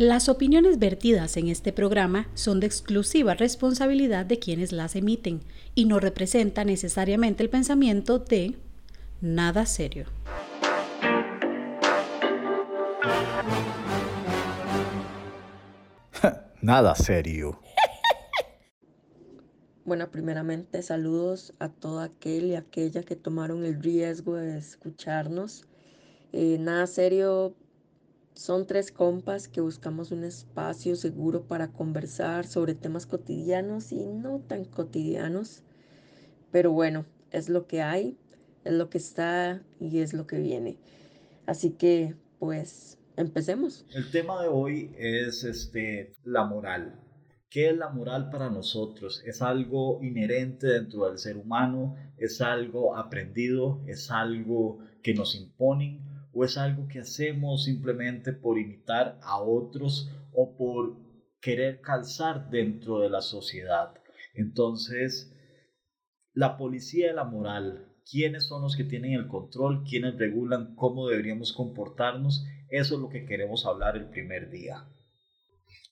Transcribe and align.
Las 0.00 0.30
opiniones 0.30 0.78
vertidas 0.78 1.36
en 1.36 1.48
este 1.48 1.74
programa 1.74 2.26
son 2.32 2.58
de 2.58 2.66
exclusiva 2.66 3.34
responsabilidad 3.34 4.24
de 4.24 4.38
quienes 4.38 4.72
las 4.72 4.96
emiten 4.96 5.40
y 5.74 5.84
no 5.84 6.00
representan 6.00 6.68
necesariamente 6.68 7.42
el 7.42 7.50
pensamiento 7.50 8.18
de 8.18 8.56
nada 9.20 9.66
serio. 9.66 10.06
nada 16.62 16.94
serio. 16.94 17.60
Bueno, 19.84 20.10
primeramente 20.10 20.82
saludos 20.82 21.52
a 21.58 21.68
todo 21.68 22.00
aquel 22.00 22.46
y 22.46 22.54
aquella 22.54 23.02
que 23.02 23.16
tomaron 23.16 23.66
el 23.66 23.82
riesgo 23.82 24.36
de 24.36 24.56
escucharnos. 24.56 25.66
Eh, 26.32 26.56
nada 26.58 26.86
serio 26.86 27.56
son 28.34 28.66
tres 28.66 28.92
compas 28.92 29.48
que 29.48 29.60
buscamos 29.60 30.12
un 30.12 30.24
espacio 30.24 30.96
seguro 30.96 31.46
para 31.46 31.68
conversar 31.68 32.46
sobre 32.46 32.74
temas 32.74 33.06
cotidianos 33.06 33.92
y 33.92 34.06
no 34.06 34.40
tan 34.40 34.64
cotidianos. 34.64 35.62
Pero 36.50 36.72
bueno, 36.72 37.06
es 37.30 37.48
lo 37.48 37.66
que 37.66 37.82
hay, 37.82 38.16
es 38.64 38.72
lo 38.72 38.88
que 38.88 38.98
está 38.98 39.62
y 39.78 39.98
es 39.98 40.12
lo 40.12 40.26
que 40.26 40.38
viene. 40.38 40.78
Así 41.46 41.70
que, 41.70 42.14
pues, 42.38 42.98
empecemos. 43.16 43.84
El 43.90 44.10
tema 44.10 44.42
de 44.42 44.48
hoy 44.48 44.94
es 44.96 45.44
este, 45.44 46.12
la 46.24 46.44
moral. 46.44 46.98
¿Qué 47.50 47.70
es 47.70 47.76
la 47.76 47.88
moral 47.88 48.30
para 48.30 48.48
nosotros? 48.48 49.22
¿Es 49.26 49.42
algo 49.42 49.98
inherente 50.02 50.68
dentro 50.68 51.08
del 51.08 51.18
ser 51.18 51.36
humano? 51.36 51.96
¿Es 52.16 52.40
algo 52.40 52.96
aprendido? 52.96 53.80
¿Es 53.88 54.12
algo 54.12 54.78
que 55.02 55.14
nos 55.14 55.34
imponen? 55.34 56.09
O 56.32 56.44
es 56.44 56.56
algo 56.56 56.86
que 56.88 57.00
hacemos 57.00 57.64
simplemente 57.64 58.32
por 58.32 58.58
imitar 58.58 59.18
a 59.22 59.40
otros 59.40 60.10
o 60.32 60.56
por 60.56 60.96
querer 61.40 61.80
calzar 61.80 62.50
dentro 62.50 63.00
de 63.00 63.10
la 63.10 63.20
sociedad. 63.20 63.94
Entonces, 64.34 65.34
la 66.32 66.56
policía 66.56 67.08
de 67.08 67.14
la 67.14 67.24
moral, 67.24 67.92
quiénes 68.08 68.46
son 68.46 68.62
los 68.62 68.76
que 68.76 68.84
tienen 68.84 69.12
el 69.12 69.26
control, 69.26 69.82
quiénes 69.88 70.16
regulan 70.18 70.74
cómo 70.76 71.08
deberíamos 71.08 71.52
comportarnos, 71.52 72.46
eso 72.68 72.94
es 72.94 73.00
lo 73.00 73.08
que 73.08 73.24
queremos 73.24 73.66
hablar 73.66 73.96
el 73.96 74.08
primer 74.10 74.50
día. 74.50 74.88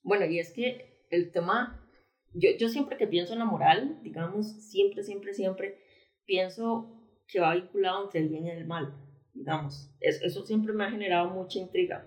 Bueno, 0.03 0.27
y 0.27 0.39
es 0.39 0.53
que 0.53 1.07
el 1.11 1.33
tema, 1.33 1.85
yo, 2.35 2.51
yo 2.59 2.69
siempre 2.69 2.97
que 2.97 3.09
pienso 3.09 3.33
en 3.33 3.41
la 3.41 3.45
moral, 3.45 4.01
digamos, 4.03 4.47
siempre, 4.71 5.03
siempre, 5.03 5.35
siempre 5.35 5.79
pienso 6.25 6.95
que 7.27 7.41
va 7.41 7.55
vinculado 7.55 8.05
entre 8.05 8.21
el 8.21 8.29
bien 8.29 8.47
y 8.47 8.51
el 8.51 8.67
mal 8.67 9.08
digamos. 9.39 9.91
eso 10.01 10.45
siempre 10.45 10.73
me 10.73 10.85
ha 10.85 10.91
generado 10.91 11.31
mucha 11.31 11.59
intriga. 11.59 12.07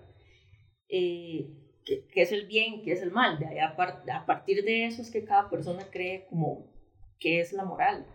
Eh, 0.88 1.50
¿qué, 1.84 2.06
es 2.14 2.32
el 2.32 2.46
bien? 2.46 2.82
¿Qué 2.82 2.92
es 2.92 3.02
el 3.02 3.10
mal? 3.10 3.38
De 3.38 3.46
ahí 3.46 3.58
a, 3.58 3.68
a, 3.68 4.26
partir 4.26 4.64
de 4.64 4.86
eso 4.86 5.02
es 5.02 5.10
que 5.10 5.24
cada 5.24 5.48
persona 5.48 5.82
cree 5.90 6.26
como 6.28 6.70
qué 7.18 7.40
es 7.40 7.52
la 7.52 7.64
moral. 7.64 8.06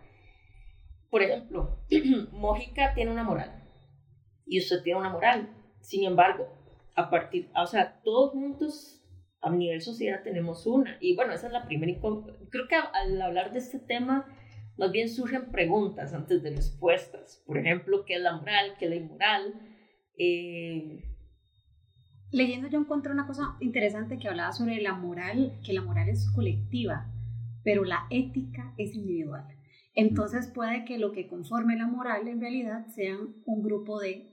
Por 1.10 1.22
ejemplo, 1.22 1.78
Mójica 2.32 2.94
tiene 2.94 3.10
una 3.10 3.24
moral 3.24 3.64
y 4.46 4.60
usted 4.60 4.82
tiene 4.82 5.00
una 5.00 5.10
moral. 5.10 5.54
Sin 5.80 6.04
embargo, 6.04 6.48
a 6.94 7.10
partir, 7.10 7.50
o 7.56 7.66
sea, 7.66 8.00
todos 8.02 8.32
juntos 8.32 9.04
a 9.40 9.50
nivel 9.50 9.80
sociedad 9.80 10.22
tenemos 10.22 10.66
una. 10.66 10.96
Y 11.00 11.16
bueno, 11.16 11.32
esa 11.32 11.48
es 11.48 11.52
la 11.52 11.66
primera. 11.66 11.98
Creo 12.00 12.68
que 12.68 12.76
al 12.76 13.20
hablar 13.20 13.52
de 13.52 13.58
este 13.58 13.78
tema 13.78 14.26
más 14.78 14.92
bien 14.92 15.08
surgen 15.08 15.50
preguntas 15.50 16.14
antes 16.14 16.42
de 16.42 16.50
respuestas. 16.50 17.42
Por 17.46 17.58
ejemplo, 17.58 18.04
¿qué 18.06 18.14
es 18.14 18.20
la 18.20 18.36
moral? 18.36 18.74
¿Qué 18.78 18.86
es 18.86 18.90
la 18.90 18.96
inmoral? 18.96 19.54
Eh, 20.16 21.04
Leyendo 22.30 22.68
yo 22.68 22.78
encontré 22.78 23.10
una 23.10 23.26
cosa 23.26 23.56
interesante 23.60 24.18
que 24.18 24.28
hablaba 24.28 24.52
sobre 24.52 24.82
la 24.82 24.92
moral, 24.92 25.58
que 25.64 25.72
la 25.72 25.80
moral 25.80 26.10
es 26.10 26.30
colectiva, 26.34 27.10
pero 27.64 27.84
la 27.84 28.06
ética 28.10 28.74
es 28.76 28.94
individual. 28.94 29.46
Entonces 29.94 30.46
puede 30.46 30.84
que 30.84 30.98
lo 30.98 31.12
que 31.12 31.26
conforme 31.26 31.76
la 31.76 31.86
moral 31.86 32.28
en 32.28 32.40
realidad 32.40 32.86
sean 32.88 33.34
un 33.46 33.62
grupo 33.62 33.98
de 33.98 34.30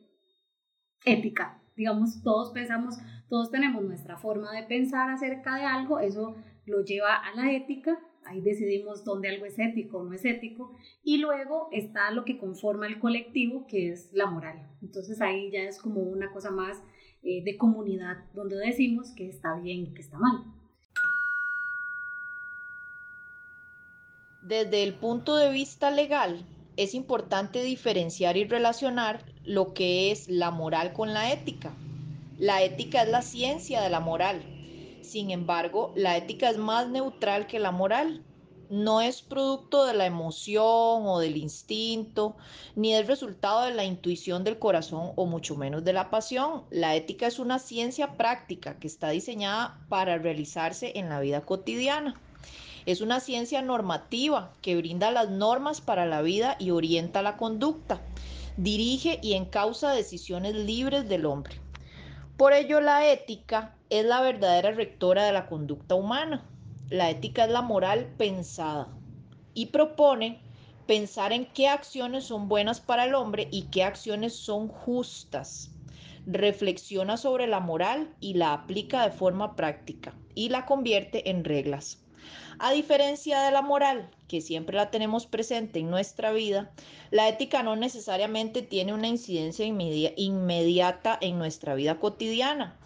ética. 1.06 1.62
Digamos, 1.78 2.22
todos 2.22 2.52
pensamos, 2.52 2.98
todos 3.30 3.50
tenemos 3.50 3.84
nuestra 3.84 4.18
forma 4.18 4.52
de 4.52 4.64
pensar 4.64 5.10
acerca 5.10 5.56
de 5.56 5.64
algo, 5.64 6.00
eso 6.00 6.36
lo 6.66 6.84
lleva 6.84 7.16
a 7.16 7.34
la 7.36 7.54
ética 7.54 7.98
ahí 8.26 8.42
decidimos 8.42 9.04
dónde 9.04 9.30
algo 9.30 9.46
es 9.46 9.58
ético 9.58 10.00
o 10.00 10.04
no 10.04 10.14
es 10.14 10.26
ético, 10.26 10.76
y 11.04 11.18
luego 11.18 11.70
está 11.72 12.12
lo 12.12 12.26
que 12.26 12.38
conforma 12.38 12.88
el 12.88 13.00
colectivo, 13.00 13.66
que 13.68 13.92
es 13.92 14.10
la 14.14 14.26
moral. 14.26 14.68
Entonces 14.82 15.22
ahí 15.22 15.52
ya 15.52 15.62
es 15.62 15.80
como 15.80 16.02
una 16.02 16.32
cosa 16.32 16.52
más 16.52 16.78
eh, 17.24 17.44
de 17.44 17.58
comunidad, 17.58 18.18
donde 18.34 18.58
decimos 18.58 19.12
que 19.16 19.28
está 19.28 19.56
bien 19.56 19.88
y 19.88 19.94
que 19.94 20.02
está 20.02 20.18
mal. 20.18 20.44
Desde 24.44 24.84
el 24.84 24.94
punto 24.94 25.36
de 25.38 25.50
vista 25.50 25.90
legal, 25.90 26.46
es 26.78 26.94
importante 26.94 27.64
diferenciar 27.64 28.38
y 28.38 28.46
relacionar 28.46 29.26
lo 29.44 29.74
que 29.74 30.12
es 30.12 30.30
la 30.30 30.52
moral 30.52 30.94
con 30.94 31.14
la 31.14 31.32
ética. 31.32 31.74
La 32.38 32.62
ética 32.62 33.04
es 33.04 33.10
la 33.10 33.22
ciencia 33.22 33.82
de 33.82 33.90
la 33.90 34.02
moral, 34.02 34.44
sin 35.06 35.32
embargo, 35.32 35.94
la 35.96 36.18
ética 36.18 36.50
es 36.50 36.58
más 36.58 36.90
neutral 36.90 37.48
que 37.48 37.60
la 37.60 37.72
moral. 37.72 38.24
No 38.70 39.00
es 39.00 39.22
producto 39.22 39.86
de 39.86 39.94
la 39.94 40.08
emoción 40.08 41.06
o 41.06 41.20
del 41.20 41.38
instinto, 41.38 42.36
ni 42.76 42.96
es 42.96 43.06
resultado 43.06 43.62
de 43.64 43.74
la 43.74 43.86
intuición 43.86 44.44
del 44.44 44.58
corazón 44.58 45.12
o 45.16 45.26
mucho 45.28 45.56
menos 45.56 45.84
de 45.84 45.94
la 45.94 46.10
pasión. 46.10 46.64
La 46.72 46.96
ética 46.96 47.28
es 47.28 47.38
una 47.38 47.60
ciencia 47.60 48.18
práctica 48.18 48.80
que 48.80 48.88
está 48.88 49.10
diseñada 49.10 49.80
para 49.88 50.18
realizarse 50.18 50.94
en 50.96 51.10
la 51.10 51.20
vida 51.20 51.42
cotidiana. 51.42 52.20
Es 52.88 53.02
una 53.02 53.20
ciencia 53.20 53.62
normativa 53.62 54.52
que 54.62 54.76
brinda 54.76 55.12
las 55.12 55.30
normas 55.30 55.82
para 55.82 56.06
la 56.06 56.22
vida 56.22 56.56
y 56.60 56.72
orienta 56.72 57.22
la 57.22 57.38
conducta. 57.38 58.02
Dirige 58.58 59.20
y 59.22 59.34
encausa 59.34 59.92
decisiones 59.92 60.56
libres 60.56 61.08
del 61.08 61.26
hombre. 61.26 61.65
Por 62.38 62.52
ello, 62.52 62.82
la 62.82 63.10
ética 63.10 63.78
es 63.90 64.04
la 64.04 64.20
verdadera 64.20 64.72
rectora 64.72 65.24
de 65.24 65.32
la 65.32 65.48
conducta 65.48 65.96
humana. 65.96 66.46
La 66.90 67.10
ética 67.10 67.46
es 67.46 67.50
la 67.50 67.62
moral 67.62 68.14
pensada 68.18 68.90
y 69.54 69.68
propone 69.68 70.42
pensar 70.86 71.32
en 71.32 71.46
qué 71.46 71.70
acciones 71.70 72.26
son 72.26 72.50
buenas 72.50 72.82
para 72.82 73.06
el 73.06 73.16
hombre 73.16 73.48
y 73.52 73.64
qué 73.64 73.84
acciones 73.84 74.36
son 74.36 74.68
justas. 74.68 75.72
Reflexiona 76.26 77.16
sobre 77.16 77.48
la 77.48 77.62
moral 77.62 78.14
y 78.20 78.34
la 78.34 78.52
aplica 78.52 79.08
de 79.08 79.16
forma 79.16 79.56
práctica 79.56 80.14
y 80.36 80.50
la 80.50 80.66
convierte 80.66 81.30
en 81.30 81.46
reglas. 81.46 82.05
A 82.60 82.72
diferencia 82.72 83.42
de 83.42 83.52
la 83.52 83.62
moral, 83.62 84.10
que 84.28 84.42
siempre 84.42 84.78
la 84.78 84.92
tenemos 84.92 85.26
presente 85.26 85.80
en 85.80 85.90
nuestra 85.90 86.32
vida, 86.32 86.72
la 87.12 87.28
ética 87.28 87.64
no 87.64 87.76
necesariamente 87.76 88.62
tiene 88.62 88.94
una 88.94 89.08
incidencia 89.08 89.66
inmediata 89.66 91.18
en 91.22 91.38
nuestra 91.38 91.76
vida 91.76 92.00
cotidiana 92.00 92.78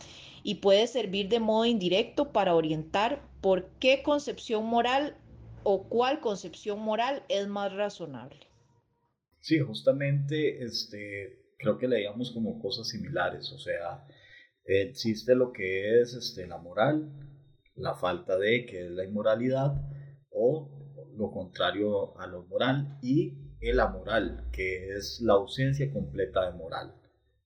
y 0.44 0.55
puede 0.55 0.88
servir 0.88 1.29
de 1.29 1.39
modo 1.39 1.66
indirecto 1.66 2.31
para 2.31 2.55
orientar 2.55 3.22
por 3.41 3.69
qué 3.79 4.01
concepción 4.03 4.66
moral 4.66 5.16
o 5.63 5.83
cuál 5.83 6.19
concepción 6.19 6.79
moral 6.79 7.23
es 7.29 7.47
más 7.47 7.73
razonable. 7.73 8.47
Sí, 9.39 9.59
justamente 9.59 10.63
este, 10.63 11.39
creo 11.57 11.77
que 11.77 11.88
leíamos 11.88 12.31
como 12.31 12.59
cosas 12.61 12.88
similares, 12.88 13.51
o 13.51 13.59
sea, 13.59 14.06
existe 14.66 15.35
lo 15.35 15.51
que 15.51 16.01
es 16.01 16.13
este, 16.13 16.47
la 16.47 16.57
moral, 16.57 17.09
la 17.79 17.95
falta 17.95 18.38
de, 18.38 18.66
que 18.66 18.85
es 18.85 18.91
la 18.91 19.06
inmoralidad, 19.06 19.81
o 20.31 20.69
lo 21.16 21.31
contrario 21.31 22.17
a 22.19 22.28
lo 22.28 22.44
moral, 22.44 22.97
y 23.01 23.50
el 23.62 23.79
amoral, 23.79 24.47
que 24.51 24.90
es 24.95 25.19
la 25.22 25.34
ausencia 25.34 25.91
completa 25.91 26.50
de 26.50 26.57
moral. 26.57 26.95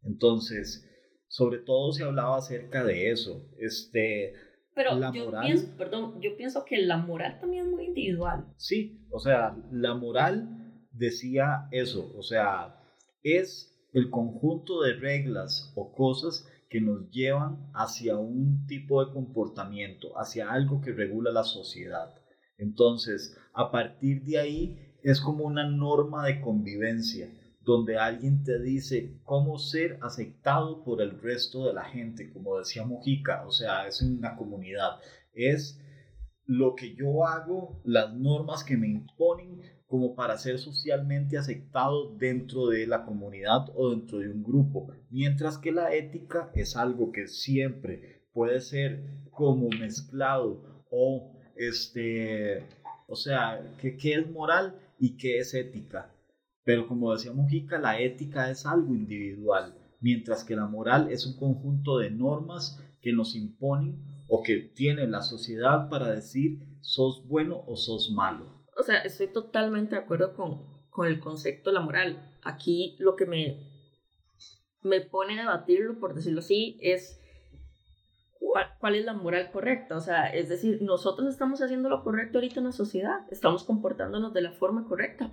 Entonces, 0.04 0.88
sobre 1.28 1.60
todo 1.60 1.92
se 1.92 2.04
hablaba 2.04 2.38
acerca 2.38 2.84
de 2.84 3.10
eso. 3.12 3.50
Este, 3.58 4.34
Pero 4.76 5.00
yo, 5.12 5.31
pienso, 5.42 5.75
perdón, 5.78 6.22
yo 6.22 6.36
pienso 6.38 6.63
que 6.66 6.78
la 6.78 6.98
moral 6.98 7.40
también 7.40 7.66
es 7.66 7.72
muy 7.72 7.86
individual. 7.86 8.46
Sí, 8.57 9.07
o 9.12 9.19
sea, 9.19 9.57
la 9.72 9.96
moral 9.96 10.88
decía 10.92 11.68
eso, 11.72 12.13
o 12.16 12.22
sea, 12.22 12.80
es 13.24 13.69
el 13.94 14.10
conjunto 14.10 14.81
de 14.81 14.94
reglas 14.94 15.72
o 15.75 15.92
cosas 15.94 16.48
que 16.74 16.81
nos 16.81 17.08
llevan 17.12 17.70
hacia 17.75 18.18
un 18.18 18.66
tipo 18.66 19.06
de 19.06 19.14
comportamiento, 19.14 20.20
hacia 20.20 20.50
algo 20.50 20.81
que 20.81 20.92
regula 20.92 21.31
la 21.31 21.44
sociedad. 21.44 22.16
Entonces, 22.58 23.38
a 23.54 23.70
partir 23.70 24.24
de 24.24 24.40
ahí 24.40 24.96
es 25.04 25.22
como 25.22 25.44
una 25.44 25.70
norma 25.70 26.25
de 26.25 26.42
convivencia, 26.42 27.30
donde 27.62 28.00
alguien 28.00 28.44
te 28.44 28.60
dice 28.60 29.20
cómo 29.24 29.60
ser 29.60 30.00
aceptado 30.02 30.84
por 30.84 31.04
el 31.04 31.22
resto 31.22 31.68
de 31.68 31.74
la 31.74 31.84
gente, 31.84 32.34
como 32.34 32.58
decía 32.58 32.84
Mojica, 32.84 33.46
o 33.46 33.52
sea, 33.52 33.86
es 33.86 34.02
una 34.02 34.36
comunidad, 34.36 34.98
es 35.36 35.80
lo 36.48 36.74
que 36.74 36.96
yo 36.96 37.28
hago, 37.28 37.84
las 37.86 38.16
normas 38.16 38.64
que 38.64 38.78
me 38.78 38.88
imponen 38.88 39.62
como 39.94 40.16
para 40.16 40.40
ser 40.40 40.57
socialmente 40.57 41.38
aceptado 41.38 42.16
dentro 42.16 42.66
de 42.66 42.88
la 42.88 43.06
comunidad 43.06 43.69
o 43.75 43.92
dentro 43.92 44.18
de 44.18 44.31
un 44.31 44.42
grupo, 44.42 44.92
mientras 45.12 45.60
que 45.60 45.72
la 45.72 45.94
ética 45.94 46.50
es 46.56 46.75
algo 46.75 47.12
que 47.12 47.28
siempre 47.28 48.24
puede 48.34 48.60
ser 48.60 49.04
como 49.30 49.69
mezclado 49.69 50.84
o 50.90 51.31
este, 51.56 52.63
o 53.07 53.16
sea, 53.16 53.62
¿qué, 53.80 53.95
qué 53.95 54.16
es 54.16 54.31
moral 54.31 54.80
y 54.98 55.16
qué 55.16 55.38
es 55.38 55.54
ética? 55.54 56.12
Pero 56.63 56.88
como 56.88 57.13
decía 57.13 57.31
Mujica, 57.31 57.78
la 57.78 58.00
ética 58.00 58.50
es 58.50 58.66
algo 58.66 58.95
individual, 58.95 59.75
mientras 60.01 60.44
que 60.44 60.56
la 60.56 60.66
moral 60.66 61.12
es 61.12 61.28
un 61.28 61.38
conjunto 61.38 62.00
de 62.00 62.10
normas 62.10 62.84
que 63.00 63.13
nos 63.13 63.36
imponen 63.36 64.04
o 64.28 64.42
que 64.42 64.57
tiene 64.57 65.06
la 65.06 65.22
sociedad 65.22 65.88
para 65.88 66.12
decir 66.12 66.66
sos 66.81 67.28
bueno 67.28 67.63
o 67.68 67.75
sos 67.75 68.10
malo. 68.10 68.53
O 68.78 68.84
sea, 68.84 69.00
estoy 69.00 69.28
totalmente 69.28 69.96
de 69.96 70.02
acuerdo 70.02 70.34
con, 70.36 70.66
con 70.90 71.08
el 71.08 71.20
concepto 71.20 71.70
de 71.70 71.75
la 71.75 71.81
moral. 71.81 72.38
Aquí 72.44 72.96
lo 73.00 73.16
que 73.16 73.25
me, 73.25 73.60
me 74.81 75.02
pone 75.02 75.40
a 75.40 75.44
debatirlo, 75.44 76.00
por 76.00 76.14
decirlo 76.14 76.40
así, 76.40 76.78
es 76.81 77.20
cuál, 78.40 78.68
cuál, 78.80 78.96
es 78.96 79.06
la 79.06 79.14
moral 79.14 79.52
correcta. 79.52 79.96
O 79.96 80.02
sea, 80.02 80.28
es 80.28 80.50
decir, 80.50 80.81
nosotros 80.81 81.28
estamos 81.28 81.62
haciendo 81.62 81.90
lo 81.90 82.04
correcto 82.04 82.38
ahorita 82.38 82.60
en 82.60 82.66
la 82.66 82.72
sociedad, 82.72 83.25
estamos 83.31 83.64
comportándonos 83.64 84.34
de 84.34 84.42
la 84.42 84.52
forma 84.52 84.86
correcta. 84.86 85.31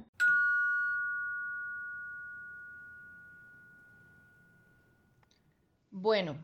Bueno, 5.91 6.37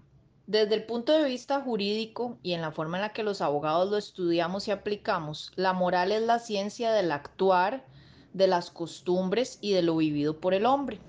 desde 0.46 0.76
el 0.76 0.84
punto 0.84 1.12
de 1.12 1.24
vista 1.24 1.60
jurídico 1.60 2.38
y 2.42 2.52
en 2.52 2.60
la 2.60 2.70
forma 2.70 2.98
en 2.98 3.02
la 3.02 3.12
que 3.12 3.24
los 3.24 3.40
abogados 3.40 3.90
lo 3.90 3.96
estudiamos 3.96 4.68
y 4.68 4.70
aplicamos, 4.70 5.50
la 5.56 5.72
moral 5.72 6.12
es 6.12 6.22
la 6.22 6.38
ciencia 6.38 6.92
del 6.92 7.10
actuar, 7.10 7.84
de 8.32 8.46
las 8.46 8.70
costumbres 8.70 9.58
y 9.60 9.72
de 9.72 9.82
lo 9.82 9.96
vivido 9.96 10.38
por 10.38 10.54
el 10.54 10.66
hombre. 10.66 11.00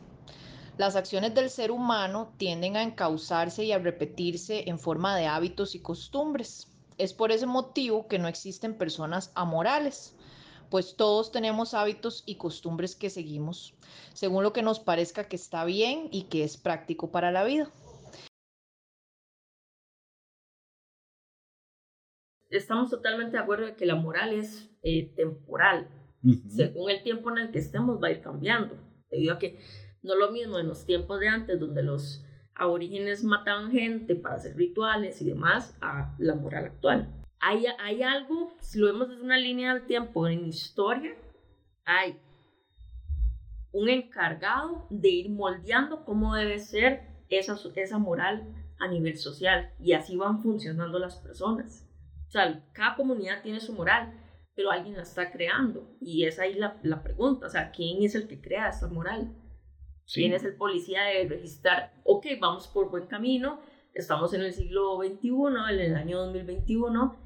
Las 0.78 0.96
acciones 0.96 1.36
del 1.36 1.52
ser 1.52 1.72
humano 1.72 2.34
tienden 2.38 2.78
a 2.78 2.84
encauzarse 2.84 3.64
y 3.64 3.72
a 3.72 3.80
repetirse 3.80 4.70
en 4.70 4.80
forma 4.80 5.16
de 5.16 5.28
hábitos 5.28 5.76
y 5.76 5.80
costumbres. 5.80 6.68
Es 6.98 7.14
por 7.14 7.32
ese 7.32 7.46
motivo 7.46 8.08
que 8.08 8.18
no 8.18 8.28
existen 8.28 8.76
personas 8.76 9.32
amorales, 9.36 10.16
pues 10.72 10.96
todos 10.96 11.32
tenemos 11.32 11.76
hábitos 11.76 12.24
y 12.26 12.36
costumbres 12.36 12.96
que 12.96 13.12
seguimos, 13.12 13.76
según 14.14 14.44
lo 14.44 14.52
que 14.52 14.64
nos 14.64 14.80
parezca 14.80 15.28
que 15.28 15.36
está 15.36 15.64
bien 15.64 16.10
y 16.12 16.24
que 16.24 16.44
es 16.44 16.58
práctico 16.58 17.12
para 17.12 17.32
la 17.32 17.44
vida. 17.44 17.70
Estamos 22.50 22.90
totalmente 22.90 23.38
de 23.38 23.44
acuerdo 23.44 23.66
de 23.66 23.76
que 23.76 23.86
la 23.86 23.96
moral 23.96 24.34
es 24.34 24.72
eh, 24.82 25.14
temporal, 25.16 25.90
Uh 26.24 26.30
-huh. 26.30 26.50
Según 26.50 26.90
el 26.90 27.04
tiempo 27.04 27.30
en 27.32 27.38
el 27.38 27.52
que 27.52 27.60
estemos 27.60 28.02
va 28.02 28.08
a 28.08 28.12
ir 28.12 28.22
cambiando, 28.22 28.76
debido 29.10 29.34
a 29.36 29.40
que 29.40 29.60
no 30.02 30.16
lo 30.16 30.32
mismo 30.32 30.60
en 30.60 30.68
los 30.68 30.86
tiempos 30.86 31.20
de 31.20 31.28
antes, 31.28 31.60
donde 31.60 31.84
los 31.84 32.26
aborígenes 32.56 33.24
mataban 33.24 33.72
gente 33.72 34.16
para 34.16 34.36
hacer 34.36 34.56
rituales 34.56 35.22
y 35.22 35.26
demás, 35.26 35.78
a 35.82 36.16
la 36.18 36.36
moral 36.36 36.66
actual. 36.66 37.14
Hay, 37.40 37.66
hay 37.80 38.02
algo, 38.02 38.56
si 38.62 38.80
lo 38.80 38.88
vemos 38.88 39.10
desde 39.10 39.22
una 39.22 39.38
línea 39.38 39.74
del 39.74 39.86
tiempo 39.86 40.28
en 40.28 40.48
historia, 40.48 41.16
hay 41.86 42.20
un 43.72 43.90
encargado 43.90 44.88
de 44.90 45.10
ir 45.10 45.30
moldeando 45.30 46.04
cómo 46.04 46.34
debe 46.34 46.58
ser 46.58 47.02
esa, 47.30 47.56
esa 47.76 48.00
moral 48.00 48.54
a 48.80 48.88
nivel 48.88 49.18
social 49.18 49.72
y 49.80 49.94
así 49.94 50.18
van 50.18 50.42
funcionando 50.42 50.98
las 50.98 51.18
personas. 51.18 51.87
O 52.28 52.32
sea, 52.32 52.68
cada 52.74 52.96
comunidad 52.96 53.42
tiene 53.42 53.60
su 53.60 53.74
moral, 53.74 54.14
pero 54.56 54.72
alguien 54.72 54.96
la 54.96 55.04
está 55.04 55.32
creando. 55.32 55.96
Y 56.02 56.26
es 56.26 56.40
ahí 56.40 56.56
la, 56.56 56.80
la 56.84 57.04
pregunta, 57.04 57.48
o 57.48 57.50
sea, 57.50 57.72
¿quién 57.72 58.04
es 58.04 58.16
el 58.16 58.28
que 58.28 58.42
crea 58.42 58.70
esta 58.70 58.88
moral? 58.88 59.36
Sí. 60.06 60.22
¿Quién 60.22 60.34
es 60.34 60.44
el 60.44 60.56
policía 60.56 61.04
de 61.04 61.28
registrar? 61.28 61.94
Ok, 62.04 62.26
vamos 62.40 62.68
por 62.68 62.90
buen 62.90 63.08
camino, 63.08 63.62
estamos 63.94 64.34
en 64.34 64.42
el 64.42 64.54
siglo 64.54 64.98
XXI, 64.98 65.30
en 65.70 65.80
el 65.80 65.96
año 65.96 66.20
2021, 66.20 67.18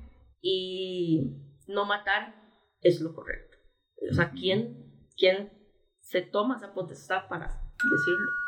y 0.41 1.37
no 1.67 1.85
matar 1.85 2.35
es 2.81 3.01
lo 3.01 3.13
correcto. 3.13 3.57
O 4.09 4.13
sea, 4.13 4.31
¿quién, 4.31 5.07
quién 5.15 5.51
se 5.99 6.21
toma 6.21 6.57
esa 6.57 6.73
potestad 6.73 7.27
para 7.29 7.61
decirlo? 7.91 8.40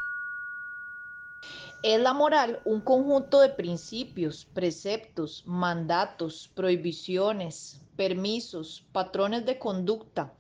Es 1.84 2.00
la 2.00 2.14
moral 2.14 2.62
un 2.64 2.80
conjunto 2.80 3.42
de 3.42 3.50
principios, 3.50 4.46
preceptos, 4.46 5.44
mandatos, 5.46 6.50
prohibiciones, 6.56 7.82
permisos, 7.98 8.86
patrones 8.94 9.46
de 9.46 9.60
conducta, 9.60 10.32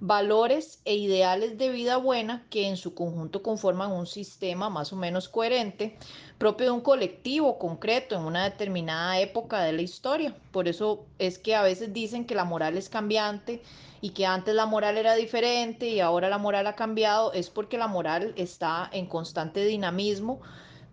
valores 0.00 0.80
e 0.84 0.96
ideales 0.96 1.56
de 1.56 1.70
vida 1.70 1.98
buena 1.98 2.44
que 2.50 2.66
en 2.66 2.76
su 2.76 2.96
conjunto 2.96 3.44
conforman 3.44 3.92
un 3.92 4.08
sistema 4.08 4.70
más 4.70 4.92
o 4.92 4.96
menos 4.96 5.28
coherente 5.28 5.96
propio 6.36 6.66
de 6.66 6.72
un 6.72 6.80
colectivo 6.80 7.60
concreto 7.60 8.16
en 8.16 8.22
una 8.22 8.42
determinada 8.42 9.20
época 9.20 9.60
de 9.62 9.74
la 9.74 9.82
historia. 9.82 10.34
Por 10.50 10.66
eso 10.66 11.06
es 11.20 11.38
que 11.38 11.54
a 11.54 11.62
veces 11.62 11.92
dicen 11.92 12.24
que 12.24 12.34
la 12.34 12.44
moral 12.44 12.76
es 12.76 12.88
cambiante 12.88 13.62
y 14.00 14.10
que 14.10 14.26
antes 14.26 14.52
la 14.52 14.66
moral 14.66 14.98
era 14.98 15.14
diferente 15.14 15.86
y 15.86 16.00
ahora 16.00 16.28
la 16.28 16.38
moral 16.38 16.66
ha 16.66 16.74
cambiado, 16.74 17.32
es 17.34 17.50
porque 17.50 17.78
la 17.78 17.86
moral 17.86 18.32
está 18.36 18.90
en 18.92 19.06
constante 19.06 19.64
dinamismo 19.64 20.40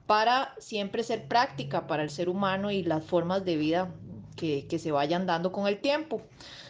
para 0.07 0.54
siempre 0.60 1.04
ser 1.04 1.28
práctica 1.28 1.88
para 1.88 2.04
el 2.04 2.10
ser 2.10 2.30
humano 2.30 2.72
y 2.72 2.84
las 2.84 3.04
formas 3.04 3.44
de 3.46 3.57
vida 3.57 3.94
que, 4.36 4.68
que, 4.68 4.80
se 4.80 4.92
vayan 4.92 5.25
dando 5.25 5.52
con 5.52 5.68
el 5.68 5.80
tiempo. 5.80 6.22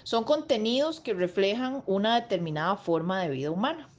Son 0.03 0.23
contenidos 0.23 0.99
que 0.99 1.13
reflejan 1.13 1.83
una 1.87 2.21
determinada 2.21 2.77
forma 2.77 3.21
de 3.21 3.29
vida 3.29 3.51
humana. 3.51 3.89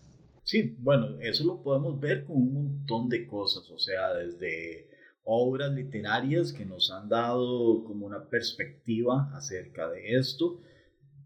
Sí, 0.45 0.77
bueno, 0.79 1.19
eso 1.21 1.45
lo 1.45 1.61
podemos 1.61 1.99
ver 1.99 2.25
con 2.25 2.37
un 2.37 2.55
montón 2.55 3.09
de 3.09 3.27
cosas, 3.27 3.69
o 3.69 3.79
sea, 3.81 4.15
desde 4.15 4.89
obras 5.25 5.73
literarias 5.73 6.53
que 6.53 6.65
nos 6.65 6.93
han 6.93 7.09
dado 7.09 7.83
como 7.83 8.07
una 8.07 8.29
perspectiva 8.29 9.29
acerca 9.35 9.91
de 9.91 10.17
esto. 10.17 10.61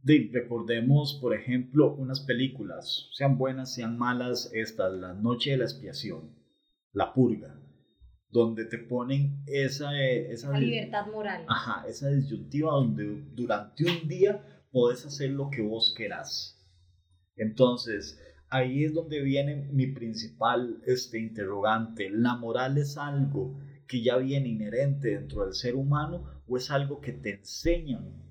De, 0.03 0.31
recordemos, 0.33 1.19
por 1.21 1.35
ejemplo, 1.35 1.95
unas 1.95 2.21
películas, 2.21 3.11
sean 3.13 3.37
buenas, 3.37 3.75
sean 3.75 3.99
malas, 3.99 4.51
estas, 4.55 4.95
La 4.95 5.13
Noche 5.13 5.51
de 5.51 5.59
la 5.59 5.65
Expiación, 5.65 6.35
La 6.95 7.13
Purga, 7.13 7.60
donde 8.31 8.65
te 8.65 8.79
ponen 8.79 9.43
esa, 9.47 10.01
esa, 10.01 10.49
esa 10.49 10.59
libertad 10.59 11.07
moral. 11.07 11.45
Ajá, 11.49 11.85
esa 11.89 12.09
disyuntiva 12.11 12.73
donde 12.73 13.25
durante 13.33 13.85
un 13.85 14.09
día 14.09 14.65
podés 14.71 15.05
hacer 15.05 15.31
lo 15.31 15.51
que 15.51 15.63
vos 15.63 15.95
querás. 15.97 16.57
Entonces, 17.37 18.21
ahí 18.49 18.85
es 18.85 18.95
donde 18.95 19.21
viene 19.23 19.69
mi 19.73 19.89
principal 19.89 20.81
este, 20.87 21.19
interrogante. 21.19 22.11
¿La 22.11 22.37
moral 22.37 22.79
es 22.79 22.97
algo 22.97 23.59
que 23.89 24.03
ya 24.03 24.17
viene 24.19 24.49
inherente 24.49 25.09
dentro 25.09 25.45
del 25.45 25.55
ser 25.55 25.75
humano 25.75 26.43
o 26.47 26.57
es 26.57 26.71
algo 26.71 27.01
que 27.01 27.13
te 27.13 27.39
enseñan 27.39 28.23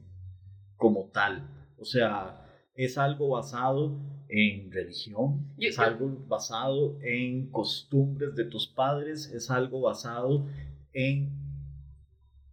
como 0.76 1.10
tal? 1.12 1.74
O 1.78 1.86
sea, 1.86 2.46
es 2.86 2.98
algo 2.98 3.30
basado 3.30 3.98
en 4.30 4.72
religión, 4.72 5.46
Yo- 5.58 5.68
es 5.70 5.80
algo 5.80 6.18
basado 6.30 6.98
en 7.02 7.48
costumbres 7.52 8.36
de 8.36 8.46
tus 8.46 8.68
padres, 8.68 9.30
es 9.34 9.52
algo 9.52 9.82
basado 9.82 10.46
en 10.94 11.30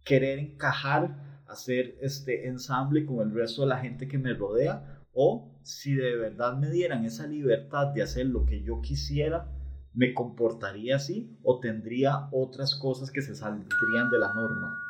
querer 0.03 0.39
encajar, 0.39 1.43
hacer 1.47 1.97
este 2.01 2.47
ensamble 2.47 3.05
con 3.05 3.19
el 3.21 3.33
resto 3.33 3.61
de 3.61 3.69
la 3.69 3.77
gente 3.77 4.09
que 4.09 4.17
me 4.17 4.33
rodea, 4.33 5.01
o 5.13 5.49
si 5.63 5.93
de 5.95 6.17
verdad 6.17 6.57
me 6.57 6.69
dieran 6.69 7.05
esa 7.05 7.25
libertad 7.25 7.87
de 7.93 8.01
hacer 8.01 8.25
lo 8.25 8.45
que 8.45 8.61
yo 8.63 8.81
quisiera, 8.81 9.49
me 9.93 10.13
comportaría 10.13 10.97
así 10.97 11.37
o 11.41 11.59
tendría 11.61 12.27
otras 12.31 12.75
cosas 12.75 13.11
que 13.11 13.21
se 13.21 13.33
saldrían 13.33 14.09
de 14.11 14.19
la 14.19 14.33
norma. 14.33 14.86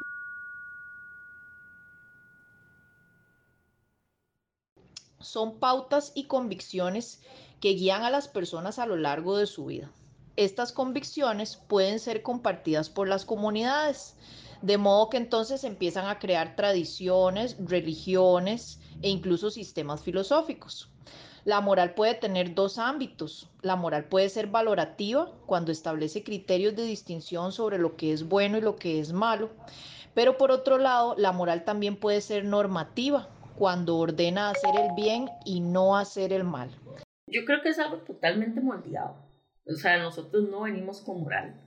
Son 5.38 5.60
pautas 5.60 6.14
y 6.16 6.24
convicciones 6.24 7.22
que 7.60 7.76
guían 7.76 8.02
a 8.02 8.10
las 8.10 8.28
personas 8.28 8.80
a 8.80 8.88
lo 8.88 8.96
largo 8.96 9.38
de 9.38 9.46
su 9.46 9.68
vida. 9.68 9.92
Estas 10.36 10.72
convicciones 10.72 11.58
pueden 11.58 12.00
ser 12.00 12.24
compartidas 12.24 12.90
por 12.90 13.08
las 13.08 13.24
comunidades, 13.24 14.16
de 14.64 14.80
modo 14.80 15.12
que 15.12 15.18
entonces 15.18 15.64
empiezan 15.64 16.08
a 16.08 16.18
crear 16.18 16.56
tradiciones, 16.56 17.56
religiones 17.60 18.80
e 19.04 19.10
incluso 19.10 19.52
sistemas 19.52 20.02
filosóficos. 20.02 20.90
La 21.46 21.62
moral 21.62 21.94
puede 21.94 22.16
tener 22.16 22.56
dos 22.56 22.80
ámbitos. 22.80 23.48
La 23.62 23.76
moral 23.76 24.06
puede 24.06 24.30
ser 24.30 24.48
valorativa 24.48 25.32
cuando 25.46 25.72
establece 25.72 26.24
criterios 26.24 26.76
de 26.76 26.82
distinción 26.82 27.52
sobre 27.52 27.78
lo 27.78 27.96
que 27.96 28.12
es 28.12 28.28
bueno 28.28 28.58
y 28.58 28.62
lo 28.62 28.76
que 28.76 29.00
es 29.00 29.14
malo. 29.14 29.52
Pero 30.16 30.36
por 30.40 30.50
otro 30.50 30.80
lado, 30.80 31.14
la 31.16 31.32
moral 31.32 31.64
también 31.64 31.96
puede 31.96 32.22
ser 32.22 32.44
normativa 32.44 33.30
cuando 33.58 33.98
ordena 33.98 34.50
hacer 34.50 34.72
el 34.80 34.94
bien 34.96 35.28
y 35.46 35.60
no 35.60 35.98
hacer 35.98 36.32
el 36.32 36.44
mal. 36.44 36.70
Yo 37.28 37.44
creo 37.46 37.62
que 37.62 37.70
es 37.70 37.80
algo 37.80 37.98
totalmente 37.98 38.62
moldeado. 38.62 39.16
O 39.66 39.74
sea, 39.76 39.98
nosotros 39.98 40.48
no 40.50 40.62
venimos 40.62 41.02
con 41.02 41.22
moral, 41.22 41.62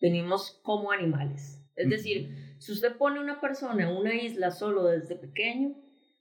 venimos 0.00 0.60
como 0.62 0.90
animales. 0.90 1.62
Es 1.76 1.88
decir, 1.88 2.56
si 2.58 2.72
usted 2.72 2.96
pone 2.96 3.20
una 3.20 3.40
persona 3.40 3.82
en 3.82 3.96
una 3.96 4.14
isla 4.14 4.50
solo 4.50 4.84
desde 4.84 5.14
pequeño, 5.14 5.76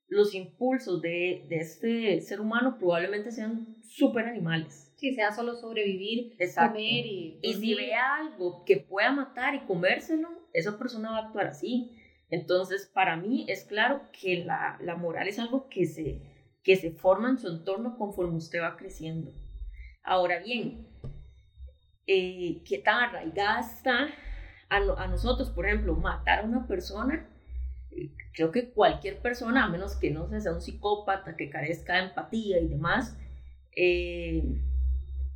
los 0.07 0.33
impulsos 0.33 1.01
de, 1.01 1.45
de 1.49 1.57
este 1.57 2.21
ser 2.21 2.41
humano 2.41 2.77
probablemente 2.77 3.31
sean 3.31 3.77
súper 3.83 4.25
animales. 4.25 4.91
Si 4.97 5.13
sea 5.13 5.31
solo 5.31 5.55
sobrevivir, 5.55 6.35
Exacto. 6.39 6.73
comer 6.73 7.05
y. 7.05 7.39
Y 7.41 7.53
si 7.53 7.53
dormir. 7.53 7.77
ve 7.77 7.93
algo 7.93 8.63
que 8.65 8.77
pueda 8.77 9.11
matar 9.11 9.55
y 9.55 9.65
comérselo, 9.65 10.29
esa 10.53 10.77
persona 10.77 11.11
va 11.11 11.17
a 11.17 11.25
actuar 11.27 11.47
así. 11.47 11.95
Entonces, 12.29 12.89
para 12.93 13.15
mí 13.15 13.45
es 13.47 13.63
claro 13.63 14.01
que 14.11 14.43
la, 14.43 14.77
la 14.81 14.95
moral 14.95 15.27
es 15.27 15.39
algo 15.39 15.67
que 15.69 15.85
se, 15.85 16.21
que 16.63 16.75
se 16.75 16.91
forma 16.91 17.29
en 17.29 17.37
su 17.37 17.47
entorno 17.47 17.97
conforme 17.97 18.37
usted 18.37 18.61
va 18.61 18.77
creciendo. 18.77 19.31
Ahora 20.03 20.39
bien, 20.39 20.87
eh, 22.05 22.61
¿qué 22.65 22.79
tan 22.79 23.03
arraigada 23.03 23.59
está 23.59 24.07
a, 24.69 24.77
a, 24.77 25.07
nosotros, 25.07 25.49
por 25.49 25.65
ejemplo, 25.65 25.95
matar 25.95 26.39
a 26.39 26.43
una 26.43 26.67
persona? 26.67 27.27
Eh, 27.91 28.11
creo 28.33 28.51
que 28.51 28.71
cualquier 28.71 29.19
persona, 29.19 29.65
a 29.65 29.69
menos 29.69 29.95
que 29.95 30.11
no 30.11 30.29
sea 30.39 30.53
un 30.53 30.61
psicópata, 30.61 31.35
que 31.35 31.49
carezca 31.49 31.93
de 31.93 32.09
empatía 32.09 32.59
y 32.59 32.67
demás, 32.67 33.17
eh, 33.75 34.43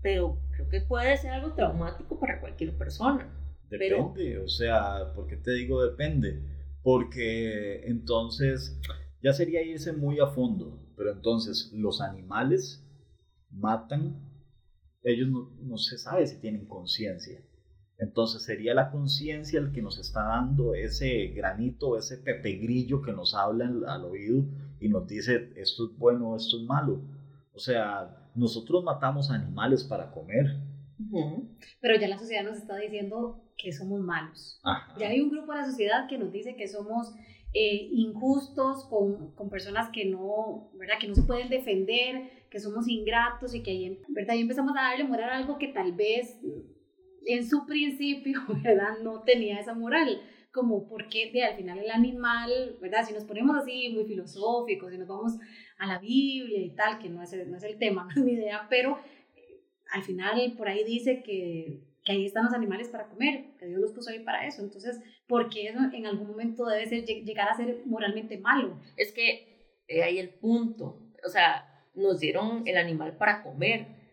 pero 0.01 0.37
creo 0.51 0.69
que 0.69 0.81
puede 0.81 1.17
ser 1.17 1.31
algo 1.31 1.53
traumático 1.53 2.19
para 2.19 2.39
cualquier 2.39 2.77
persona. 2.77 3.27
Depende, 3.69 4.37
o 4.37 4.47
sea, 4.47 5.13
¿por 5.15 5.25
qué 5.25 5.37
te 5.37 5.51
digo 5.51 5.83
depende? 5.83 6.52
Porque 6.83 7.85
entonces 7.87 8.79
ya 9.21 9.33
sería 9.33 9.63
irse 9.63 9.93
muy 9.93 10.19
a 10.19 10.27
fondo, 10.27 10.79
pero 10.97 11.11
entonces 11.11 11.71
los 11.73 12.01
animales 12.01 12.85
matan, 13.49 14.19
ellos 15.03 15.29
no, 15.61 15.77
se 15.77 15.97
sabe 15.97 16.27
si 16.27 16.39
tienen 16.39 16.65
conciencia. 16.67 17.41
Entonces 17.97 18.43
sería 18.43 18.73
la 18.73 18.91
conciencia 18.91 19.59
el 19.59 19.71
que 19.71 19.81
nos 19.81 19.97
está 19.97 20.23
dando 20.23 20.75
ese 20.75 21.27
granito, 21.27 21.97
ese 21.97 22.17
pepegrillo 22.17 23.01
que 23.01 23.13
nos 23.13 23.33
habla 23.33 23.71
al 23.87 24.03
oído 24.03 24.45
y 24.79 24.89
nos 24.89 25.07
dice 25.07 25.53
esto 25.55 25.85
es 25.85 25.97
bueno, 25.97 26.35
esto 26.35 26.57
es 26.57 26.63
malo. 26.63 27.01
O 27.53 27.59
sea, 27.59 28.29
nosotros 28.35 28.83
matamos 28.83 29.29
animales 29.29 29.83
para 29.83 30.11
comer. 30.11 30.57
Pero 31.81 31.99
ya 31.99 32.07
la 32.07 32.17
sociedad 32.17 32.43
nos 32.43 32.57
está 32.57 32.77
diciendo 32.77 33.43
que 33.57 33.71
somos 33.71 34.01
malos. 34.01 34.61
Ya 34.97 35.09
hay 35.09 35.21
un 35.21 35.29
grupo 35.29 35.51
de 35.51 35.59
la 35.59 35.65
sociedad 35.65 36.07
que 36.07 36.17
nos 36.17 36.31
dice 36.31 36.55
que 36.55 36.67
somos 36.67 37.13
eh, 37.53 37.89
injustos 37.91 38.85
con, 38.89 39.35
con, 39.35 39.49
personas 39.49 39.89
que 39.89 40.05
no, 40.05 40.71
¿verdad? 40.73 40.95
que 40.99 41.07
no 41.07 41.15
se 41.15 41.23
pueden 41.23 41.49
defender, 41.49 42.47
que 42.49 42.59
somos 42.59 42.87
ingratos 42.87 43.53
y 43.53 43.61
que 43.61 43.71
ahí, 43.71 44.01
¿verdad? 44.09 44.31
ahí 44.31 44.41
empezamos 44.41 44.73
a 44.75 44.81
darle 44.81 45.03
moral 45.03 45.29
a 45.29 45.37
algo 45.37 45.59
que 45.59 45.67
tal 45.67 45.91
vez 45.91 46.39
en 47.25 47.47
su 47.47 47.65
principio 47.65 48.41
¿verdad? 48.63 48.97
no 49.03 49.21
tenía 49.21 49.59
esa 49.59 49.75
moral 49.75 50.21
como 50.53 50.87
porque 50.87 51.31
de, 51.33 51.43
al 51.43 51.57
final 51.57 51.79
el 51.79 51.89
animal, 51.89 52.77
¿verdad? 52.79 53.03
Si 53.05 53.13
nos 53.13 53.25
ponemos 53.25 53.57
así 53.57 53.89
muy 53.89 54.05
filosóficos, 54.05 54.91
si 54.91 54.99
nos 54.99 55.07
vamos 55.07 55.33
a 55.79 55.87
la 55.87 55.97
Biblia 55.97 56.59
y 56.59 56.75
tal, 56.75 56.99
que 56.99 57.09
no 57.09 57.23
es 57.23 57.33
el, 57.33 57.49
no 57.49 57.57
es 57.57 57.63
el 57.63 57.79
tema, 57.79 58.03
no 58.05 58.11
es 58.11 58.17
mi 58.17 58.33
idea, 58.33 58.67
pero 58.69 58.99
al 59.93 60.03
final 60.03 60.53
por 60.57 60.67
ahí 60.67 60.83
dice 60.83 61.23
que, 61.23 61.79
que, 62.03 62.11
ahí 62.11 62.25
están 62.25 62.45
los 62.45 62.53
animales 62.53 62.89
para 62.89 63.07
comer, 63.07 63.45
que 63.57 63.67
Dios 63.67 63.79
los 63.79 63.93
puso 63.93 64.09
ahí 64.09 64.19
para 64.19 64.45
eso. 64.45 64.61
Entonces, 64.61 64.99
¿por 65.27 65.49
qué 65.49 65.69
eso 65.69 65.79
en 65.93 66.05
algún 66.05 66.27
momento 66.27 66.65
debe 66.65 66.85
ser, 66.87 67.05
llegar 67.05 67.47
a 67.47 67.55
ser 67.55 67.83
moralmente 67.85 68.37
malo? 68.37 68.79
Es 68.97 69.13
que 69.13 69.79
eh, 69.87 70.03
ahí 70.03 70.19
el 70.19 70.29
punto, 70.29 70.99
o 71.25 71.29
sea, 71.29 71.85
nos 71.93 72.19
dieron 72.19 72.67
el 72.67 72.77
animal 72.77 73.15
para 73.17 73.41
comer 73.43 74.03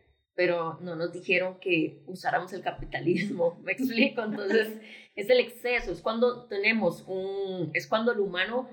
pero 0.41 0.79
no 0.81 0.97
nos 0.97 1.13
dijeron 1.13 1.59
que 1.61 2.03
usáramos 2.07 2.55
el 2.55 2.63
capitalismo, 2.63 3.61
me 3.63 3.73
explico, 3.73 4.23
entonces 4.23 4.81
es 5.15 5.29
el 5.29 5.39
exceso, 5.39 5.93
es 5.93 6.01
cuando 6.01 6.47
tenemos 6.47 7.05
un, 7.07 7.71
es 7.75 7.87
cuando 7.87 8.11
el 8.13 8.21
humano 8.21 8.67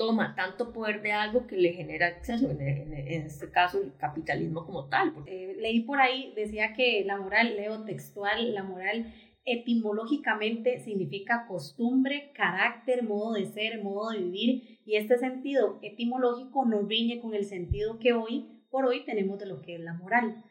toma 0.00 0.34
tanto 0.34 0.72
poder 0.72 1.02
de 1.02 1.12
algo 1.12 1.46
que 1.46 1.58
le 1.58 1.74
genera 1.74 2.08
exceso, 2.08 2.50
en, 2.50 2.94
este 2.94 3.50
caso 3.50 3.82
el 3.82 3.94
capitalismo 3.98 4.64
como 4.64 4.88
tal. 4.88 5.12
Eh, 5.26 5.56
leí 5.58 5.80
por 5.80 6.00
ahí, 6.00 6.32
decía 6.34 6.72
que 6.72 7.04
la 7.04 7.18
moral, 7.18 7.54
leo 7.54 7.84
textual, 7.84 8.54
la 8.54 8.62
moral 8.62 9.12
etimológicamente 9.44 10.80
significa 10.80 11.44
costumbre, 11.46 12.32
carácter, 12.34 13.02
modo 13.02 13.34
de 13.34 13.44
ser, 13.44 13.82
modo 13.82 14.12
de 14.12 14.20
vivir, 14.20 14.80
y 14.86 14.96
este 14.96 15.18
sentido 15.18 15.78
etimológico 15.82 16.64
no 16.64 16.80
riñe 16.80 17.20
con 17.20 17.34
el 17.34 17.44
sentido 17.44 17.98
que 17.98 18.14
hoy 18.14 18.64
por 18.70 18.86
hoy 18.86 19.04
tenemos 19.04 19.38
de 19.38 19.48
lo 19.48 19.60
que 19.60 19.74
es 19.74 19.80
la 19.82 19.92
moral. 19.92 20.42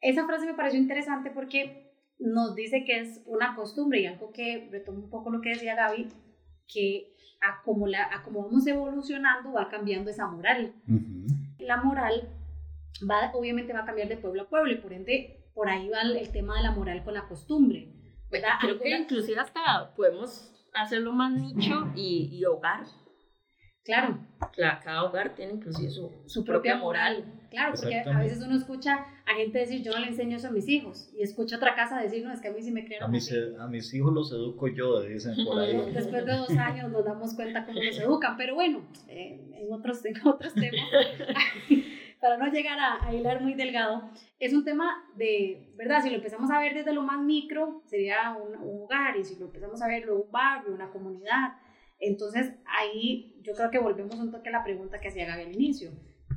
Esa 0.00 0.24
frase 0.24 0.46
me 0.46 0.54
pareció 0.54 0.80
interesante 0.80 1.30
porque 1.30 1.92
nos 2.18 2.54
dice 2.54 2.84
que 2.86 3.00
es 3.00 3.22
una 3.26 3.54
costumbre 3.56 4.00
y 4.00 4.06
algo 4.06 4.30
que 4.30 4.68
retomo 4.70 5.00
un 5.00 5.10
poco 5.10 5.28
lo 5.28 5.42
que 5.42 5.50
decía 5.50 5.74
Gaby, 5.74 6.08
que 6.66 7.09
a 7.40 7.62
como, 7.62 7.86
la, 7.86 8.04
a 8.14 8.22
como 8.22 8.44
vamos 8.44 8.66
evolucionando 8.66 9.52
va 9.52 9.68
cambiando 9.68 10.10
esa 10.10 10.26
moral. 10.26 10.74
La 11.58 11.76
moral 11.78 12.28
va, 13.08 13.30
obviamente 13.34 13.72
va 13.72 13.80
a 13.80 13.86
cambiar 13.86 14.08
de 14.08 14.16
pueblo 14.16 14.42
a 14.42 14.48
pueblo 14.48 14.72
y 14.72 14.76
por 14.76 14.92
ende 14.92 15.50
por 15.54 15.68
ahí 15.68 15.88
va 15.88 16.02
el, 16.02 16.30
tema 16.30 16.56
de 16.56 16.62
la 16.62 16.72
moral 16.72 17.02
con 17.04 17.14
la 17.14 17.26
costumbre. 17.28 17.92
¿verdad? 18.30 18.50
Creo 18.60 18.78
que 18.78 18.96
inclusive 18.96 19.40
hasta 19.40 19.92
podemos 19.96 20.52
hacerlo 20.72 21.12
más 21.12 21.32
nicho 21.32 21.88
y, 21.96 22.30
y 22.32 22.44
hogar. 22.44 22.84
Claro. 23.90 24.18
Cada 24.56 25.02
hogar 25.02 25.34
tiene 25.34 25.54
inclusive 25.54 25.90
su, 25.90 26.12
su 26.26 26.44
propia, 26.44 26.76
moral. 26.76 27.24
Claro, 27.50 27.74
porque 27.74 27.98
a 27.98 28.18
veces 28.20 28.40
uno 28.40 28.56
escucha 28.56 29.04
a 29.26 29.34
gente 29.34 29.58
decir, 29.58 29.82
yo 29.82 29.90
no 29.90 29.98
le 29.98 30.06
enseño 30.06 30.36
eso 30.36 30.46
a 30.46 30.52
mis 30.52 30.68
hijos, 30.68 31.10
y 31.18 31.22
escucha 31.22 31.56
otra 31.56 31.74
casa 31.74 32.00
decir, 32.00 32.24
no, 32.24 32.32
es 32.32 32.40
que 32.40 32.48
a 32.48 32.52
mí 32.52 32.62
sí 32.62 32.70
me 32.70 32.84
crearon. 32.84 33.08
A 33.08 33.12
mis, 33.12 33.32
a 33.32 33.66
mis 33.66 33.92
hijos 33.92 34.12
los 34.12 34.30
educo 34.30 34.68
yo, 34.68 35.02
dicen 35.02 35.34
por 35.44 35.58
ahí. 35.58 35.90
Después 35.92 36.24
de 36.24 36.36
dos 36.36 36.50
años 36.50 36.92
nos 36.92 37.04
damos 37.04 37.34
cuenta 37.34 37.66
cómo 37.66 37.82
los 37.82 37.98
educan, 37.98 38.36
pero 38.36 38.54
bueno, 38.54 38.82
eh, 39.08 39.40
en, 39.54 39.72
otros, 39.72 40.04
en 40.04 40.14
otros 40.24 40.54
temas, 40.54 40.86
para 42.20 42.36
no 42.36 42.46
llegar 42.52 42.78
a, 42.78 43.04
a, 43.08 43.12
hilar 43.12 43.42
muy 43.42 43.54
delgado, 43.54 44.08
es 44.38 44.52
un 44.52 44.64
tema 44.64 45.04
de, 45.16 45.66
¿verdad? 45.76 46.00
Si 46.02 46.10
lo 46.10 46.16
empezamos 46.16 46.48
a 46.52 46.60
ver 46.60 46.74
desde 46.74 46.92
lo 46.92 47.02
más 47.02 47.20
micro, 47.20 47.82
sería 47.86 48.36
un, 48.40 48.56
un 48.56 48.82
hogar, 48.84 49.16
y 49.16 49.24
si 49.24 49.36
lo 49.36 49.46
empezamos 49.46 49.82
a 49.82 49.88
ver 49.88 50.08
un 50.08 50.30
barrio, 50.30 50.72
una 50.72 50.90
comunidad, 50.90 51.54
entonces 52.00 52.52
ahí 52.66 53.38
yo 53.42 53.52
creo 53.54 53.70
que 53.70 53.78
volvemos 53.78 54.16
un 54.16 54.30
toque 54.30 54.48
a 54.48 54.52
la 54.52 54.64
pregunta 54.64 55.00
que 55.00 55.08
hacía 55.08 55.26
Gaby 55.26 55.42
al 55.42 55.54
inicio. 55.54 55.90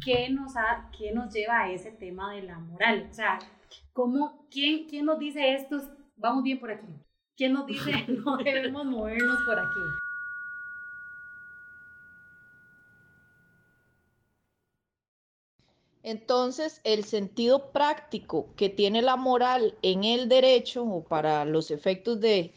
¿Qué 0.03 0.29
nos, 0.29 0.57
ha, 0.57 0.91
qué 0.97 1.13
nos 1.13 1.33
lleva 1.33 1.61
a 1.61 1.71
ese 1.71 1.91
tema 1.91 2.33
de 2.33 2.43
la 2.43 2.59
moral? 2.59 3.07
O 3.09 3.13
sea, 3.13 3.39
¿cómo, 3.93 4.45
quién, 4.51 4.87
¿quién 4.89 5.05
nos 5.05 5.17
dice 5.19 5.55
esto? 5.55 5.81
Vamos 6.17 6.43
bien 6.43 6.59
por 6.59 6.71
aquí. 6.71 6.87
¿Quién 7.37 7.53
nos 7.53 7.65
dice 7.65 7.91
no 8.07 8.37
debemos 8.37 8.85
movernos 8.85 9.37
por 9.45 9.57
aquí? 9.57 9.79
Entonces, 16.05 16.81
el 16.83 17.05
sentido 17.05 17.71
práctico 17.71 18.53
que 18.57 18.67
tiene 18.67 19.01
la 19.01 19.15
moral 19.15 19.77
en 19.81 20.03
el 20.03 20.27
derecho 20.27 20.83
o 20.83 21.05
para 21.05 21.45
los 21.45 21.71
efectos 21.71 22.19
de, 22.19 22.53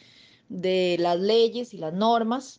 de 0.49 0.97
las 0.99 1.21
leyes 1.21 1.73
y 1.73 1.79
las 1.79 1.95
normas 1.95 2.59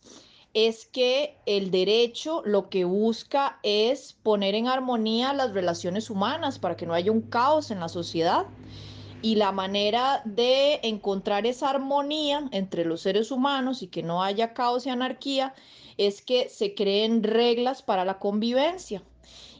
es 0.66 0.86
que 0.86 1.36
el 1.46 1.70
derecho 1.70 2.42
lo 2.44 2.68
que 2.68 2.84
busca 2.84 3.60
es 3.62 4.14
poner 4.24 4.56
en 4.56 4.66
armonía 4.66 5.32
las 5.32 5.52
relaciones 5.52 6.10
humanas 6.10 6.58
para 6.58 6.76
que 6.76 6.84
no 6.84 6.94
haya 6.94 7.12
un 7.12 7.20
caos 7.20 7.70
en 7.70 7.78
la 7.78 7.88
sociedad. 7.88 8.46
Y 9.22 9.36
la 9.36 9.52
manera 9.52 10.20
de 10.24 10.80
encontrar 10.82 11.46
esa 11.46 11.70
armonía 11.70 12.48
entre 12.50 12.84
los 12.84 13.02
seres 13.02 13.30
humanos 13.30 13.84
y 13.84 13.86
que 13.86 14.02
no 14.02 14.20
haya 14.20 14.52
caos 14.52 14.84
y 14.86 14.90
anarquía 14.90 15.54
es 15.96 16.22
que 16.22 16.48
se 16.48 16.74
creen 16.74 17.22
reglas 17.22 17.82
para 17.82 18.04
la 18.04 18.18
convivencia. 18.18 19.04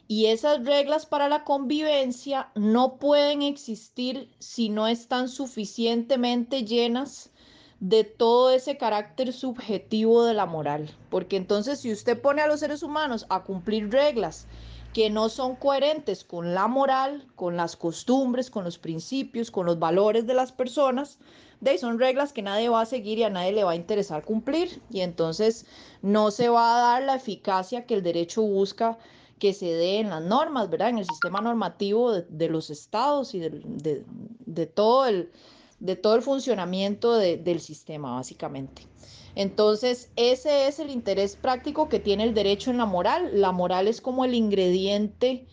Y 0.09 0.25
esas 0.25 0.65
reglas 0.65 1.05
para 1.05 1.29
la 1.29 1.45
convivencia 1.45 2.51
no 2.55 2.97
pueden 2.97 3.41
existir 3.41 4.29
si 4.39 4.67
no 4.67 4.85
están 4.87 5.29
suficientemente 5.29 6.65
llenas 6.65 7.31
de 7.79 8.03
todo 8.03 8.51
ese 8.51 8.77
carácter 8.77 9.31
subjetivo 9.31 10.25
de 10.25 10.33
la 10.33 10.45
moral. 10.45 10.89
Porque 11.09 11.37
entonces 11.37 11.79
si 11.79 11.91
usted 11.91 12.19
pone 12.19 12.41
a 12.41 12.47
los 12.47 12.59
seres 12.59 12.83
humanos 12.83 13.25
a 13.29 13.43
cumplir 13.43 13.89
reglas 13.91 14.47
que 14.93 15.09
no 15.09 15.29
son 15.29 15.55
coherentes 15.55 16.23
con 16.23 16.53
la 16.53 16.67
moral, 16.67 17.25
con 17.35 17.55
las 17.55 17.75
costumbres, 17.75 18.49
con 18.49 18.63
los 18.63 18.79
principios, 18.79 19.51
con 19.51 19.65
los 19.65 19.79
valores 19.79 20.25
de 20.25 20.33
las 20.33 20.51
personas, 20.51 21.19
de 21.61 21.77
son 21.77 21.99
reglas 21.99 22.33
que 22.33 22.41
nadie 22.41 22.69
va 22.69 22.81
a 22.81 22.85
seguir 22.85 23.19
y 23.19 23.23
a 23.23 23.29
nadie 23.29 23.51
le 23.51 23.63
va 23.63 23.71
a 23.71 23.75
interesar 23.75 24.23
cumplir 24.23 24.81
y 24.89 25.01
entonces 25.01 25.65
no 26.01 26.31
se 26.31 26.49
va 26.49 26.77
a 26.77 26.81
dar 26.81 27.03
la 27.03 27.15
eficacia 27.15 27.85
que 27.85 27.93
el 27.93 28.03
derecho 28.03 28.41
busca 28.41 28.97
que 29.39 29.53
se 29.53 29.67
dé 29.67 29.99
en 29.99 30.09
las 30.09 30.23
normas, 30.23 30.69
¿verdad? 30.69 30.89
En 30.89 30.97
el 30.97 31.05
sistema 31.05 31.39
normativo 31.39 32.11
de, 32.13 32.49
los 32.49 32.69
estados 32.69 33.33
y 33.35 33.39
de, 33.39 34.03
de 34.45 34.65
todo 34.65 35.05
el, 35.05 35.31
de 35.79 35.95
todo 35.95 36.15
el 36.15 36.21
funcionamiento 36.21 37.17
del 37.17 37.59
sistema, 37.59 38.15
básicamente. 38.15 38.87
Entonces, 39.35 40.11
ese 40.15 40.67
es 40.67 40.79
el 40.79 40.89
interés 40.89 41.35
práctico 41.35 41.87
que 41.87 41.99
tiene 41.99 42.23
el 42.23 42.33
derecho 42.33 42.71
en 42.71 42.77
la 42.77 42.85
moral. 42.85 43.29
La 43.39 43.51
moral 43.51 43.87
es 43.87 44.01
como 44.01 44.25
el 44.25 44.33
ingrediente, 44.33 45.45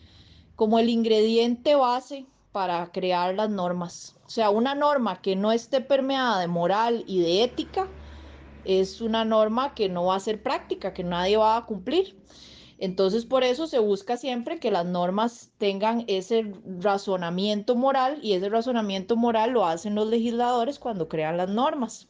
como 0.55 0.79
el 0.79 0.89
ingrediente 0.89 1.75
base 1.75 2.25
para 2.51 2.91
crear 2.91 3.35
las 3.35 3.49
normas. 3.49 4.15
O 4.25 4.29
sea, 4.29 4.49
una 4.49 4.75
norma 4.75 5.21
que 5.21 5.35
no 5.35 5.51
esté 5.51 5.79
permeada 5.79 6.39
de 6.39 6.47
moral 6.47 7.03
y 7.07 7.21
de 7.21 7.43
ética 7.43 7.87
es 8.65 8.99
una 8.99 9.23
norma 9.23 9.73
que 9.73 9.87
no 9.87 10.05
va 10.05 10.15
a 10.15 10.19
ser 10.19 10.43
práctica, 10.43 10.93
que 10.93 11.03
nadie 11.03 11.37
va 11.37 11.55
a 11.55 11.65
cumplir. 11.65 12.17
Entonces, 12.79 13.25
por 13.25 13.43
eso 13.43 13.65
se 13.67 13.79
busca 13.79 14.17
siempre 14.17 14.59
que 14.59 14.71
las 14.71 14.85
normas 14.85 15.51
tengan 15.57 16.03
ese 16.07 16.53
razonamiento 16.79 17.75
moral 17.75 18.19
y 18.21 18.33
ese 18.33 18.49
razonamiento 18.49 19.15
moral 19.15 19.51
lo 19.51 19.65
hacen 19.65 19.95
los 19.95 20.07
legisladores 20.07 20.77
cuando 20.77 21.07
crean 21.07 21.37
las 21.37 21.49
normas. 21.49 22.07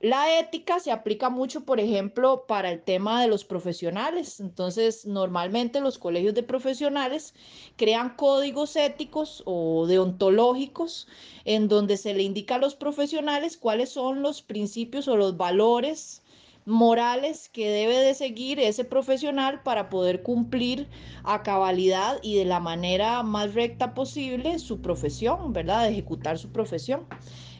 La 0.00 0.38
ética 0.38 0.80
se 0.80 0.92
aplica 0.92 1.28
mucho, 1.28 1.66
por 1.66 1.78
ejemplo, 1.78 2.46
para 2.48 2.70
el 2.72 2.82
tema 2.82 3.20
de 3.20 3.28
los 3.28 3.44
profesionales. 3.44 4.40
Entonces, 4.40 5.04
normalmente 5.04 5.82
los 5.82 5.98
colegios 5.98 6.32
de 6.34 6.42
profesionales 6.42 7.34
crean 7.76 8.16
códigos 8.16 8.76
éticos 8.76 9.42
o 9.44 9.86
deontológicos 9.86 11.06
en 11.44 11.68
donde 11.68 11.98
se 11.98 12.14
le 12.14 12.22
indica 12.22 12.54
a 12.54 12.58
los 12.58 12.74
profesionales 12.74 13.58
cuáles 13.58 13.90
son 13.90 14.22
los 14.22 14.40
principios 14.40 15.06
o 15.06 15.18
los 15.18 15.36
valores 15.36 16.22
morales 16.66 17.48
que 17.48 17.70
debe 17.70 17.98
de 17.98 18.14
seguir 18.14 18.60
ese 18.60 18.84
profesional 18.84 19.62
para 19.62 19.88
poder 19.88 20.22
cumplir 20.22 20.88
a 21.24 21.42
cabalidad 21.42 22.18
y 22.22 22.36
de 22.36 22.44
la 22.44 22.60
manera 22.60 23.22
más 23.22 23.54
recta 23.54 23.94
posible 23.94 24.58
su 24.58 24.80
profesión, 24.80 25.52
¿verdad? 25.52 25.84
De 25.84 25.90
ejecutar 25.90 26.38
su 26.38 26.50
profesión. 26.50 27.06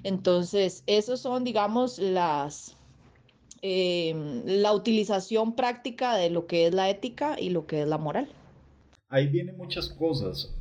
Entonces, 0.02 0.82
esos 0.86 1.20
son, 1.20 1.44
digamos, 1.44 1.98
las, 1.98 2.76
em, 3.62 4.42
la 4.46 4.72
utilización 4.72 5.54
práctica 5.54 6.16
de 6.16 6.30
lo 6.30 6.46
que 6.46 6.66
es 6.66 6.74
la 6.74 6.88
ética 6.88 7.38
y 7.38 7.50
lo 7.50 7.66
que 7.66 7.82
es 7.82 7.88
la 7.88 7.98
moral. 7.98 8.28
Ahí 9.08 9.26
vienen 9.26 9.56
muchas 9.56 9.88
cosas. 9.88 10.54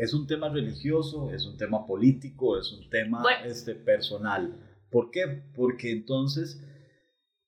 Es 0.00 0.14
un 0.14 0.26
tema 0.26 0.48
religioso, 0.48 1.30
es 1.30 1.44
un 1.44 1.58
tema 1.58 1.86
político, 1.86 2.58
es 2.58 2.72
un 2.72 2.88
tema 2.88 3.22
este, 3.44 3.74
personal. 3.74 4.56
¿Por 4.90 5.10
qué? 5.10 5.42
Porque 5.54 5.92
entonces, 5.92 6.60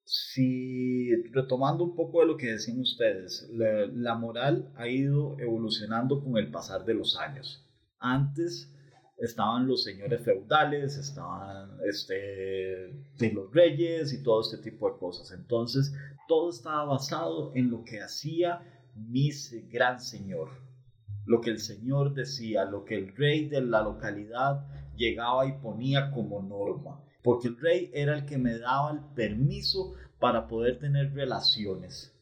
si 0.05 1.15
retomando 1.33 1.85
un 1.85 1.95
poco 1.95 2.21
de 2.21 2.27
lo 2.27 2.37
que 2.37 2.53
decían 2.53 2.81
ustedes, 2.81 3.49
la, 3.53 4.15
moral 4.15 4.73
ha 4.77 4.89
ido 4.89 5.39
evolucionando 5.39 6.23
con 6.23 6.37
el 6.37 6.51
pasar 6.51 6.85
de 6.85 6.95
los 6.95 7.17
años. 7.17 7.65
Antes 7.99 8.71
estaban 9.19 9.67
los 9.67 9.85
señores 9.85 10.23
feudales, 10.23 10.97
estaban 10.97 11.79
este, 11.89 12.89
los 13.33 13.53
reyes 13.53 14.13
y 14.13 14.23
todo 14.23 14.41
este 14.41 14.59
tipo 14.59 14.91
de 14.91 14.99
cosas. 14.99 15.31
Entonces, 15.39 15.95
todo 16.27 16.51
estaba 16.51 16.85
basado 16.85 17.53
en 17.55 17.71
lo 17.71 17.85
que 17.85 18.01
hacía 18.01 18.61
mi 18.95 19.31
gran 19.71 20.01
señor, 20.01 20.51
lo 21.25 21.41
que 21.41 21.51
el 21.51 21.59
señor 21.59 22.15
decía, 22.15 22.65
lo 22.65 22.85
que 22.85 22.97
el 22.97 23.15
rey 23.17 23.49
de 23.49 23.63
la 23.63 23.83
localidad 23.83 24.67
llegaba 24.97 25.47
y 25.47 25.53
ponía 25.61 26.11
como 26.11 26.43
norma, 26.43 27.03
porque 27.23 27.49
el 27.49 27.59
rey 27.59 27.91
era 27.95 28.15
el 28.15 28.27
que 28.27 28.39
me 28.39 28.59
daba 28.59 28.93
el 28.93 29.01
permiso 29.15 29.95
para 30.19 30.47
poder 30.49 30.79
tener 30.79 31.13
relaciones. 31.15 32.13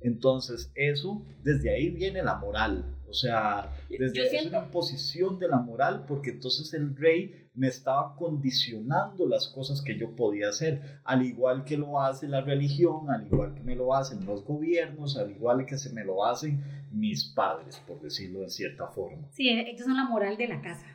Entonces, 0.00 0.72
eso, 0.74 1.24
desde 1.42 1.74
ahí 1.74 1.90
viene 1.90 2.22
la 2.22 2.36
moral. 2.36 2.96
O 3.08 3.14
sea, 3.14 3.70
desde 3.90 4.36
es 4.36 4.46
una 4.46 4.64
imposición 4.64 5.38
de 5.38 5.46
la 5.46 5.58
moral, 5.58 6.06
porque 6.08 6.30
entonces 6.30 6.72
el 6.72 6.96
rey 6.96 7.50
me 7.54 7.68
estaba 7.68 8.16
condicionando 8.16 9.28
las 9.28 9.48
cosas 9.48 9.82
que 9.82 9.98
yo 9.98 10.16
podía 10.16 10.48
hacer, 10.48 11.00
al 11.04 11.22
igual 11.22 11.64
que 11.64 11.76
lo 11.76 12.00
hace 12.00 12.26
la 12.26 12.40
religión, 12.40 13.10
al 13.10 13.26
igual 13.26 13.54
que 13.54 13.62
me 13.62 13.76
lo 13.76 13.94
hacen 13.94 14.24
los 14.24 14.44
gobiernos, 14.44 15.18
al 15.18 15.30
igual 15.30 15.66
que 15.66 15.76
se 15.76 15.92
me 15.92 16.04
lo 16.04 16.24
hacen 16.24 16.64
mis 16.90 17.26
padres, 17.34 17.82
por 17.86 18.00
decirlo 18.00 18.40
de 18.40 18.48
cierta 18.48 18.86
forma. 18.88 19.28
Sí, 19.30 19.48
ellos 19.50 19.84
son 19.84 19.96
la 19.96 20.08
moral 20.08 20.36
de 20.38 20.48
la 20.48 20.62
casa. 20.62 20.86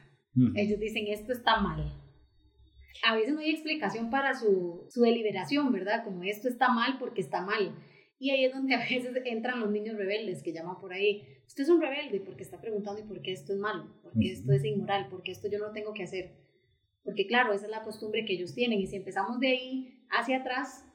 Ellos 0.55 0.79
dicen, 0.79 1.05
esto 1.07 1.33
está 1.33 1.59
mal. 1.59 2.06
A 3.03 3.15
veces 3.15 3.33
no 3.33 3.39
hay 3.39 3.51
explicación 3.51 4.09
para 4.09 4.33
su, 4.33 4.85
su 4.89 5.01
deliberación, 5.01 5.71
¿verdad? 5.71 6.03
Como 6.03 6.23
esto 6.23 6.47
está 6.47 6.69
mal 6.69 6.97
porque 6.99 7.21
está 7.21 7.41
mal 7.41 7.75
y 8.19 8.31
ahí 8.31 8.45
es 8.45 8.53
donde 8.53 8.75
a 8.75 8.79
veces 8.79 9.15
entran 9.25 9.59
los 9.59 9.71
niños 9.71 9.95
rebeldes 9.95 10.41
que 10.41 10.53
llaman 10.53 10.79
por 10.79 10.93
ahí. 10.93 11.23
Usted 11.45 11.63
es 11.63 11.69
un 11.69 11.81
rebelde 11.81 12.19
porque 12.21 12.43
está 12.43 12.59
preguntando 12.59 13.01
y 13.01 13.05
por 13.05 13.21
qué 13.21 13.31
esto 13.31 13.53
es 13.53 13.59
malo, 13.59 13.87
porque 14.01 14.31
esto 14.31 14.51
es 14.53 14.65
inmoral, 14.65 15.07
porque 15.09 15.31
esto 15.31 15.47
yo 15.49 15.59
no 15.59 15.71
tengo 15.71 15.93
que 15.93 16.03
hacer. 16.03 16.35
Porque 17.03 17.27
claro, 17.27 17.53
esa 17.53 17.65
es 17.65 17.71
la 17.71 17.83
costumbre 17.83 18.25
que 18.25 18.33
ellos 18.33 18.53
tienen. 18.53 18.79
Y 18.79 18.87
si 18.87 18.97
empezamos 18.97 19.39
de 19.39 19.49
ahí 19.49 20.03
hacia 20.09 20.37
atrás, 20.37 20.85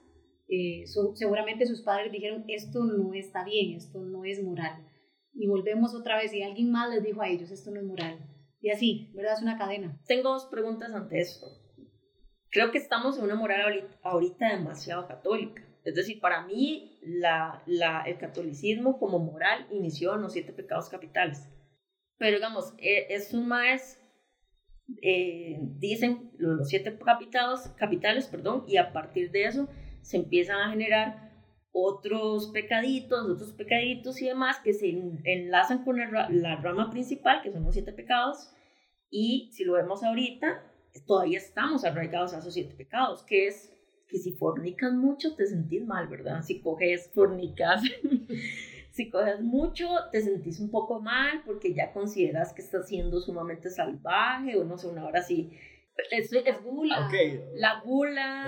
eh, 0.49 0.85
seguramente 1.15 1.67
sus 1.67 1.83
padres 1.83 2.13
dijeron, 2.13 2.45
esto 2.49 2.85
no 2.85 3.15
está 3.15 3.45
bien, 3.45 3.77
esto 3.77 4.03
no 4.03 4.25
es 4.25 4.43
moral. 4.43 4.87
Y 5.33 5.47
volvemos 5.47 5.95
otra 5.95 6.19
vez 6.19 6.35
y 6.35 6.43
alguien 6.43 6.71
más 6.71 6.91
les 6.91 7.03
dijo 7.03 7.23
a 7.23 7.29
ellos, 7.29 7.51
esto 7.51 7.71
no 7.71 7.81
es 7.81 7.87
moral. 7.87 8.19
Y 8.61 8.71
así, 8.71 9.11
¿verdad? 9.15 9.35
Es 9.35 9.43
una 9.43 9.57
cadena. 9.57 9.99
Tengo 10.07 10.31
dos 10.31 10.47
preguntas 10.47 10.93
ante 10.93 11.21
esto. 11.21 11.47
Creo 12.53 12.71
que 12.71 12.79
estamos 12.79 13.19
en 13.19 13.25
una 13.25 13.35
moral 13.35 13.88
ahorita 14.05 14.57
demasiado 14.57 15.09
católica 15.09 15.62
es 15.85 15.95
decir, 15.95 16.21
para 16.21 16.47
mí 16.47 16.99
la, 17.03 17.62
la, 17.67 18.03
el 18.03 18.19
catolicismo 18.19 18.99
como 18.99 19.19
moral 19.19 19.67
inició 19.71 20.15
en 20.15 20.23
los 20.23 20.33
siete 20.33 20.53
pecados 20.53 20.88
capitales. 20.88 21.49
Pero 22.19 22.37
digamos, 22.37 22.75
e, 22.79 23.12
estos 23.12 23.43
maes 23.45 24.01
eh, 25.03 25.59
dicen 25.79 26.31
los 26.38 26.69
siete 26.69 26.97
capitados, 27.05 27.69
capitales, 27.77 28.27
perdón, 28.29 28.65
y 28.69 28.77
a 28.77 28.93
partir 28.93 29.33
de 29.33 29.45
eso 29.45 29.69
se 30.03 30.19
empiezan 30.19 30.61
a 30.61 30.71
generar 30.71 31.33
otros 31.73 32.51
pecaditos, 32.53 33.29
otros 33.29 33.53
pecaditos 33.53 34.21
y 34.21 34.27
demás 34.27 34.61
que 34.62 34.75
se 34.75 34.88
enlazan 35.25 35.85
con 35.85 35.99
la 35.99 36.57
rama 36.57 36.91
principal, 36.91 37.43
que 37.43 37.51
son 37.51 37.65
los 37.65 37.75
siete 37.75 37.93
pecados, 37.93 38.53
y 39.11 39.51
si 39.53 39.65
lo 39.65 39.73
vemos 39.73 40.05
ahorita, 40.05 40.62
todavía 41.00 41.38
estamos 41.38 41.85
arraigados 41.85 42.35
a 42.35 42.38
esos 42.38 42.55
siete 42.55 42.74
pecados, 42.74 43.22
que 43.22 43.46
es 43.46 43.72
que 44.09 44.18
si 44.18 44.33
fornicas 44.33 44.92
mucho 44.92 45.35
te 45.35 45.46
sentís 45.46 45.85
mal, 45.87 46.07
¿verdad? 46.07 46.42
Si 46.42 46.61
coges, 46.61 47.11
fornicas, 47.14 47.83
si 48.90 49.11
coges 49.11 49.40
mucho 49.40 49.88
te 50.12 50.20
sentís 50.20 50.61
un 50.61 50.70
poco 50.70 51.00
mal 51.00 51.42
porque 51.46 51.74
ya 51.74 51.92
consideras 51.92 52.52
que 52.52 52.61
estás 52.61 52.88
siendo 52.88 53.20
sumamente 53.20 53.70
salvaje 53.70 54.57
o 54.59 54.64
no 54.64 54.76
sé, 54.76 54.88
una 54.88 55.07
hora 55.07 55.22
sí. 55.22 55.50
Es, 56.11 56.33
es 56.33 56.62
gula. 56.62 57.11
La 57.55 57.83
gula, 57.85 58.46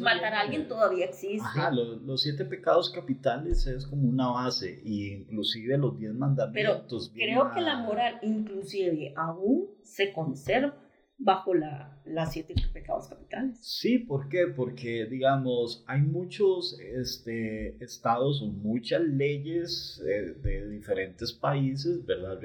matar 0.00 0.32
a 0.32 0.40
alguien 0.40 0.68
todavía 0.68 1.04
existe. 1.04 1.46
Ajá, 1.46 1.70
los, 1.70 2.22
siete 2.22 2.46
pecados 2.46 2.90
capitales 2.90 3.66
es 3.66 3.86
como 3.86 4.08
una 4.08 4.28
base, 4.28 4.80
y 4.82 5.12
inclusive 5.12 5.76
los 5.76 5.98
diez 5.98 6.14
mandamientos. 6.14 7.12
Pero 7.14 7.42
creo 7.42 7.54
que 7.54 7.60
la 7.60 7.76
moral 7.76 8.18
inclusive 8.22 9.12
aún 9.16 9.68
se 9.82 10.14
conserva 10.14 10.87
bajo 11.18 11.52
la, 11.52 12.00
las 12.04 12.32
siete 12.32 12.54
pecados 12.72 13.08
capitales. 13.08 13.58
Sí, 13.60 13.98
¿por 13.98 14.28
qué? 14.28 14.46
Porque, 14.46 15.06
digamos, 15.06 15.84
hay 15.86 16.00
muchos 16.00 16.78
este, 16.80 17.82
estados 17.82 18.40
o 18.40 18.46
muchas 18.46 19.02
leyes 19.02 20.02
eh, 20.06 20.34
de 20.40 20.68
diferentes 20.70 21.32
países, 21.32 22.06
¿verdad? 22.06 22.40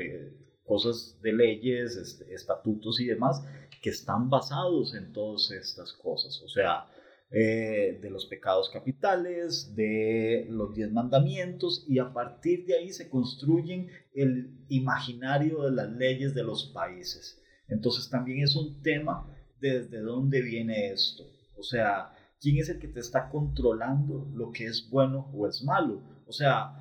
cosas 0.64 1.20
de 1.22 1.34
leyes, 1.34 1.96
este, 1.96 2.34
estatutos 2.34 3.00
y 3.00 3.06
demás, 3.06 3.46
que 3.82 3.90
están 3.90 4.30
basados 4.30 4.96
en 4.96 5.12
todas 5.12 5.52
estas 5.52 5.94
cosas. 5.94 6.42
O 6.42 6.48
sea, 6.48 6.88
eh, 7.30 8.00
de 8.02 8.10
los 8.10 8.26
pecados 8.26 8.70
capitales, 8.70 9.76
de 9.76 10.48
los 10.50 10.74
diez 10.74 10.92
mandamientos, 10.92 11.86
y 11.88 12.00
a 12.00 12.12
partir 12.14 12.66
de 12.66 12.78
ahí 12.78 12.92
se 12.92 13.10
construyen 13.10 13.90
el 14.14 14.66
imaginario 14.70 15.64
de 15.64 15.72
las 15.72 15.92
leyes 15.92 16.34
de 16.34 16.44
los 16.44 16.72
países. 16.74 17.40
Entonces 17.74 18.10
también 18.10 18.44
es 18.44 18.56
un 18.56 18.82
tema 18.82 19.28
desde 19.60 20.00
dónde 20.00 20.42
viene 20.42 20.92
esto. 20.92 21.24
O 21.58 21.64
sea, 21.64 22.14
¿quién 22.40 22.58
es 22.58 22.70
el 22.70 22.80
que 22.80 22.88
te 22.88 23.00
está 23.00 23.30
controlando 23.30 24.30
lo 24.34 24.52
que 24.52 24.66
es 24.66 24.88
bueno 24.90 25.32
o 25.34 25.48
es 25.48 25.64
malo? 25.64 26.02
O 26.28 26.32
sea, 26.32 26.76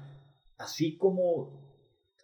así 0.59 0.97
como 0.97 1.63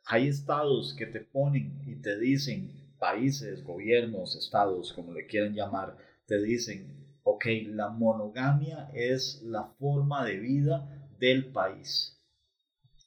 hay 0.07 0.29
estados 0.29 0.95
que 0.95 1.07
te 1.07 1.21
ponen 1.21 1.83
y 1.87 1.97
te 2.01 2.19
dicen, 2.19 2.95
países, 2.99 3.65
gobiernos, 3.65 4.37
estados, 4.37 4.93
como 4.93 5.13
le 5.13 5.27
quieran 5.27 5.55
llamar, 5.55 5.97
te 6.27 6.43
dicen, 6.43 7.17
ok, 7.23 7.47
la 7.67 7.89
monogamia 7.89 8.91
es 8.95 9.43
la 9.43 9.65
forma 9.79 10.25
de 10.25 10.39
vida 10.39 11.09
del 11.19 11.53
país. 11.53 12.17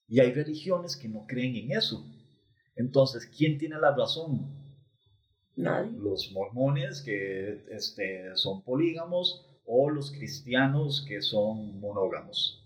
Y 0.08 0.19
hay 0.19 0.34
religiones 0.34 0.97
que 0.97 1.08
no 1.08 1.26
creen 1.28 1.56
en 1.56 1.71
eso. 1.71 2.06
Entonces, 2.76 3.28
¿quién 3.28 3.58
tiene 3.58 3.80
la 3.80 3.95
razón? 3.95 4.61
Los 5.55 6.31
mormones 6.31 7.01
que 7.01 7.63
este, 7.69 8.35
son 8.35 8.63
polígamos 8.63 9.45
o 9.65 9.89
los 9.89 10.11
cristianos 10.11 11.05
que 11.07 11.21
son 11.21 11.79
monógamos. 11.79 12.65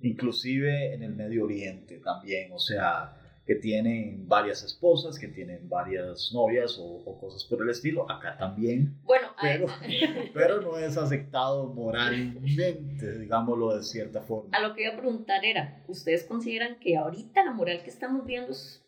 Inclusive 0.00 0.94
en 0.94 1.02
el 1.02 1.14
Medio 1.14 1.44
Oriente 1.44 1.98
también, 1.98 2.52
o 2.52 2.58
sea, 2.58 3.16
que 3.46 3.56
tienen 3.56 4.28
varias 4.28 4.62
esposas, 4.62 5.18
que 5.18 5.28
tienen 5.28 5.68
varias 5.68 6.30
novias 6.32 6.78
o, 6.80 7.18
cosas 7.18 7.44
por 7.44 7.62
el 7.62 7.70
estilo. 7.70 8.10
Acá 8.10 8.36
también. 8.38 9.00
Bueno, 9.02 9.28
pero, 9.40 9.66
pero 10.34 10.60
no 10.60 10.78
es 10.78 10.96
aceptado 10.96 11.66
moralmente, 11.66 12.80
digámoslo 13.18 13.76
de 13.76 13.82
cierta 13.82 14.22
forma. 14.22 14.56
A 14.56 14.60
lo 14.60 14.74
que 14.74 14.84
iba 14.84 14.94
a 14.94 14.96
preguntar 14.96 15.44
era, 15.44 15.82
¿ustedes 15.88 16.24
consideran 16.24 16.78
que 16.78 16.96
ahorita 16.96 17.44
la 17.44 17.52
moral 17.52 17.82
que 17.82 17.90
estamos 17.90 18.24
viendo 18.24 18.52
es 18.52 18.86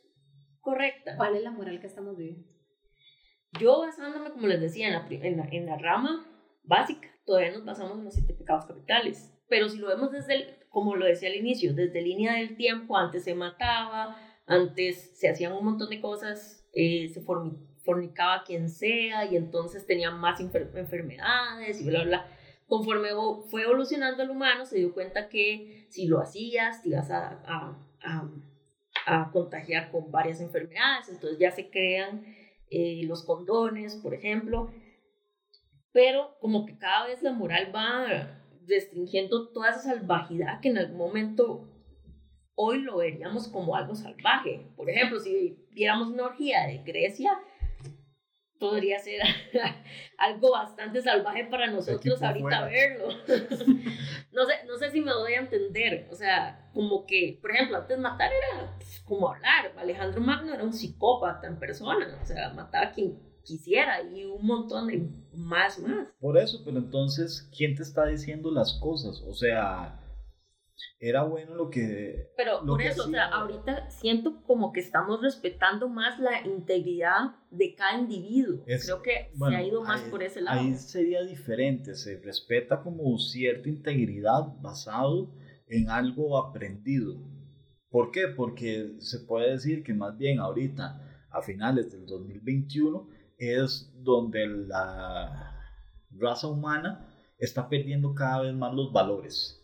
correcta? 0.60 1.16
¿Cuál 1.16 1.36
es 1.36 1.42
la 1.42 1.50
moral 1.50 1.80
que 1.80 1.88
estamos 1.88 2.16
viendo? 2.16 2.51
Yo 3.58 3.80
basándome, 3.80 4.30
como 4.30 4.46
les 4.46 4.60
decía, 4.60 4.88
en 4.88 5.36
la, 5.36 5.48
en 5.50 5.66
la, 5.66 5.76
rama 5.76 6.26
básica, 6.64 7.08
todavía 7.26 7.52
nos 7.52 7.64
basamos 7.64 7.98
en 7.98 8.04
los 8.04 8.14
siete 8.14 8.36
capitales. 8.44 9.32
Pero 9.48 9.68
si 9.68 9.78
lo 9.78 9.88
vemos 9.88 10.10
desde, 10.10 10.58
como 10.70 10.96
lo 10.96 11.04
decía 11.04 11.28
al 11.28 11.36
inicio, 11.36 11.74
desde 11.74 12.00
línea 12.00 12.34
del 12.34 12.56
tiempo, 12.56 12.96
antes 12.96 13.24
se 13.24 13.34
mataba, 13.34 14.16
antes 14.46 15.18
se 15.18 15.28
hacían 15.28 15.52
un 15.52 15.64
montón 15.64 15.90
de 15.90 16.00
cosas, 16.00 16.66
eh, 16.72 17.08
se 17.08 17.22
fornicaba 17.22 18.44
quien 18.44 18.70
sea 18.70 19.26
y 19.26 19.36
entonces 19.36 19.86
tenían 19.86 20.18
más 20.18 20.40
enfermedades 20.40 21.80
y 21.80 21.88
bla, 21.88 22.04
bla, 22.04 22.08
bla. 22.08 22.26
conforme 22.66 23.08
fue 23.50 23.62
evolucionando 23.62 24.22
el 24.22 24.30
humano, 24.30 24.64
se 24.64 24.78
dio 24.78 24.94
cuenta 24.94 25.28
que 25.28 25.86
si 25.90 26.06
lo 26.06 26.20
hacías, 26.20 26.82
te 26.82 26.88
ibas 26.88 27.10
a, 27.10 27.42
a, 27.44 28.30
a, 29.06 29.30
contagiar 29.30 29.90
con 29.90 30.10
varias 30.10 30.40
enfermedades, 30.40 31.08
entonces 31.10 31.38
ya 31.38 31.50
se 31.50 31.68
crean 31.68 32.24
eh, 32.72 33.02
los 33.04 33.24
condones, 33.24 33.96
por 33.96 34.14
ejemplo, 34.14 34.70
pero 35.92 36.36
como 36.40 36.64
que 36.64 36.78
cada 36.78 37.06
vez 37.06 37.22
la 37.22 37.32
moral 37.32 37.70
va 37.74 38.40
restringiendo 38.66 39.50
toda 39.50 39.70
esa 39.70 39.80
salvajidad 39.80 40.60
que 40.60 40.68
en 40.70 40.78
algún 40.78 40.96
momento 40.98 41.68
hoy 42.54 42.80
lo 42.80 42.98
veríamos 42.98 43.48
como 43.48 43.76
algo 43.76 43.94
salvaje. 43.94 44.66
Por 44.76 44.88
ejemplo, 44.88 45.20
si 45.20 45.66
viéramos 45.70 46.08
una 46.08 46.26
orgía 46.26 46.66
de 46.66 46.78
Grecia, 46.78 47.30
podría 48.62 48.96
ser 49.00 49.20
algo 50.18 50.52
bastante 50.52 51.02
salvaje 51.02 51.46
para 51.46 51.66
nosotros 51.66 52.22
ahorita 52.22 52.64
verlo. 52.66 53.08
no, 54.32 54.44
sé, 54.46 54.52
no 54.68 54.78
sé 54.78 54.90
si 54.92 55.00
me 55.00 55.10
doy 55.10 55.34
a 55.34 55.40
entender. 55.40 56.06
O 56.12 56.14
sea, 56.14 56.70
como 56.72 57.04
que, 57.04 57.40
por 57.42 57.50
ejemplo, 57.50 57.78
antes 57.78 57.98
matar 57.98 58.30
era 58.32 58.76
pues, 58.76 59.00
como 59.00 59.32
hablar. 59.32 59.72
Alejandro 59.76 60.20
Magno 60.20 60.54
era 60.54 60.62
un 60.62 60.72
psicópata 60.72 61.48
en 61.48 61.58
persona. 61.58 62.06
O 62.22 62.24
sea, 62.24 62.50
mataba 62.50 62.86
a 62.86 62.92
quien 62.92 63.18
quisiera 63.42 64.00
y 64.00 64.26
un 64.26 64.46
montón 64.46 64.86
de 64.86 65.08
más, 65.34 65.80
más. 65.80 66.06
Por 66.20 66.38
eso, 66.38 66.62
pero 66.64 66.78
entonces, 66.78 67.50
¿quién 67.56 67.74
te 67.74 67.82
está 67.82 68.06
diciendo 68.06 68.52
las 68.52 68.74
cosas? 68.74 69.20
O 69.26 69.34
sea, 69.34 70.00
era 70.98 71.24
bueno 71.24 71.54
lo 71.54 71.68
que... 71.68 72.30
Pero 72.36 72.64
por 72.64 72.80
eso, 72.80 73.04
o 73.04 73.10
sea, 73.10 73.26
ahorita 73.26 73.90
siento 73.90 74.42
como 74.44 74.72
que 74.72 74.80
estamos 74.80 75.20
respetando 75.20 75.88
más 75.88 76.18
la 76.20 76.46
integridad 76.46 77.36
de 77.50 77.74
cada 77.74 77.98
individuo. 77.98 78.64
Creo 78.64 79.02
que 79.02 79.32
se 79.36 79.56
ha 79.56 79.62
ido 79.62 79.82
más 79.82 80.00
por 80.02 80.22
ese 80.22 80.40
lado. 80.40 80.60
Ahí 80.60 80.74
sería 80.76 81.22
diferente, 81.22 81.94
se 81.94 82.20
respeta 82.20 82.82
como 82.82 83.18
cierta 83.18 83.68
integridad 83.68 84.44
basado 84.60 85.34
en 85.66 85.90
algo 85.90 86.38
aprendido. 86.38 87.16
¿Por 87.90 88.10
qué? 88.10 88.28
Porque 88.28 88.94
se 88.98 89.20
puede 89.20 89.50
decir 89.50 89.82
que 89.82 89.94
más 89.94 90.16
bien 90.16 90.38
ahorita, 90.38 91.26
a 91.30 91.42
finales 91.42 91.90
del 91.90 92.06
2021, 92.06 93.08
es 93.38 93.92
donde 93.96 94.46
la 94.46 95.58
raza 96.12 96.46
humana 96.46 97.08
está 97.38 97.68
perdiendo 97.68 98.14
cada 98.14 98.42
vez 98.42 98.54
más 98.54 98.72
los 98.72 98.92
valores 98.92 99.61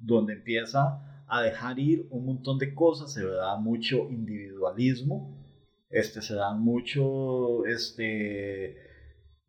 donde 0.00 0.34
empieza 0.34 1.24
a 1.28 1.42
dejar 1.42 1.78
ir 1.78 2.06
un 2.10 2.26
montón 2.26 2.58
de 2.58 2.74
cosas, 2.74 3.12
se 3.12 3.24
da 3.24 3.56
mucho 3.56 4.10
individualismo, 4.10 5.38
este, 5.90 6.22
se 6.22 6.34
da 6.34 6.52
mucho, 6.54 7.64
este, 7.66 8.76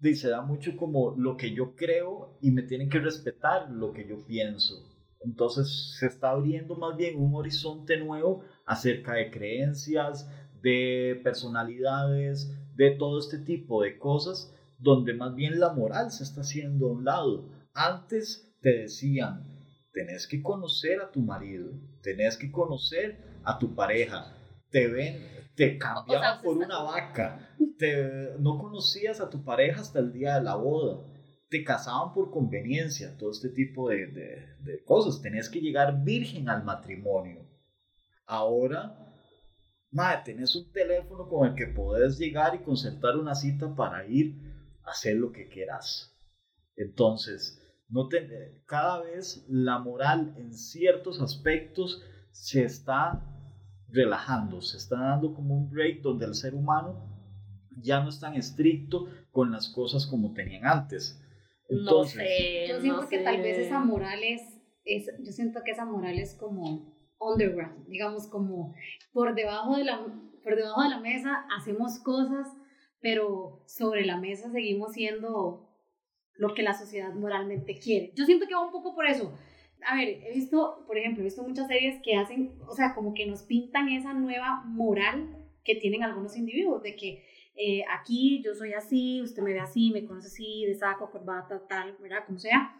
se 0.02 0.30
da 0.30 0.42
mucho 0.42 0.76
como 0.78 1.16
lo 1.18 1.38
que 1.38 1.54
yo 1.54 1.76
creo 1.76 2.38
y 2.42 2.52
me 2.52 2.64
tienen 2.64 2.90
que 2.90 3.00
respetar 3.00 3.72
lo 3.72 3.94
que 3.94 4.08
yo 4.08 4.26
pienso. 4.26 4.76
Entonces 5.24 5.96
se 6.00 6.08
está 6.08 6.32
abriendo 6.32 6.76
más 6.76 6.98
bien 6.98 7.20
un 7.22 7.36
horizonte 7.36 7.98
nuevo 7.98 8.44
acerca 8.66 9.14
de 9.14 9.30
creencias, 9.30 10.30
de 10.62 11.20
personalidades, 11.24 12.56
de 12.76 12.92
todo 12.92 13.20
este 13.20 13.40
tipo 13.40 13.84
de 13.84 13.98
cosas, 13.98 14.56
donde 14.80 15.14
más 15.14 15.36
bien 15.36 15.60
la 15.60 15.74
moral 15.74 16.12
se 16.12 16.24
está 16.24 16.42
haciendo 16.42 16.88
a 16.88 16.92
un 16.92 17.06
lado. 17.06 17.50
Antes 17.74 18.52
te 18.62 18.80
decían, 18.80 19.51
tenés 19.92 20.28
que 20.28 20.42
conocer 20.42 21.02
a 21.02 21.12
tu 21.12 21.22
marido, 21.22 21.72
tenés 22.02 22.38
que 22.38 22.52
conocer 22.52 23.18
a 23.44 23.58
tu 23.60 23.76
pareja. 23.76 24.36
Te 24.70 24.88
ven, 24.88 25.22
te 25.56 25.78
cambiaban 25.78 26.42
por 26.42 26.58
una 26.58 26.82
vaca, 26.82 27.56
te, 27.78 28.38
no 28.40 28.58
conocías 28.58 29.20
a 29.20 29.30
tu 29.30 29.44
pareja 29.44 29.82
hasta 29.82 30.00
el 30.00 30.14
día 30.14 30.36
de 30.36 30.44
la 30.44 30.56
boda, 30.56 31.06
te 31.50 31.66
casaban 31.66 32.14
por 32.14 32.32
conveniencia, 32.32 33.18
todo 33.18 33.32
este 33.32 33.50
tipo 33.50 33.90
de, 33.90 34.08
de, 34.08 34.84
cosas. 34.86 35.22
Tenés 35.22 35.50
que 35.50 35.60
llegar 35.60 36.04
virgen 36.04 36.48
al 36.48 36.64
matrimonio. 36.64 37.46
Ahora, 38.26 39.14
madre, 39.92 40.22
tenés 40.24 40.56
un 40.56 40.72
teléfono 40.72 41.28
con 41.28 41.50
el 41.50 41.56
que 41.56 41.68
podés 41.68 42.18
llegar 42.18 42.56
y 42.56 42.60
concertar 42.60 43.18
una 43.18 43.36
cita 43.36 43.76
para 43.76 44.06
ir 44.06 44.38
a 44.86 44.92
hacer 44.92 45.18
lo 45.18 45.34
que 45.34 45.50
quieras. 45.50 46.16
Entonces, 46.78 47.61
no 47.92 48.08
cada 48.66 49.02
vez 49.02 49.46
la 49.50 49.80
moral 49.80 50.34
en 50.38 50.54
ciertos 50.54 51.22
aspectos 51.22 52.02
se 52.32 52.64
está 52.64 53.22
relajando, 53.90 54.62
se 54.62 54.78
está 54.78 54.98
dando 54.98 55.34
como 55.34 55.56
un 55.56 55.70
break 55.70 56.02
donde 56.02 56.26
el 56.26 56.34
ser 56.34 56.56
humano 56.56 56.96
ya 57.82 58.02
no 58.02 58.10
es 58.10 58.20
tan 58.20 58.36
estricto 58.36 59.08
con 59.32 59.52
las 59.52 59.70
cosas 59.70 60.08
como 60.08 60.34
tenían 60.34 60.66
antes. 60.66 61.22
Entonces, 61.68 62.16
no 62.16 62.24
sé, 62.24 62.68
yo 62.68 62.82
siento 62.82 63.10
que 63.10 63.20
tal 63.20 63.42
vez 63.42 63.58
esa 63.58 63.80
moral 63.80 64.20
es, 64.24 64.42
yo 65.24 65.32
siento 65.32 65.62
que 65.64 65.72
esa 65.72 65.86
moral 65.86 66.18
es 66.18 66.36
como 66.36 66.96
underground, 67.20 67.88
digamos 67.88 68.28
como 68.28 68.74
por 69.14 69.36
debajo 69.36 69.76
de 69.76 69.84
la, 69.84 70.06
por 70.44 70.56
debajo 70.56 70.82
de 70.82 70.90
la 70.90 71.00
mesa 71.00 71.46
hacemos 71.58 72.00
cosas, 72.00 72.48
pero 73.02 73.64
sobre 73.68 74.06
la 74.06 74.18
mesa 74.18 74.52
seguimos 74.52 74.94
siendo 74.94 75.71
lo 76.36 76.54
que 76.54 76.64
la 76.64 76.74
sociedad 76.74 77.14
moralmente 77.14 77.78
quiere. 77.80 78.12
Yo 78.16 78.26
siento 78.26 78.48
que 78.48 78.56
va 78.56 78.66
un 78.66 78.72
poco 78.72 78.96
por 78.96 79.06
eso. 79.06 79.38
A 79.86 79.96
ver, 79.96 80.10
he 80.10 80.34
visto, 80.34 80.84
por 80.86 80.98
ejemplo, 80.98 81.22
he 81.22 81.26
visto 81.26 81.44
muchas 81.44 81.68
series 81.68 82.02
que 82.04 82.16
hacen, 82.16 82.54
o 82.68 82.76
sea, 82.76 82.94
como 82.94 83.14
que 83.14 83.26
nos 83.26 83.44
pintan 83.44 83.90
esa 83.90 84.14
nueva 84.14 84.64
moral 84.66 85.38
que 85.64 85.76
tienen 85.76 86.04
algunos 86.04 86.38
individuos, 86.38 86.84
de 86.84 86.96
que 86.96 87.24
eh, 87.56 87.84
aquí 87.90 88.42
yo 88.44 88.54
soy 88.54 88.74
así, 88.74 89.22
usted 89.22 89.42
me 89.42 89.54
ve 89.54 89.60
así, 89.60 89.92
me 89.92 90.06
conoce 90.06 90.28
así, 90.28 90.66
de 90.66 90.76
saco, 90.76 91.12
corbata, 91.12 91.68
tal, 91.68 91.96
¿verdad? 92.00 92.26
Como 92.26 92.40
sea. 92.40 92.76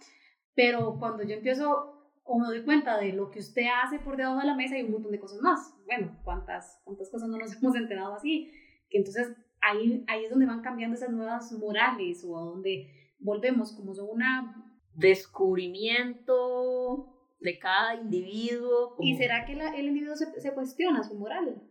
Pero 0.56 0.98
cuando 1.00 1.24
yo 1.24 1.36
empiezo 1.36 2.02
o 2.24 2.40
me 2.40 2.48
doy 2.48 2.64
cuenta 2.64 2.98
de 2.98 3.14
lo 3.14 3.32
que 3.32 3.40
usted 3.40 3.66
hace 3.84 4.00
por 4.00 4.16
debajo 4.16 4.40
de 4.40 4.46
la 4.46 4.56
mesa 4.56 4.76
hay 4.76 4.84
un 4.84 4.92
montón 4.92 5.12
de 5.12 5.20
cosas 5.20 5.42
más. 5.42 5.76
Bueno, 5.86 6.18
¿cuántas, 6.24 6.80
cuántas 6.84 7.10
cosas 7.10 7.30
no 7.30 7.38
nos 7.38 7.56
hemos 7.62 7.76
enterado 7.76 8.14
así? 8.14 8.52
Que 8.90 9.00
entonces 9.00 9.36
ahí, 9.62 10.04
ahí 10.08 10.26
es 10.26 10.30
donde 10.30 10.46
van 10.46 10.62
cambiando 10.62 10.96
esas 10.96 11.12
nuevas 11.12 11.52
morales 11.54 12.24
o 12.26 12.38
a 12.38 12.42
donde 12.42 13.01
volvemos 13.22 13.74
como 13.74 13.96
son 13.96 14.10
una 14.10 14.72
descubrimiento 14.94 17.18
de 17.40 17.60
cada 17.60 17.96
individuo. 17.96 18.96
¿Y 19.00 19.16
será 19.16 19.46
que 19.46 19.54
el 19.54 19.88
individuo 19.88 20.16
se, 20.16 20.40
se, 20.40 20.54
cuestiona 20.54 21.04
su 21.04 21.16
moral? 21.16 21.62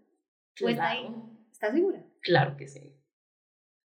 Pues 0.58 0.74
está 0.74 0.90
ahí? 0.90 1.06
¿Estás 1.50 1.72
segura? 1.72 2.04
Claro 2.22 2.56
que 2.56 2.66
sí. 2.66 2.96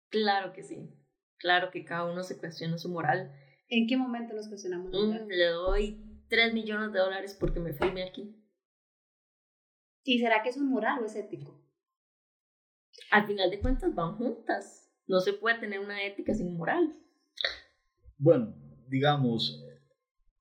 Claro 0.10 0.54
que 0.54 0.64
sí. 0.64 0.94
Claro 1.38 1.72
que 1.72 1.86
cada 1.86 2.12
uno 2.12 2.24
se 2.24 2.38
cuestiona 2.38 2.78
su 2.78 2.90
moral. 2.90 3.32
¿En 3.70 3.88
qué 3.88 3.96
momento 3.96 4.34
nos 4.34 4.48
cuestionamos? 4.48 4.92
Mm, 4.92 5.28
le 5.28 5.46
doy 5.46 6.24
3 6.28 6.54
millones 6.54 6.92
de 6.92 7.00
dólares 7.00 7.38
porque 7.40 7.60
me 7.60 7.74
firme 7.74 8.04
aquí. 8.04 8.36
¿Y 10.04 10.20
será 10.20 10.42
que 10.42 10.50
es 10.50 10.58
un 10.58 10.70
moral 10.70 11.02
o 11.02 11.06
es 11.06 11.16
ético? 11.16 11.64
Al 13.12 13.26
final 13.26 13.50
de 13.50 13.62
cuentas 13.62 13.96
van 13.96 14.16
juntas. 14.16 14.92
No 15.08 15.20
se 15.20 15.34
puede 15.34 15.60
tener 15.60 15.80
una 15.80 16.04
ética 16.04 16.34
sin 16.34 16.58
moral. 16.58 16.96
Bueno, 18.20 18.54
digamos, 18.90 19.66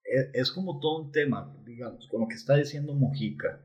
e, 0.04 0.30
es, 0.34 0.50
como 0.50 0.80
todo 0.80 1.04
un 1.04 1.12
tema, 1.12 1.56
digamos, 1.64 2.08
con 2.08 2.20
lo 2.20 2.28
que 2.28 2.34
está 2.34 2.56
diciendo 2.56 2.92
Mojica. 2.92 3.64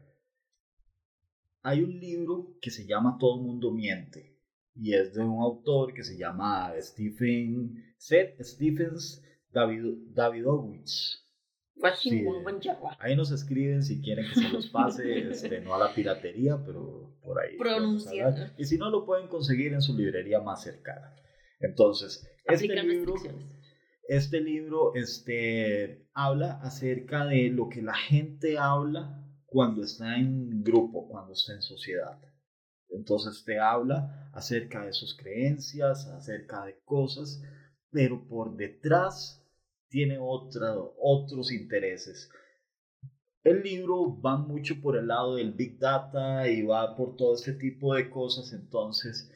Hay 1.63 1.81
un 1.81 1.99
libro 1.99 2.55
que 2.61 2.69
se 2.69 2.85
llama 2.85 3.17
Todo 3.19 3.39
el 3.39 3.45
mundo 3.47 3.71
miente 3.71 4.37
y 4.75 4.93
es 4.93 5.13
de 5.13 5.21
un 5.21 5.41
autor 5.41 5.93
que 5.93 6.03
se 6.03 6.17
llama 6.17 6.73
Stephen 6.79 7.95
Seth 7.97 8.39
Stephens 8.41 9.23
David, 9.51 9.83
Davidowitz. 10.13 11.21
Sí, 11.95 12.23
ahí 12.99 13.15
nos 13.15 13.31
escriben 13.31 13.81
si 13.81 14.01
quieren 14.01 14.25
que 14.29 14.35
se 14.41 14.49
los 14.49 14.67
pase, 14.67 15.29
este, 15.31 15.59
no 15.61 15.73
a 15.73 15.79
la 15.79 15.93
piratería, 15.93 16.61
pero 16.63 17.17
por 17.23 17.39
ahí. 17.39 17.57
Y 18.57 18.65
si 18.65 18.77
no, 18.77 18.89
lo 18.89 19.05
pueden 19.05 19.27
conseguir 19.27 19.73
en 19.73 19.81
su 19.81 19.97
librería 19.97 20.39
más 20.39 20.63
cercana. 20.63 21.15
Entonces, 21.59 22.27
este 22.45 22.67
libro, 22.83 23.15
este 24.07 24.41
libro 24.41 24.93
este, 24.95 26.07
habla 26.13 26.59
acerca 26.61 27.25
de 27.25 27.49
lo 27.49 27.69
que 27.69 27.81
la 27.81 27.95
gente 27.95 28.57
habla 28.57 29.23
cuando 29.45 29.83
está 29.83 30.17
en 30.17 30.63
grupo, 30.63 31.07
cuando 31.07 31.33
está 31.33 31.53
en 31.53 31.61
sociedad. 31.61 32.19
Entonces 32.89 33.43
te 33.43 33.59
habla 33.59 34.29
acerca 34.33 34.85
de 34.85 34.93
sus 34.93 35.15
creencias, 35.15 36.07
acerca 36.07 36.65
de 36.65 36.79
cosas, 36.83 37.41
pero 37.89 38.27
por 38.27 38.55
detrás 38.55 39.43
tiene 39.89 40.17
otra, 40.19 40.75
otros 40.99 41.51
intereses. 41.51 42.29
El 43.43 43.61
libro 43.61 44.19
va 44.21 44.37
mucho 44.37 44.81
por 44.81 44.97
el 44.97 45.07
lado 45.07 45.35
del 45.35 45.53
Big 45.53 45.77
Data 45.77 46.47
y 46.47 46.63
va 46.63 46.95
por 46.95 47.15
todo 47.15 47.35
este 47.35 47.53
tipo 47.53 47.93
de 47.93 48.09
cosas, 48.09 48.53
entonces 48.53 49.29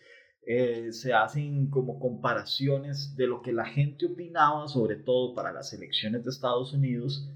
eh, 0.49 0.93
se 0.93 1.13
hacen 1.13 1.69
como 1.69 1.99
comparaciones 1.99 3.17
de 3.17 3.27
lo 3.27 3.41
que 3.41 3.51
la 3.51 3.65
gente 3.65 4.05
opinaba, 4.05 4.69
sobre 4.69 4.95
todo 4.95 5.35
para 5.35 5.51
las 5.51 5.73
elecciones 5.73 6.23
de 6.23 6.29
Estados 6.29 6.71
Unidos, 6.71 7.29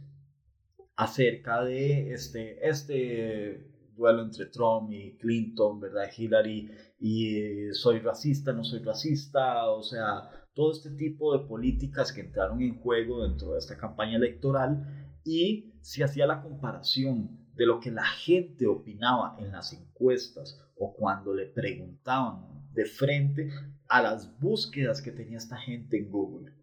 acerca 0.95 1.62
de 1.62 2.13
este, 2.13 2.65
este 2.65 3.69
duelo 3.97 4.21
entre 4.21 4.45
Trump 4.45 4.93
y 4.93 5.17
Clinton, 5.17 5.82
¿verdad? 5.82 6.10
Hillary, 6.17 6.71
y 7.00 7.74
soy 7.74 8.00
racista, 8.00 8.54
no 8.54 8.63
soy 8.63 8.80
racista, 8.80 9.69
o 9.69 9.84
sea, 9.84 10.30
todo 10.54 10.71
este 10.71 10.91
tipo 10.91 11.38
de 11.38 11.45
políticas 11.45 12.13
que 12.13 12.21
entraron 12.21 12.62
en 12.62 12.80
juego 12.80 13.28
dentro 13.28 13.52
de 13.52 13.60
esta 13.60 13.76
campaña 13.76 14.15
electoral 14.15 15.19
y 15.26 15.74
se 15.82 16.06
hacía 16.06 16.26
la 16.28 16.41
comparación 16.41 17.41
de 17.56 17.65
lo 17.65 17.82
que 17.82 17.91
la 17.91 18.06
gente 18.06 18.67
opinaba 18.67 19.36
en 19.38 19.52
las 19.52 19.74
encuestas 19.74 20.58
o 20.78 20.93
cuando 20.93 21.34
le 21.34 21.47
preguntaban 21.47 22.61
de 22.74 22.86
frente 22.86 23.50
a 23.88 24.02
las 24.02 24.40
búsquedas 24.40 25.02
que 25.02 25.12
tenía 25.12 25.38
esta 25.38 25.58
gente 25.58 25.98
en 25.98 26.10
Google. 26.10 26.54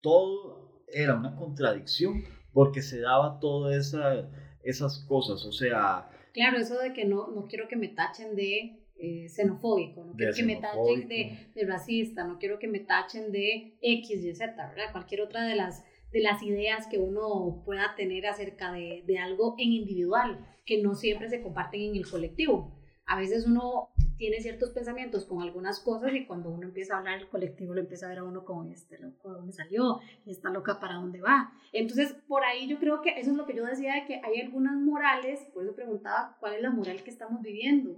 Todo 0.00 0.84
era 0.88 1.16
una 1.16 1.36
contradicción 1.36 2.24
porque 2.52 2.82
se 2.82 3.00
daba 3.00 3.38
todas 3.40 3.76
esa, 3.76 4.30
esas 4.62 5.04
cosas, 5.06 5.44
o 5.44 5.52
sea... 5.52 6.08
Claro, 6.32 6.58
eso 6.58 6.78
de 6.78 6.92
que 6.92 7.04
no, 7.04 7.28
no 7.28 7.46
quiero 7.46 7.68
que 7.68 7.76
me 7.76 7.88
tachen 7.88 8.36
de 8.36 8.86
eh, 8.96 9.28
xenofóbico, 9.28 10.04
no 10.04 10.14
quiero 10.14 10.32
que 10.34 10.42
me 10.44 10.56
tachen 10.56 11.08
de, 11.08 11.50
de, 11.54 11.66
racista, 11.66 12.24
no 12.24 12.38
quiero 12.38 12.58
que 12.58 12.68
me 12.68 12.80
tachen 12.80 13.32
de 13.32 13.78
X, 13.80 14.24
Y, 14.24 14.34
Z, 14.34 14.54
¿verdad? 14.68 14.92
Cualquier 14.92 15.22
otra 15.22 15.44
de 15.44 15.56
las, 15.56 15.84
de 16.12 16.20
las 16.20 16.42
ideas 16.42 16.86
que 16.86 16.98
uno 16.98 17.62
pueda 17.64 17.94
tener 17.96 18.26
acerca 18.26 18.72
de, 18.72 19.02
de 19.06 19.18
algo 19.18 19.56
en 19.58 19.72
individual, 19.72 20.46
que 20.64 20.82
no 20.82 20.94
siempre 20.94 21.28
se 21.28 21.42
comparten 21.42 21.80
en 21.80 21.96
el 21.96 22.08
colectivo. 22.08 22.78
A 23.06 23.18
veces 23.18 23.46
uno 23.46 23.88
tiene 24.20 24.42
ciertos 24.42 24.68
pensamientos 24.68 25.24
con 25.24 25.40
algunas 25.40 25.80
cosas 25.80 26.12
y 26.12 26.26
cuando 26.26 26.50
uno 26.50 26.66
empieza 26.66 26.94
a 26.94 26.98
hablar 26.98 27.20
el 27.20 27.28
colectivo 27.28 27.72
lo 27.72 27.80
empieza 27.80 28.04
a 28.04 28.10
ver 28.10 28.18
a 28.18 28.24
uno 28.24 28.44
como 28.44 28.70
este 28.70 28.98
loco, 28.98 29.30
¿de 29.30 29.38
dónde 29.38 29.52
salió? 29.54 29.98
Y 30.26 30.32
esta 30.32 30.50
loca, 30.50 30.78
¿para 30.78 30.96
dónde 30.96 31.22
va? 31.22 31.54
Entonces, 31.72 32.12
por 32.28 32.44
ahí 32.44 32.68
yo 32.68 32.78
creo 32.78 33.00
que 33.00 33.18
eso 33.18 33.30
es 33.30 33.36
lo 33.38 33.46
que 33.46 33.56
yo 33.56 33.64
decía 33.64 33.94
de 33.94 34.04
que 34.04 34.20
hay 34.22 34.42
algunas 34.42 34.76
morales, 34.76 35.40
por 35.54 35.64
eso 35.64 35.74
preguntaba 35.74 36.36
cuál 36.38 36.52
es 36.52 36.60
la 36.60 36.68
moral 36.68 37.02
que 37.02 37.08
estamos 37.08 37.40
viviendo, 37.40 37.96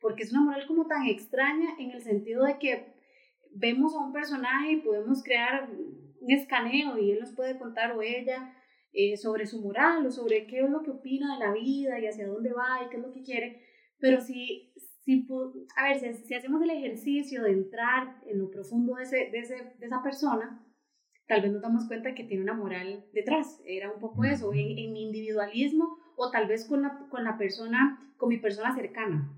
porque 0.00 0.22
es 0.22 0.30
una 0.30 0.42
moral 0.42 0.64
como 0.68 0.86
tan 0.86 1.08
extraña 1.08 1.70
en 1.80 1.90
el 1.90 2.02
sentido 2.02 2.44
de 2.44 2.56
que 2.60 2.94
vemos 3.50 3.96
a 3.96 3.98
un 3.98 4.12
personaje 4.12 4.74
y 4.74 4.80
podemos 4.80 5.24
crear 5.24 5.68
un 5.72 6.30
escaneo 6.30 6.98
y 6.98 7.10
él 7.10 7.18
nos 7.18 7.32
puede 7.32 7.58
contar 7.58 7.96
o 7.96 8.02
ella 8.02 8.54
eh, 8.92 9.16
sobre 9.16 9.46
su 9.46 9.60
moral 9.60 10.06
o 10.06 10.12
sobre 10.12 10.46
qué 10.46 10.60
es 10.60 10.70
lo 10.70 10.84
que 10.84 10.92
opina 10.92 11.34
de 11.34 11.44
la 11.44 11.52
vida 11.52 11.98
y 11.98 12.06
hacia 12.06 12.28
dónde 12.28 12.52
va 12.52 12.78
y 12.86 12.90
qué 12.90 12.96
es 12.98 13.02
lo 13.02 13.12
que 13.12 13.24
quiere, 13.24 13.60
pero 13.98 14.20
si 14.20 14.73
si, 15.04 15.26
a 15.76 15.84
ver, 15.84 16.14
si, 16.14 16.34
hacemos 16.34 16.62
el 16.62 16.70
ejercicio 16.70 17.42
de 17.42 17.52
entrar 17.52 18.20
en 18.26 18.38
lo 18.38 18.50
profundo 18.50 18.94
de, 18.96 19.02
ese, 19.02 19.16
de, 19.30 19.38
ese, 19.38 19.54
de, 19.78 19.86
esa 19.86 20.02
persona, 20.02 20.64
tal 21.26 21.42
vez 21.42 21.52
nos 21.52 21.62
damos 21.62 21.86
cuenta 21.86 22.14
que 22.14 22.24
tiene 22.24 22.42
una 22.42 22.54
moral 22.54 23.04
detrás. 23.12 23.60
Era 23.66 23.92
un 23.92 24.00
poco 24.00 24.24
eso, 24.24 24.52
en, 24.52 24.78
en 24.78 24.92
mi 24.92 25.02
individualismo 25.02 25.98
o 26.16 26.30
tal 26.30 26.46
vez 26.46 26.66
con 26.66 26.82
la, 26.82 27.06
con 27.10 27.24
la 27.24 27.36
persona, 27.36 28.14
con 28.16 28.28
mi 28.28 28.38
persona 28.38 28.74
cercana. 28.74 29.30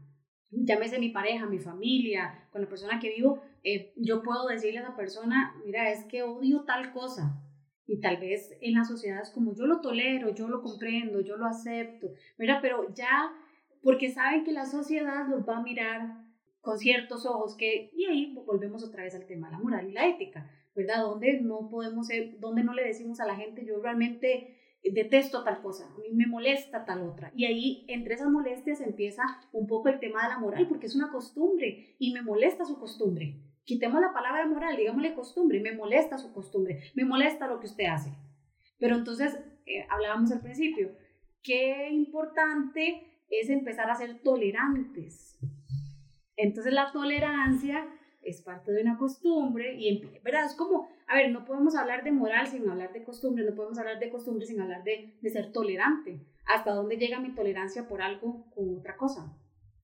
Llámese 0.51 1.01
mi 1.01 1.11
pareja, 1.11 1.47
mi 1.47 1.59
familia, 1.59 2.49
con 2.53 2.63
la 2.63 2.69
persona 2.69 3.01
que 3.01 3.11
vivo, 3.11 3.43
eh, 3.65 3.93
yo 3.97 4.23
puedo 4.23 4.47
decirle 4.47 4.79
a 4.79 4.83
esa 4.83 4.97
persona, 4.97 5.61
mira, 5.65 5.91
es 5.91 6.05
que 6.05 6.23
odio 6.23 6.65
tal 6.65 6.93
cosa. 6.93 7.43
Y 7.89 8.01
tal 8.01 8.19
vez 8.19 8.57
en 8.61 8.75
la 8.75 8.85
sociedad 8.85 9.23
es 9.23 9.31
como 9.31 9.55
yo 9.55 9.67
lo 9.67 9.81
tolero, 9.81 10.35
yo 10.35 10.49
lo 10.49 10.63
comprendo, 10.63 11.21
yo 11.21 11.37
lo 11.37 11.47
acepto. 11.47 12.09
Mira, 12.39 12.61
pero 12.61 12.93
ya 12.95 13.33
porque 13.87 14.11
saben 14.11 14.43
que 14.43 14.51
la 14.51 14.67
sociedad 14.67 15.29
los 15.29 15.49
va 15.49 15.59
a 15.59 15.63
mirar 15.63 16.19
con 16.61 16.77
ciertos 16.77 17.25
ojos 17.25 17.57
que, 17.57 17.93
y 17.95 18.07
ahí 18.07 18.35
volvemos 18.45 18.83
otra 18.83 19.05
vez 19.05 19.15
al 19.15 19.27
tema 19.27 19.47
de 19.47 19.53
la 19.53 19.61
moral 19.61 19.89
y 19.89 19.93
la 19.93 20.09
ética, 20.09 20.51
¿verdad? 20.75 21.03
Donde 21.03 21.41
no 21.41 21.69
podemos 21.71 22.09
ser, 22.09 22.41
donde 22.41 22.65
no 22.65 22.75
le 22.75 22.83
decimos 22.83 23.21
a 23.21 23.27
la 23.27 23.37
gente, 23.37 23.65
yo 23.65 23.81
realmente 23.81 24.81
detesto 24.83 25.45
tal 25.45 25.63
cosa, 25.63 25.87
a 25.87 25.99
mí 26.01 26.09
me 26.15 26.27
molesta 26.27 26.85
tal 26.85 27.03
otra. 27.03 27.31
Y 27.37 27.45
ahí, 27.45 27.85
entre 27.87 28.15
esas 28.15 28.29
molestias, 28.29 28.81
empieza 28.81 29.23
un 29.53 29.69
poco 29.69 29.89
el 29.89 30.01
tema 30.01 30.25
de 30.25 30.31
la 30.31 30.41
moral, 30.41 30.67
porque 30.67 30.87
es 30.87 30.97
una 30.97 31.13
costumbre 31.13 31.95
y 32.01 32.13
me 32.13 32.23
molesta 32.23 32.65
su 32.65 32.81
costumbre. 32.81 33.37
Quitemos 33.63 34.01
la 34.01 34.13
palabra 34.13 34.49
moral, 34.49 34.77
digámosle 34.77 35.15
costumbre, 35.15 35.61
me 35.61 35.77
molesta 35.77 36.19
su 36.19 36.33
costumbre, 36.33 36.91
me 36.97 37.05
molesta 37.05 37.47
lo 37.47 37.61
que 37.61 37.67
usted 37.67 37.85
hace. 37.85 38.11
Pero 38.81 38.97
entonces, 38.97 39.39
eh, 39.65 39.87
hablábamos 39.89 40.33
al 40.33 40.41
principio, 40.41 40.91
qué 41.41 41.89
importante 41.93 43.06
es 43.31 43.51
empezar 43.51 43.91
a 43.91 43.95
ser 43.95 44.21
tolerantes. 44.23 45.39
Entonces 46.37 46.73
la 46.73 46.93
tolerancia 46.93 47.87
es 48.23 48.43
parte 48.43 48.73
de 48.73 48.83
una 48.83 48.99
costumbre 48.99 49.77
y, 49.79 50.03
¿verdad? 50.23 50.47
Es 50.47 50.55
como, 50.55 50.89
a 51.07 51.15
ver, 51.15 51.31
no 51.31 51.45
podemos 51.45 51.77
hablar 51.77 52.05
de 52.05 52.13
moral 52.13 52.47
sin 52.47 52.69
hablar 52.69 52.93
de 52.93 53.05
costumbre, 53.05 53.45
no 53.45 53.55
podemos 53.55 53.79
hablar 53.79 53.99
de 53.99 54.11
costumbre 54.11 54.47
sin 54.47 54.61
hablar 54.61 54.83
de, 54.85 55.17
de 55.21 55.31
ser 55.31 55.53
tolerante. 55.53 56.27
¿Hasta 56.45 56.73
dónde 56.73 56.97
llega 56.97 57.21
mi 57.21 57.35
tolerancia 57.35 57.89
por 57.89 58.03
algo 58.03 58.51
con 58.51 58.77
otra 58.79 58.97
cosa? 58.97 59.33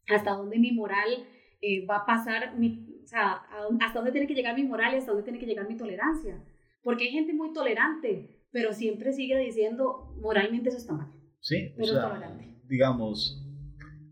¿Hasta 0.08 0.32
dónde 0.32 0.58
mi 0.58 0.72
moral 0.72 1.26
eh, 1.60 1.86
va 1.86 1.98
a 1.98 2.06
pasar, 2.06 2.58
mi, 2.58 3.00
o 3.02 3.06
sea, 3.06 3.42
hasta 3.80 3.98
dónde 3.98 4.12
tiene 4.12 4.26
que 4.26 4.34
llegar 4.34 4.56
mi 4.56 4.64
moral 4.64 4.94
y 4.94 4.98
hasta 4.98 5.12
dónde 5.12 5.24
tiene 5.24 5.38
que 5.38 5.46
llegar 5.46 5.68
mi 5.68 5.76
tolerancia? 5.76 6.42
Porque 6.82 7.04
hay 7.04 7.10
gente 7.10 7.32
muy 7.32 7.52
tolerante, 7.52 8.44
pero 8.50 8.72
siempre 8.72 9.12
sigue 9.12 9.38
diciendo, 9.38 10.12
moralmente 10.20 10.68
eso 10.68 10.78
está 10.78 10.92
mal. 10.94 11.12
Sí, 11.40 11.72
pero 11.76 11.92
o 11.92 11.94
sea, 11.94 12.08
tolerante 12.08 12.52
digamos, 12.72 13.38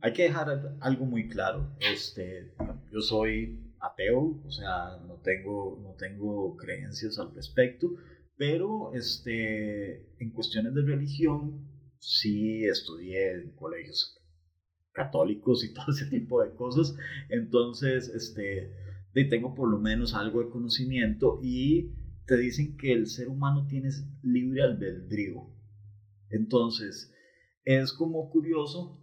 hay 0.03 0.12
que 0.12 0.25
dejar 0.25 0.77
algo 0.81 1.07
muy 1.07 1.29
claro. 1.29 1.75
Este, 1.81 2.53
yo 2.92 3.01
soy 3.01 3.59
ateo, 3.81 4.38
o 4.44 4.51
sea, 4.51 4.99
no 5.07 5.14
tengo, 5.23 5.81
no 5.83 5.94
tengo 5.94 6.59
creencias 6.59 7.18
al 7.18 7.35
respecto, 7.35 7.88
pero 8.37 8.92
este, 8.92 10.12
en 10.23 10.31
cuestiones 10.33 10.75
de 10.75 10.83
religión 10.83 11.70
sí 11.99 12.66
estudié 12.66 13.33
en 13.33 13.53
colegios 13.53 14.20
católicos 14.92 15.64
y 15.64 15.73
todo 15.73 15.87
ese 15.88 16.11
tipo 16.11 16.42
de 16.42 16.55
cosas. 16.55 16.94
Entonces, 17.31 18.11
este, 18.11 18.75
tengo 19.31 19.55
por 19.55 19.70
lo 19.70 19.79
menos 19.79 20.12
algo 20.12 20.40
de 20.40 20.51
conocimiento 20.51 21.40
y 21.42 21.94
te 22.27 22.37
dicen 22.37 22.77
que 22.77 22.92
el 22.92 23.07
ser 23.07 23.29
humano 23.29 23.66
tiene 23.70 23.88
libre 24.23 24.62
albedrío. 24.64 25.49
Entonces, 26.29 27.14
es 27.64 27.92
como 27.92 28.31
curioso 28.31 28.99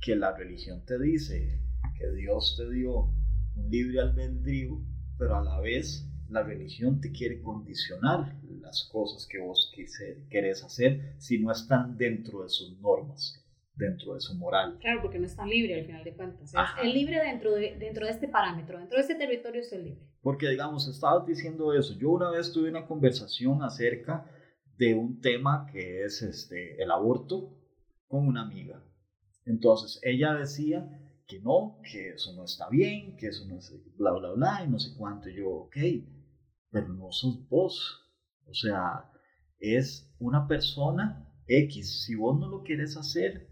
que 0.00 0.16
la 0.16 0.36
religión 0.36 0.84
te 0.86 0.98
dice 0.98 1.60
que 1.98 2.10
Dios 2.12 2.56
te 2.56 2.70
dio 2.70 3.12
un 3.56 3.70
libre 3.70 4.00
albedrío, 4.00 4.80
pero 5.18 5.36
a 5.36 5.42
la 5.42 5.60
vez 5.60 6.06
la 6.28 6.42
religión 6.42 7.00
te 7.00 7.10
quiere 7.10 7.42
condicionar 7.42 8.40
las 8.60 8.88
cosas 8.90 9.26
que 9.26 9.38
vos 9.40 9.72
querés 10.30 10.64
hacer 10.64 11.14
si 11.18 11.38
no 11.38 11.50
están 11.50 11.96
dentro 11.96 12.42
de 12.42 12.48
sus 12.48 12.78
normas, 12.80 13.44
dentro 13.74 14.14
de 14.14 14.20
su 14.20 14.34
moral. 14.36 14.78
Claro, 14.80 15.02
porque 15.02 15.18
no 15.18 15.26
está 15.26 15.44
libre 15.44 15.80
al 15.80 15.86
final 15.86 16.04
de 16.04 16.14
cuentas. 16.14 16.52
Es 16.82 16.94
libre 16.94 17.20
dentro 17.22 17.52
de, 17.54 17.76
dentro 17.78 18.06
de 18.06 18.12
este 18.12 18.28
parámetro, 18.28 18.78
dentro 18.78 18.96
de 18.96 19.02
este 19.02 19.16
territorio 19.16 19.60
es 19.60 19.72
el 19.72 19.84
libre. 19.84 20.08
Porque, 20.22 20.48
digamos, 20.48 20.86
estabas 20.88 21.26
diciendo 21.26 21.74
eso. 21.74 21.98
Yo 21.98 22.10
una 22.10 22.30
vez 22.30 22.52
tuve 22.52 22.70
una 22.70 22.86
conversación 22.86 23.62
acerca 23.62 24.24
de 24.76 24.94
un 24.94 25.20
tema 25.20 25.66
que 25.72 26.04
es 26.04 26.22
este, 26.22 26.80
el 26.82 26.90
aborto 26.90 27.59
con 28.10 28.26
una 28.26 28.42
amiga. 28.42 28.82
Entonces 29.46 30.00
ella 30.02 30.34
decía 30.34 31.00
que 31.28 31.40
no, 31.40 31.78
que 31.90 32.10
eso 32.10 32.34
no 32.34 32.44
está 32.44 32.68
bien, 32.68 33.16
que 33.16 33.28
eso 33.28 33.46
no 33.46 33.56
es 33.56 33.72
bla, 33.96 34.10
bla, 34.12 34.32
bla, 34.32 34.64
y 34.66 34.68
no 34.68 34.80
sé 34.80 34.96
cuánto. 34.98 35.30
yo, 35.30 35.48
ok, 35.48 35.76
pero 36.70 36.88
no 36.88 37.12
sos 37.12 37.48
vos. 37.48 38.04
O 38.46 38.52
sea, 38.52 39.08
es 39.60 40.12
una 40.18 40.48
persona 40.48 41.32
X. 41.46 42.04
Si 42.04 42.16
vos 42.16 42.38
no 42.38 42.48
lo 42.48 42.64
quieres 42.64 42.96
hacer, 42.96 43.48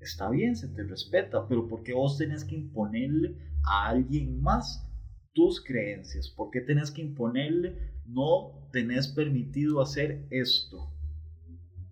está 0.00 0.28
bien, 0.28 0.54
se 0.54 0.68
te 0.68 0.82
respeta, 0.82 1.48
pero 1.48 1.66
¿por 1.66 1.82
qué 1.82 1.94
vos 1.94 2.18
tenés 2.18 2.44
que 2.44 2.56
imponerle 2.56 3.38
a 3.64 3.88
alguien 3.88 4.42
más 4.42 4.86
tus 5.32 5.64
creencias? 5.64 6.28
¿Por 6.28 6.50
qué 6.50 6.60
tenés 6.60 6.90
que 6.90 7.00
imponerle 7.00 7.94
no 8.04 8.68
tenés 8.70 9.08
permitido 9.08 9.80
hacer 9.80 10.26
esto? 10.30 10.90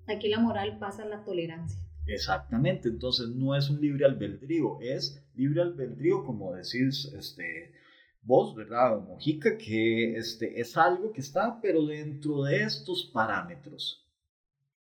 Aquí 0.06 0.28
la 0.28 0.40
moral 0.40 0.78
pasa 0.78 1.04
a 1.04 1.06
la 1.06 1.24
tolerancia. 1.24 1.81
Exactamente, 2.06 2.88
entonces 2.88 3.28
no 3.28 3.54
es 3.54 3.70
un 3.70 3.80
libre 3.80 4.04
albedrío, 4.04 4.78
es 4.80 5.24
libre 5.34 5.62
albedrío, 5.62 6.24
como 6.24 6.52
decís 6.52 7.12
este, 7.16 7.72
vos, 8.22 8.54
¿verdad? 8.54 9.00
Mojica, 9.00 9.56
que 9.56 10.16
este, 10.16 10.60
es 10.60 10.76
algo 10.76 11.12
que 11.12 11.20
está, 11.20 11.60
pero 11.60 11.86
dentro 11.86 12.42
de 12.42 12.62
estos 12.64 13.10
parámetros. 13.12 13.98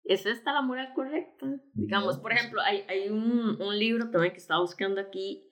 ¿Es 0.04 0.26
esta 0.26 0.52
la 0.52 0.62
moral 0.62 0.92
correcta? 0.94 1.60
Digamos, 1.74 2.18
por 2.18 2.32
ejemplo, 2.32 2.60
hay, 2.62 2.84
hay 2.88 3.08
un, 3.10 3.60
un, 3.60 3.78
libro 3.78 4.10
también 4.10 4.32
que 4.32 4.40
estaba 4.40 4.60
buscando 4.60 5.00
aquí 5.00 5.50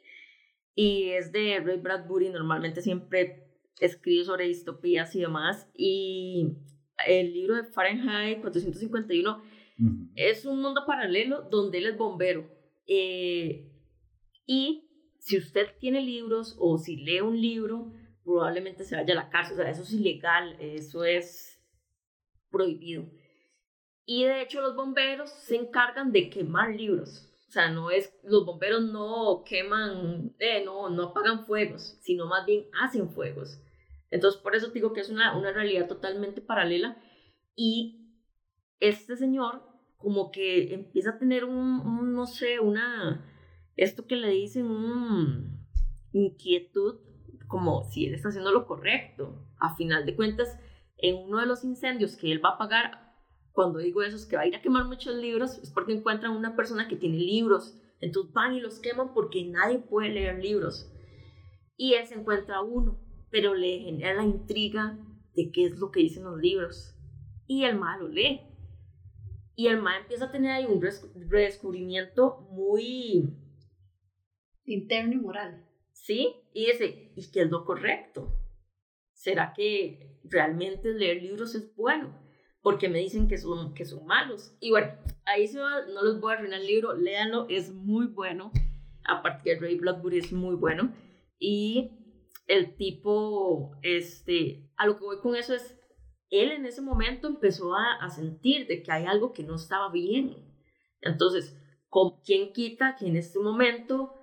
y 0.75 1.11
es 1.11 1.33
de 1.33 1.61
Ray 1.61 1.79
Bradbury, 1.79 2.31
normalmente 2.31 2.83
siempre 2.83 3.49
escribe 3.79 4.25
sobre 4.25 4.47
distopías 4.47 5.15
y 5.15 5.21
demás, 5.21 5.69
y 5.75 6.57
el 7.07 7.33
libro 7.33 7.57
de 7.57 7.65
Fahrenheit 7.65 8.41
451 8.41 9.43
es 10.17 10.45
un 10.45 10.61
mundo 10.61 10.85
paralelo 10.87 11.43
donde 11.43 11.79
él 11.79 11.87
es 11.87 11.97
bombero. 11.97 12.49
Eh, 12.87 13.71
y 14.47 14.89
si 15.21 15.39
usted 15.39 15.69
tiene 15.79 16.01
libros 16.01 16.57
o 16.59 16.79
si 16.79 16.97
lee 16.97 17.21
un 17.21 17.41
libro, 17.41 17.93
probablemente 18.25 18.85
se 18.85 18.97
vaya 18.97 19.13
a 19.13 19.25
la 19.25 19.31
cárcel. 19.31 19.55
O 19.55 19.63
sea, 19.63 19.71
eso 19.71 19.83
es 19.83 19.93
ilegal, 19.93 20.57
eso 20.61 21.05
es 21.05 21.63
prohibido. 22.51 23.05
Y 24.05 24.25
de 24.25 24.43
hecho 24.43 24.61
los 24.61 24.75
bomberos 24.75 25.31
se 25.31 25.57
encargan 25.57 26.13
de 26.13 26.31
quemar 26.31 26.75
libros. 26.75 27.29
O 27.49 27.51
sea, 27.51 27.71
no 27.71 27.91
es, 27.91 28.13
los 28.25 28.45
bomberos 28.45 28.83
no 28.83 29.43
queman, 29.47 30.35
eh, 30.39 30.63
no, 30.65 30.91
no 30.91 31.05
apagan 31.05 31.47
fuegos, 31.47 31.99
sino 32.01 32.27
más 32.27 32.45
bien 32.45 32.67
hacen 32.83 33.11
fuegos. 33.11 33.61
Entonces, 34.11 34.41
por 34.41 34.57
eso 34.57 34.69
digo 34.69 34.93
que 34.93 35.01
es 35.01 35.11
una, 35.11 35.37
una 35.37 35.53
realidad 35.53 35.87
totalmente 35.87 36.41
paralela. 36.41 37.01
Y 37.55 38.15
este 38.81 39.17
señor 39.17 39.69
como 39.99 40.31
que 40.31 40.73
empieza 40.73 41.11
a 41.11 41.19
tener 41.19 41.45
un, 41.45 42.15
no 42.15 42.27
sé, 42.27 42.61
una, 42.61 43.25
esto 43.77 44.07
que 44.07 44.17
le 44.17 44.31
dicen, 44.31 44.67
un 44.67 45.67
inquietud, 46.13 47.01
como 47.49 47.83
si 47.85 48.07
él 48.07 48.15
está 48.15 48.29
haciendo 48.29 48.53
lo 48.53 48.67
correcto. 48.67 49.45
A 49.59 49.75
final 49.75 50.07
de 50.07 50.15
cuentas, 50.15 50.59
en 50.97 51.17
uno 51.17 51.41
de 51.41 51.47
los 51.47 51.65
incendios 51.65 52.17
que 52.17 52.31
él 52.31 52.45
va 52.45 52.51
a 52.51 52.59
pagar, 52.59 53.09
cuando 53.53 53.81
digo 53.81 54.03
eso 54.03 54.17
es 54.17 54.25
que 54.25 54.37
va 54.37 54.43
a 54.43 54.47
ir 54.47 54.55
a 54.55 54.63
quemar 54.63 54.85
muchos 54.85 55.17
libros, 55.17 55.59
es 55.59 55.71
porque 55.71 55.93
encuentran 55.93 56.37
una 56.37 56.55
persona 56.55 56.87
que 56.87 56.97
tiene 56.97 57.19
libros, 57.19 57.77
entonces 58.01 58.33
van 58.33 58.55
y 58.55 58.61
los 58.61 58.79
queman 58.79 59.13
porque 59.13 59.45
nadie 59.45 59.79
puede 59.79 60.11
leer 60.11 60.39
libros. 60.39 60.93
Y 61.77 61.95
él 61.95 62.07
se 62.07 62.15
encuentra 62.15 62.63
uno, 62.63 63.01
pero 63.31 63.55
le 63.55 63.81
genera 63.81 64.15
la 64.15 64.25
intriga 64.25 64.99
de 65.35 65.51
qué 65.53 65.67
es 65.67 65.79
lo 65.79 65.91
que 65.91 66.01
dicen 66.01 66.25
los 66.25 66.39
libros. 66.39 66.95
Y 67.47 67.65
el 67.65 67.79
malo 67.79 68.09
lee. 68.09 68.43
Y 69.55 69.67
el 69.67 69.81
mal 69.81 70.03
empieza 70.03 70.27
a 70.27 70.31
tener 70.31 70.53
ahí 70.53 70.67
un 70.67 70.81
redescubrimiento 71.31 72.49
muy... 72.53 73.35
Interno 74.65 75.15
y 75.15 75.17
moral. 75.17 75.65
Sí, 75.93 76.37
y 76.53 76.67
dice, 76.67 77.13
¿y 77.17 77.31
qué 77.31 77.43
es 77.43 77.51
lo 77.51 77.65
correcto? 77.65 78.35
¿Será 79.13 79.53
que 79.55 80.21
realmente 80.25 80.93
leer 80.93 81.23
libros 81.23 81.55
es 81.55 81.75
bueno? 81.75 82.15
Porque 82.63 82.89
me 82.89 82.99
dicen 82.99 83.29
que 83.29 83.39
son, 83.39 83.75
que 83.75 83.85
son 83.85 84.07
malos. 84.07 84.57
Y 84.61 84.71
bueno, 84.71 84.93
ahí 85.25 85.47
se 85.47 85.59
va, 85.59 85.87
no 85.87 86.05
les 86.05 86.21
voy 86.21 86.33
a 86.33 86.37
arruinar 86.37 86.61
el 86.61 86.67
libro, 86.67 86.95
léanlo, 86.95 87.47
es 87.49 87.73
muy 87.73 88.07
bueno. 88.07 88.53
Aparte 89.05 89.43
que 89.45 89.53
el 89.53 89.61
Ray 89.61 89.79
Blackwood 89.79 90.13
es 90.15 90.33
muy 90.33 90.55
bueno. 90.55 90.93
Y 91.39 91.98
el 92.49 92.77
tipo, 92.77 93.77
este, 93.83 94.69
a 94.77 94.87
lo 94.87 94.97
que 94.97 95.05
voy 95.05 95.21
con 95.21 95.37
eso 95.37 95.55
es, 95.55 95.79
él 96.31 96.51
en 96.51 96.67
ese 96.67 96.81
momento 96.81 97.29
empezó 97.29 97.75
a, 97.75 98.09
sentir 98.11 98.67
de 98.67 98.83
que 98.83 98.91
hay 98.91 99.05
algo 99.05 99.33
que 99.33 99.45
no 99.45 99.55
estaba 99.55 99.93
bien. 99.93 100.37
Entonces, 101.01 101.57
¿con 101.89 102.21
quién 102.23 102.53
quita 102.53 102.97
que 102.99 103.07
en 103.07 103.17
este 103.17 103.39
momento 103.39 104.15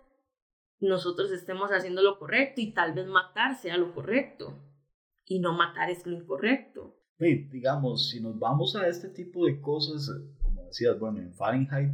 nosotros 0.80 1.32
estemos 1.32 1.72
haciendo 1.72 2.02
lo 2.02 2.20
correcto 2.20 2.62
y 2.62 2.74
tal 2.74 2.94
vez 2.94 3.08
matar 3.08 3.56
sea 3.56 3.78
lo 3.78 3.94
correcto? 3.94 4.60
Y 5.26 5.40
no 5.40 5.54
matar 5.54 5.90
es 5.90 6.06
lo 6.06 6.16
incorrecto. 6.16 6.96
digamos, 7.18 8.10
si 8.10 8.22
nos 8.22 8.38
vamos 8.38 8.76
a 8.76 8.88
este 8.88 9.10
tipo 9.10 9.46
de 9.46 9.62
cosas, 9.62 10.12
como 10.42 10.66
decías, 10.66 11.00
bueno, 11.00 11.20
en 11.20 11.34
Fahrenheit 11.34 11.92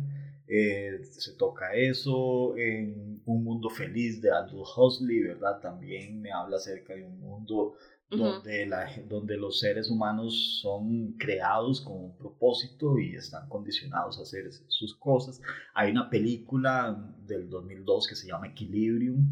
eh, 0.54 1.00
se 1.06 1.32
toca 1.38 1.74
eso, 1.74 2.58
en 2.58 3.22
Un 3.26 3.42
Mundo 3.46 3.70
Feliz 3.70 4.22
de 4.22 4.32
Aldous 4.32 4.78
Huxley, 4.78 5.22
¿verdad? 5.22 5.62
También 5.62 6.20
me 6.22 6.30
habla 6.30 6.58
acerca 6.58 6.94
de 6.94 7.06
un 7.06 7.22
mundo 7.22 7.76
donde, 8.10 8.66
la, 8.66 8.92
donde 9.08 9.38
los 9.38 9.62
seres 9.62 9.90
humanos 9.90 10.60
son 10.62 11.14
creados 11.14 11.80
con 11.80 12.04
un 12.04 12.18
propósito 12.18 13.00
y 13.00 13.16
están 13.16 13.48
condicionados 13.48 14.20
a 14.20 14.24
hacer 14.24 14.52
sus 14.68 14.94
cosas. 14.94 15.42
Hay 15.74 15.92
una 15.92 16.10
película 16.10 17.16
del 17.26 17.50
2002 17.50 18.10
que 18.10 18.16
se 18.16 18.28
llama 18.28 18.48
Equilibrium 18.48 19.26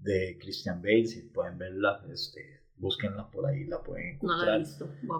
de 0.00 0.38
Christian 0.40 0.80
Bale, 0.80 1.06
si 1.06 1.22
pueden 1.22 1.58
verla, 1.58 2.00
este, 2.12 2.59
búsquenla 2.80 3.30
por 3.30 3.46
ahí, 3.46 3.64
la 3.64 3.82
pueden 3.82 4.14
encontrar. 4.14 4.60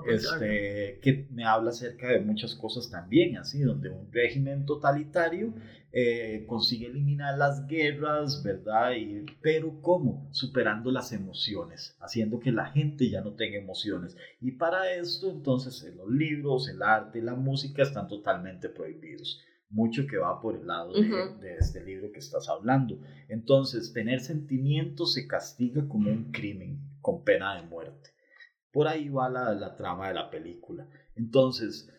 este, 0.06 0.98
que 1.02 1.26
me 1.30 1.44
habla 1.44 1.70
acerca 1.70 2.08
de 2.08 2.20
muchas 2.20 2.54
cosas 2.54 2.90
también, 2.90 3.36
así, 3.36 3.60
donde 3.60 3.90
un 3.90 4.10
régimen 4.10 4.64
totalitario 4.64 5.52
eh, 5.92 6.44
consigue 6.46 6.86
eliminar 6.86 7.36
las 7.36 7.66
guerras, 7.66 8.42
¿verdad? 8.42 8.92
Y, 8.92 9.26
pero 9.42 9.80
¿cómo? 9.82 10.28
Superando 10.30 10.90
las 10.90 11.12
emociones, 11.12 11.96
haciendo 12.00 12.40
que 12.40 12.50
la 12.50 12.66
gente 12.66 13.10
ya 13.10 13.20
no 13.20 13.34
tenga 13.34 13.58
emociones. 13.58 14.16
Y 14.40 14.52
para 14.52 14.92
esto, 14.92 15.30
entonces, 15.30 15.94
los 15.94 16.08
libros, 16.08 16.68
el 16.68 16.82
arte, 16.82 17.20
la 17.20 17.34
música 17.34 17.82
están 17.82 18.08
totalmente 18.08 18.68
prohibidos 18.68 19.44
mucho 19.72 20.04
que 20.08 20.18
va 20.18 20.40
por 20.40 20.56
el 20.56 20.66
lado 20.66 20.92
de, 20.92 21.08
de, 21.40 21.54
este 21.54 21.84
libro 21.84 22.10
que 22.10 22.18
estás 22.18 22.48
hablando. 22.48 22.98
Entonces, 23.28 23.92
tener 23.92 24.18
sentimientos 24.18 25.12
se 25.12 25.28
castiga 25.28 25.86
como 25.86 26.10
un 26.10 26.32
crimen 26.32 26.89
con 27.00 27.24
pena 27.24 27.56
de 27.56 27.62
muerte. 27.62 28.10
Por 28.72 28.86
ahí 28.86 29.08
va 29.08 29.28
la, 29.28 29.52
la 29.54 29.76
trama 29.76 30.08
de 30.08 30.14
la 30.14 30.30
película. 30.30 30.88
Entonces, 31.14 31.92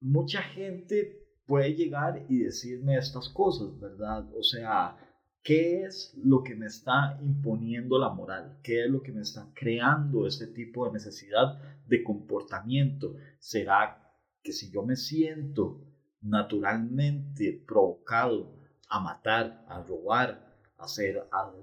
mucha 0.00 0.42
gente 0.42 1.22
puede 1.46 1.74
llegar 1.74 2.24
y 2.28 2.38
decirme 2.38 2.96
estas 2.96 3.28
cosas, 3.28 3.78
¿verdad? 3.78 4.26
O 4.34 4.42
sea, 4.42 4.96
¿qué 5.42 5.82
es 5.82 6.14
lo 6.16 6.42
que 6.42 6.54
me 6.54 6.66
está 6.66 7.18
imponiendo 7.22 7.98
la 7.98 8.08
moral? 8.08 8.58
¿Qué 8.62 8.84
es 8.84 8.90
lo 8.90 9.02
que 9.02 9.12
me 9.12 9.22
está 9.22 9.50
creando 9.54 10.26
este 10.26 10.46
tipo 10.46 10.86
de 10.86 10.92
necesidad 10.92 11.60
de 11.86 12.02
comportamiento? 12.02 13.16
¿Será 13.38 13.98
que 14.42 14.52
si 14.52 14.70
yo 14.70 14.82
me 14.82 14.96
siento 14.96 15.80
naturalmente 16.20 17.64
provocado 17.66 18.58
a 18.88 19.00
matar, 19.00 19.64
a 19.68 19.82
robar, 19.82 20.51
hacer, 20.82 21.16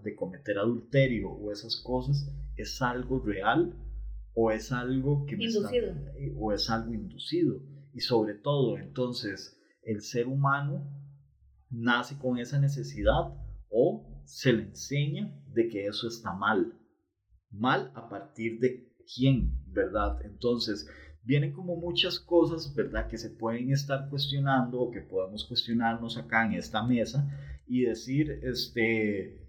de 0.04 0.16
cometer 0.16 0.58
adulterio 0.58 1.30
o 1.30 1.52
esas 1.52 1.78
cosas, 1.78 2.28
es 2.56 2.82
algo 2.82 3.20
real 3.20 3.76
o 4.34 4.52
es 4.52 4.72
algo 4.72 5.26
que 5.26 5.36
me 5.36 5.46
inducido. 5.46 5.96
o 6.38 6.52
es 6.54 6.70
algo 6.70 6.94
inducido 6.94 7.62
y 7.94 8.02
sobre 8.02 8.36
todo 8.36 8.78
entonces 8.78 9.60
el 9.84 10.02
ser 10.02 10.28
humano 10.28 10.88
nace 11.70 12.18
con 12.18 12.38
esa 12.38 12.60
necesidad 12.60 13.34
o 13.70 14.24
se 14.26 14.54
le 14.54 14.64
enseña 14.64 15.44
de 15.48 15.68
que 15.70 15.88
eso 15.88 16.08
está 16.08 16.34
mal 16.34 16.74
mal 17.52 17.92
a 17.96 18.10
partir 18.10 18.60
de 18.60 18.94
quién 19.16 19.64
verdad 19.68 20.20
entonces 20.24 20.88
vienen 21.30 21.54
como 21.54 21.76
muchas 21.76 22.20
cosas 22.20 22.74
verdad 22.74 23.08
que 23.08 23.20
se 23.20 23.30
pueden 23.30 23.72
estar 23.72 24.10
cuestionando 24.10 24.82
o 24.82 24.90
que 24.90 25.02
podemos 25.02 25.46
cuestionarnos 25.46 26.18
acá 26.18 26.44
en 26.48 26.54
esta 26.54 26.82
mesa 26.82 27.30
y 27.68 27.82
decir 27.82 28.40
este 28.42 29.40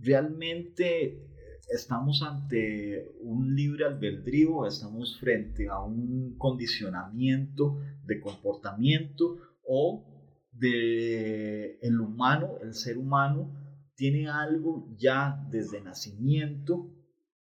realmente 0.00 1.24
estamos 1.68 2.20
ante 2.22 3.12
un 3.20 3.54
libre 3.54 3.84
albedrío, 3.84 4.66
estamos 4.66 5.20
frente 5.20 5.68
a 5.68 5.78
un 5.80 6.36
condicionamiento 6.36 7.78
de 8.04 8.20
comportamiento 8.20 9.36
o 9.64 10.04
de 10.50 11.78
el 11.80 12.00
humano, 12.00 12.58
el 12.60 12.74
ser 12.74 12.98
humano 12.98 13.52
tiene 13.94 14.28
algo 14.28 14.88
ya 14.96 15.46
desde 15.48 15.80
nacimiento 15.80 16.90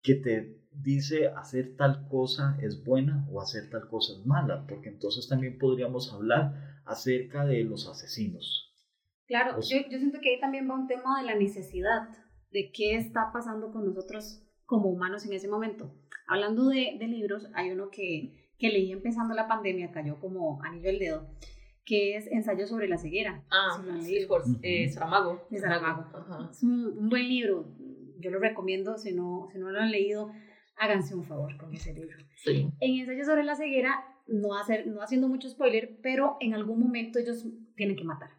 que 0.02 0.16
te 0.16 0.63
dice 0.74 1.28
hacer 1.28 1.76
tal 1.76 2.08
cosa 2.08 2.58
es 2.60 2.84
buena 2.84 3.26
o 3.30 3.40
hacer 3.40 3.70
tal 3.70 3.88
cosa 3.88 4.12
es 4.14 4.26
mala, 4.26 4.66
porque 4.66 4.88
entonces 4.88 5.28
también 5.28 5.58
podríamos 5.58 6.12
hablar 6.12 6.80
acerca 6.84 7.44
de 7.44 7.64
los 7.64 7.88
asesinos. 7.88 8.72
Claro, 9.26 9.60
yo, 9.60 9.78
yo 9.90 9.98
siento 9.98 10.20
que 10.20 10.34
ahí 10.34 10.40
también 10.40 10.68
va 10.68 10.74
un 10.74 10.86
tema 10.86 11.20
de 11.20 11.26
la 11.26 11.34
necesidad 11.34 12.08
de 12.50 12.70
qué 12.72 12.96
está 12.96 13.30
pasando 13.32 13.72
con 13.72 13.84
nosotros 13.84 14.42
como 14.66 14.88
humanos 14.88 15.26
en 15.26 15.32
ese 15.32 15.48
momento. 15.48 15.92
Hablando 16.26 16.68
de, 16.68 16.96
de 16.98 17.06
libros, 17.06 17.48
hay 17.54 17.70
uno 17.70 17.90
que, 17.90 18.52
que, 18.58 18.68
leí 18.68 18.92
empezando 18.92 19.34
la 19.34 19.48
pandemia, 19.48 19.90
cayó 19.90 20.18
como 20.20 20.62
anillo 20.62 20.90
el 20.90 20.98
dedo, 20.98 21.28
que 21.84 22.16
es 22.16 22.26
Ensayo 22.28 22.66
sobre 22.66 22.88
la 22.88 22.96
ceguera. 22.96 23.44
Ah, 23.50 23.82
sí, 24.00 24.24
por 24.26 24.42
eh, 24.62 24.88
Saramago. 24.88 25.46
De 25.50 25.58
Saramago. 25.58 26.48
Es 26.50 26.62
un, 26.62 27.08
buen 27.08 27.28
libro, 27.28 27.66
yo 28.20 28.30
lo 28.30 28.38
recomiendo, 28.38 28.96
si 28.96 29.12
no, 29.12 29.48
si 29.52 29.58
no 29.58 29.70
lo 29.70 29.80
han 29.80 29.90
leído, 29.90 30.30
háganse 30.76 31.14
un 31.14 31.24
favor 31.24 31.56
con 31.56 31.74
ese 31.74 31.92
libro. 31.92 32.16
Sí. 32.36 32.70
En 32.80 33.00
Ensayo 33.00 33.24
sobre 33.24 33.44
la 33.44 33.54
ceguera, 33.54 34.04
no, 34.26 34.56
hacer, 34.56 34.86
no 34.86 35.02
haciendo 35.02 35.28
mucho 35.28 35.48
spoiler, 35.48 35.98
pero 36.02 36.36
en 36.40 36.54
algún 36.54 36.80
momento 36.80 37.18
ellos 37.18 37.46
tienen 37.76 37.96
que 37.96 38.04
matar. 38.04 38.30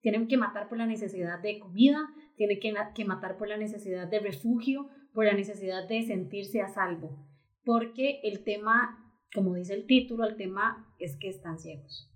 Tienen 0.00 0.28
que 0.28 0.36
matar 0.36 0.68
por 0.68 0.78
la 0.78 0.86
necesidad 0.86 1.40
de 1.40 1.58
comida, 1.58 1.98
tiene 2.36 2.58
que, 2.58 2.74
que 2.94 3.04
matar 3.04 3.38
por 3.38 3.48
la 3.48 3.56
necesidad 3.56 4.06
de 4.08 4.20
refugio, 4.20 4.88
por 5.12 5.24
la 5.24 5.32
necesidad 5.32 5.88
de 5.88 6.02
sentirse 6.02 6.60
a 6.60 6.68
salvo, 6.68 7.26
porque 7.64 8.20
el 8.24 8.44
tema, 8.44 9.16
como 9.32 9.54
dice 9.54 9.74
el 9.74 9.86
título, 9.86 10.24
el 10.24 10.36
tema 10.36 10.94
es 10.98 11.16
que 11.16 11.28
están 11.28 11.58
ciegos. 11.58 12.10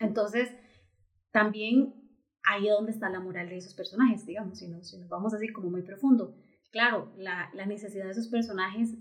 Entonces, 0.00 0.50
también 1.30 1.94
ahí 2.44 2.66
es 2.68 2.74
donde 2.74 2.92
está 2.92 3.08
la 3.10 3.20
moral 3.20 3.48
de 3.48 3.58
esos 3.58 3.74
personajes, 3.74 4.26
digamos, 4.26 4.58
si 4.58 4.68
nos, 4.68 4.90
si 4.90 4.98
nos 4.98 5.08
vamos 5.08 5.34
así 5.34 5.48
como 5.52 5.70
muy 5.70 5.82
profundo. 5.82 6.36
Claro, 6.74 7.14
la, 7.16 7.50
la, 7.54 7.66
necesidad 7.66 8.06
de 8.06 8.10
esos 8.10 8.26
personajes, 8.26 8.96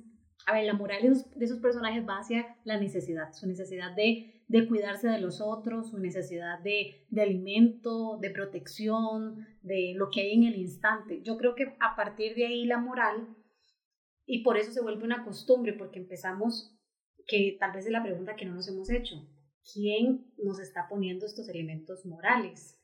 a 0.46 0.54
ver, 0.54 0.66
la 0.66 0.76
moral 0.76 1.02
de 1.02 1.44
esos, 1.44 1.58
personajes 1.58 2.08
va 2.08 2.20
hacia 2.20 2.56
la 2.66 2.80
necesidad, 2.80 3.34
su 3.34 3.48
necesidad 3.48 3.96
de 3.96 4.30
de 4.48 4.68
cuidarse 4.68 5.08
de 5.08 5.20
los 5.20 5.42
otros, 5.42 5.90
su 5.90 5.98
necesidad 5.98 6.60
de, 6.60 7.08
de, 7.10 7.22
alimento, 7.24 8.20
de 8.22 8.30
protección, 8.30 9.48
de 9.64 9.94
lo 9.96 10.12
que 10.12 10.22
hay 10.22 10.34
en 10.34 10.44
el 10.44 10.58
instante. 10.58 11.24
Yo 11.24 11.36
creo 11.38 11.56
que 11.56 11.76
a 11.80 11.96
partir 11.96 12.36
de 12.36 12.46
ahí 12.46 12.66
la 12.68 12.78
moral, 12.78 13.36
y 14.28 14.44
por 14.44 14.58
eso 14.58 14.72
se 14.72 14.84
vuelve 14.84 15.06
una 15.06 15.26
costumbre, 15.26 15.74
porque 15.74 15.98
empezamos, 15.98 16.78
que 17.26 17.58
tal 17.60 17.72
vez 17.72 17.88
es 17.88 17.92
la 17.92 18.04
pregunta 18.04 18.36
que 18.36 18.46
no 18.46 18.54
nos 18.54 18.68
hemos 18.68 18.92
hecho, 18.92 19.16
¿quién 19.74 20.32
nos 20.38 20.60
está 20.60 20.86
poniendo 20.88 21.26
estos 21.26 21.50
elementos 21.50 22.06
morales? 22.06 22.80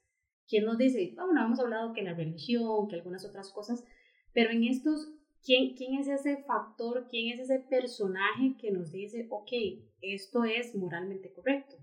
¿Quién 0.47 0.65
nos 0.65 0.79
dice, 0.79 1.13
bueno, 1.15 1.45
hemos 1.45 1.59
hablado 1.59 1.93
que 1.93 2.01
la 2.01 2.15
religión, 2.15 2.87
que 2.87 2.95
algunas 2.95 3.23
otras 3.23 3.51
cosas, 3.51 3.85
pero 4.33 4.51
en 4.51 4.63
estos 4.63 5.11
¿quién, 5.43 5.75
¿quién 5.75 5.99
es 5.99 6.07
ese 6.07 6.43
factor, 6.43 7.07
quién 7.09 7.33
es 7.33 7.39
ese 7.39 7.59
personaje 7.59 8.55
que 8.59 8.71
nos 8.71 8.91
dice, 8.91 9.27
ok, 9.29 9.51
esto 10.01 10.43
es 10.43 10.75
moralmente 10.75 11.31
correcto? 11.33 11.75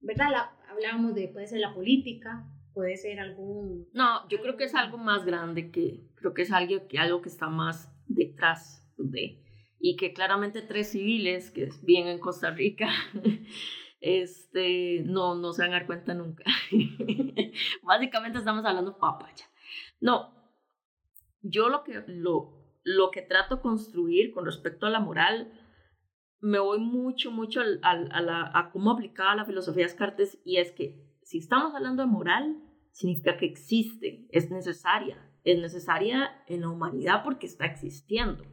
¿Verdad? 0.00 0.30
La, 0.30 0.52
hablábamos 0.70 1.14
de, 1.14 1.28
puede 1.28 1.46
ser 1.46 1.60
la 1.60 1.74
política, 1.74 2.46
puede 2.72 2.96
ser 2.96 3.20
algún... 3.20 3.88
No, 3.92 4.28
yo 4.28 4.40
creo 4.40 4.56
que 4.56 4.64
es 4.64 4.74
algo 4.74 4.98
más 4.98 5.24
grande 5.24 5.70
que, 5.70 6.04
creo 6.14 6.34
que 6.34 6.42
es 6.42 6.52
algo 6.52 6.86
que, 6.88 6.98
algo 6.98 7.22
que 7.22 7.28
está 7.28 7.48
más 7.48 7.92
detrás 8.06 8.84
de, 8.96 9.42
y 9.80 9.96
que 9.96 10.12
claramente 10.12 10.62
tres 10.62 10.90
civiles 10.90 11.50
que 11.50 11.70
viven 11.82 12.08
en 12.08 12.18
Costa 12.18 12.50
Rica, 12.50 12.88
este, 14.00 15.02
no, 15.04 15.34
no 15.34 15.52
se 15.52 15.62
van 15.62 15.72
a 15.72 15.78
dar 15.78 15.86
cuenta 15.86 16.14
nunca. 16.14 16.44
Básicamente 17.82 18.38
estamos 18.38 18.64
hablando 18.64 18.96
papaya. 18.98 19.44
No, 20.00 20.37
yo 21.42 21.68
lo 21.68 21.84
que, 21.84 22.04
lo, 22.06 22.52
lo 22.82 23.10
que 23.10 23.22
trato 23.22 23.56
de 23.56 23.62
construir 23.62 24.32
con 24.32 24.44
respecto 24.44 24.86
a 24.86 24.90
la 24.90 25.00
moral, 25.00 25.52
me 26.40 26.58
voy 26.58 26.78
mucho, 26.78 27.30
mucho 27.30 27.60
a, 27.60 27.90
a, 27.90 28.20
la, 28.22 28.50
a 28.54 28.70
cómo 28.70 28.92
aplicaba 28.92 29.34
la 29.34 29.44
filosofía 29.44 29.84
de 29.84 29.90
Descartes 29.90 30.40
y 30.44 30.58
es 30.58 30.72
que 30.72 31.04
si 31.22 31.38
estamos 31.38 31.74
hablando 31.74 32.02
de 32.02 32.08
moral, 32.08 32.62
significa 32.92 33.36
que 33.36 33.46
existe, 33.46 34.26
es 34.30 34.50
necesaria, 34.50 35.30
es 35.44 35.60
necesaria 35.60 36.42
en 36.46 36.62
la 36.62 36.70
humanidad 36.70 37.22
porque 37.22 37.46
está 37.46 37.66
existiendo. 37.66 38.44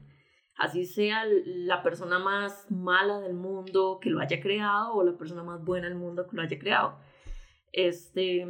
Así 0.57 0.85
sea 0.85 1.23
la 1.45 1.83
persona 1.83 2.19
más 2.19 2.69
mala 2.71 3.19
del 3.19 3.33
mundo 3.33 3.99
que 4.01 4.09
lo 4.09 4.21
haya 4.21 4.39
creado 4.39 4.93
o 4.93 5.03
la 5.03 5.17
persona 5.17 5.43
más 5.43 5.63
buena 5.63 5.87
del 5.87 5.97
mundo 5.97 6.27
que 6.27 6.35
lo 6.35 6.41
haya 6.41 6.57
creado. 6.57 6.97
Este, 7.73 8.47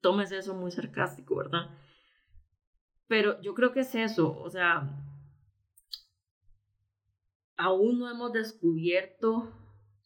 tómese 0.00 0.38
eso 0.38 0.54
muy 0.54 0.70
sarcástico, 0.70 1.36
¿verdad? 1.36 1.70
Pero 3.10 3.40
yo 3.42 3.54
creo 3.54 3.72
que 3.72 3.80
es 3.80 3.92
eso, 3.96 4.38
o 4.40 4.48
sea, 4.50 4.88
aún 7.56 7.98
no 7.98 8.08
hemos 8.08 8.32
descubierto 8.32 9.50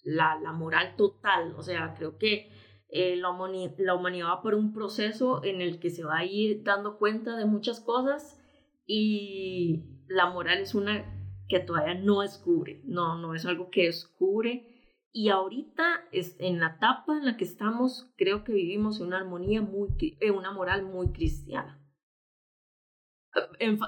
la, 0.02 0.40
la 0.40 0.52
moral 0.52 0.96
total, 0.96 1.54
o 1.54 1.62
sea, 1.62 1.92
creo 1.98 2.16
que 2.16 2.50
eh, 2.88 3.16
la, 3.16 3.28
la 3.76 3.94
humanidad 3.94 4.28
va 4.28 4.40
por 4.40 4.54
un 4.54 4.72
proceso 4.72 5.44
en 5.44 5.60
el 5.60 5.80
que 5.80 5.90
se 5.90 6.02
va 6.02 6.16
a 6.16 6.24
ir 6.24 6.62
dando 6.62 6.96
cuenta 6.96 7.36
de 7.36 7.44
muchas 7.44 7.78
cosas 7.78 8.42
y 8.86 9.84
la 10.08 10.30
moral 10.30 10.60
es 10.60 10.74
una 10.74 11.04
que 11.46 11.60
todavía 11.60 11.96
no 11.96 12.22
descubre, 12.22 12.80
no, 12.86 13.18
no 13.18 13.34
es 13.34 13.44
algo 13.44 13.68
que 13.68 13.84
descubre. 13.84 14.70
Y 15.12 15.28
ahorita, 15.28 16.08
es, 16.10 16.36
en 16.40 16.58
la 16.58 16.76
etapa 16.78 17.18
en 17.18 17.26
la 17.26 17.36
que 17.36 17.44
estamos, 17.44 18.10
creo 18.16 18.44
que 18.44 18.54
vivimos 18.54 19.00
una 19.00 19.18
armonía 19.18 19.60
muy, 19.60 19.90
en 20.20 20.34
una 20.34 20.52
moral 20.52 20.84
muy 20.86 21.12
cristiana. 21.12 21.83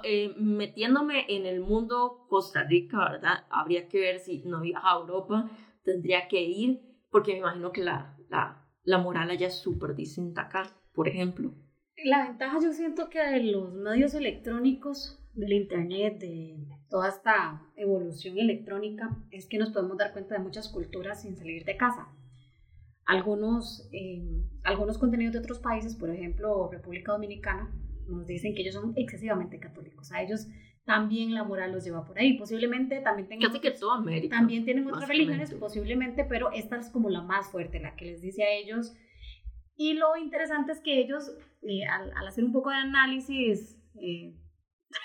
Eh, 0.02 0.34
metiéndome 0.38 1.24
en 1.28 1.46
el 1.46 1.60
mundo 1.60 2.26
Costa 2.28 2.64
Rica, 2.64 2.98
¿verdad? 3.10 3.44
Habría 3.50 3.88
que 3.88 4.00
ver 4.00 4.18
si 4.18 4.42
no 4.44 4.60
viaja 4.60 4.92
a 4.92 4.98
Europa, 4.98 5.50
tendría 5.84 6.26
que 6.28 6.42
ir, 6.42 6.80
porque 7.10 7.32
me 7.32 7.38
imagino 7.38 7.70
que 7.72 7.84
la, 7.84 8.16
la, 8.28 8.66
la 8.82 8.98
moral 8.98 9.30
allá 9.30 9.46
es 9.46 9.54
súper 9.54 9.94
distinta 9.94 10.42
acá, 10.42 10.64
por 10.92 11.08
ejemplo. 11.08 11.54
La 12.04 12.26
ventaja 12.28 12.58
yo 12.60 12.72
siento 12.72 13.08
que 13.08 13.20
de 13.20 13.42
los 13.44 13.72
medios 13.72 14.14
electrónicos 14.14 15.22
del 15.34 15.52
Internet, 15.52 16.18
de 16.18 16.56
toda 16.88 17.08
esta 17.08 17.62
evolución 17.76 18.38
electrónica, 18.38 19.16
es 19.30 19.46
que 19.46 19.58
nos 19.58 19.70
podemos 19.70 19.96
dar 19.96 20.12
cuenta 20.12 20.34
de 20.34 20.42
muchas 20.42 20.68
culturas 20.68 21.22
sin 21.22 21.36
salir 21.36 21.64
de 21.64 21.76
casa. 21.76 22.08
Algunos, 23.04 23.88
eh, 23.92 24.42
algunos 24.64 24.98
contenidos 24.98 25.34
de 25.34 25.38
otros 25.38 25.60
países, 25.60 25.94
por 25.94 26.10
ejemplo 26.10 26.68
República 26.70 27.12
Dominicana, 27.12 27.72
nos 28.08 28.26
dicen 28.26 28.54
que 28.54 28.62
ellos 28.62 28.74
son 28.74 28.92
excesivamente 28.96 29.58
católicos. 29.58 30.12
A 30.12 30.22
ellos 30.22 30.48
también 30.84 31.34
la 31.34 31.44
moral 31.44 31.72
los 31.72 31.84
lleva 31.84 32.04
por 32.04 32.18
ahí. 32.18 32.38
Posiblemente 32.38 33.00
también 33.00 33.28
tengan... 33.28 33.50
Casi 33.50 33.60
que 33.60 33.72
toda 33.72 33.96
América. 33.96 34.36
También 34.36 34.64
tienen 34.64 34.86
otras 34.86 35.08
religiones, 35.08 35.52
posiblemente, 35.54 36.24
pero 36.24 36.52
esta 36.52 36.76
es 36.76 36.90
como 36.90 37.10
la 37.10 37.22
más 37.22 37.50
fuerte, 37.50 37.80
la 37.80 37.96
que 37.96 38.06
les 38.06 38.20
dice 38.22 38.44
a 38.44 38.52
ellos. 38.52 38.94
Y 39.76 39.94
lo 39.94 40.16
interesante 40.16 40.72
es 40.72 40.80
que 40.80 41.00
ellos, 41.00 41.36
eh, 41.62 41.84
al, 41.84 42.26
hacer 42.26 42.44
un 42.44 42.52
poco 42.52 42.70
de 42.70 42.76
análisis 42.76 43.76
eh, 44.00 44.34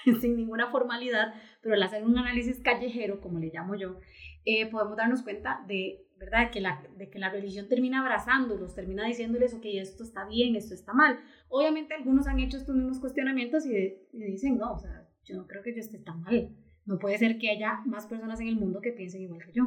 sin 0.22 0.38
ninguna 0.38 0.70
formalidad, 0.70 1.34
pero 1.62 1.76
al 1.76 1.84
hacer 1.84 2.04
un 2.04 2.18
análisis 2.18 2.62
callejero, 2.62 3.20
como 3.20 3.40
le 3.40 3.52
llamo 3.52 3.76
yo, 3.76 4.00
eh, 4.46 4.68
podemos 4.68 4.96
darnos 4.96 5.24
cuenta 5.24 5.64
de, 5.68 6.06
¿verdad? 6.22 6.52
Que 6.52 6.62
la, 6.62 6.82
de 6.96 7.10
que 7.10 7.18
la 7.18 7.32
religión 7.32 7.68
termina 7.68 8.00
abrazándolos, 8.00 8.76
termina 8.76 9.06
diciéndoles, 9.06 9.56
ok, 9.56 9.66
esto 9.66 10.04
está 10.04 10.26
bien, 10.28 10.56
esto 10.56 10.76
está 10.76 10.94
mal. 10.94 11.20
Obviamente 11.50 11.96
algunos 11.96 12.28
han 12.28 12.40
hecho 12.40 12.58
estos 12.58 12.76
mismos 12.76 13.00
cuestionamientos 13.00 13.66
y, 13.66 13.98
dicen, 14.14 14.58
no, 14.58 14.74
o 14.74 14.80
sea, 14.80 15.10
yo 15.26 15.36
no 15.36 15.48
creo 15.48 15.64
que 15.64 15.74
yo 15.74 15.80
esté 15.80 15.98
tan 15.98 16.22
mal. 16.22 16.56
No 16.86 17.00
puede 17.00 17.18
ser 17.18 17.40
que 17.40 17.50
haya 17.50 17.82
más 17.86 18.06
personas 18.06 18.40
en 18.40 18.48
el 18.48 18.56
mundo 18.56 18.82
que 18.82 18.92
piensen 18.92 19.24
igual 19.24 19.44
que 19.44 19.52
yo. 19.52 19.64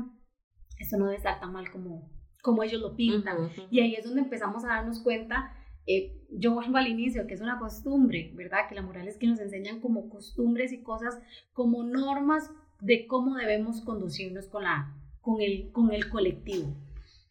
Esto 0.79 0.97
no 0.97 1.07
debe 1.07 1.17
estar 1.17 1.41
tan 1.41 1.53
mal 1.53 1.71
como, 1.71 2.11
como 2.41 2.63
ellos 2.63 2.81
lo 2.81 2.95
pintan. 2.95 3.51
Y 3.71 3.81
ahí 3.81 3.97
es 3.97 4.05
donde 4.05 4.23
empezamos 4.23 4.65
a 4.65 4.69
darnos 4.69 5.03
cuenta 5.03 5.53
eh, 5.87 6.19
yo 6.31 6.55
vuelvo 6.55 6.79
al 6.79 6.89
inicio, 6.89 7.27
que 7.27 7.35
es 7.35 7.41
una 7.41 7.59
costumbre, 7.59 8.33
¿verdad? 8.35 8.69
Que 8.69 8.75
la 8.75 8.83
moral 8.83 9.07
es 9.07 9.19
que 9.19 9.27
nos 9.27 9.41
enseñan 9.41 9.81
como 9.81 10.09
costumbres 10.09 10.73
y 10.73 10.83
cosas, 10.83 11.21
como 11.53 11.83
normas 11.83 12.51
de 12.81 13.07
cómo 13.07 13.37
debemos 13.37 13.83
conducirnos 13.83 14.49
con, 14.49 14.65
la, 14.65 14.97
con, 15.25 15.41
el, 15.41 15.73
con 15.73 15.93
el 15.93 16.09
colectivo. 16.09 16.77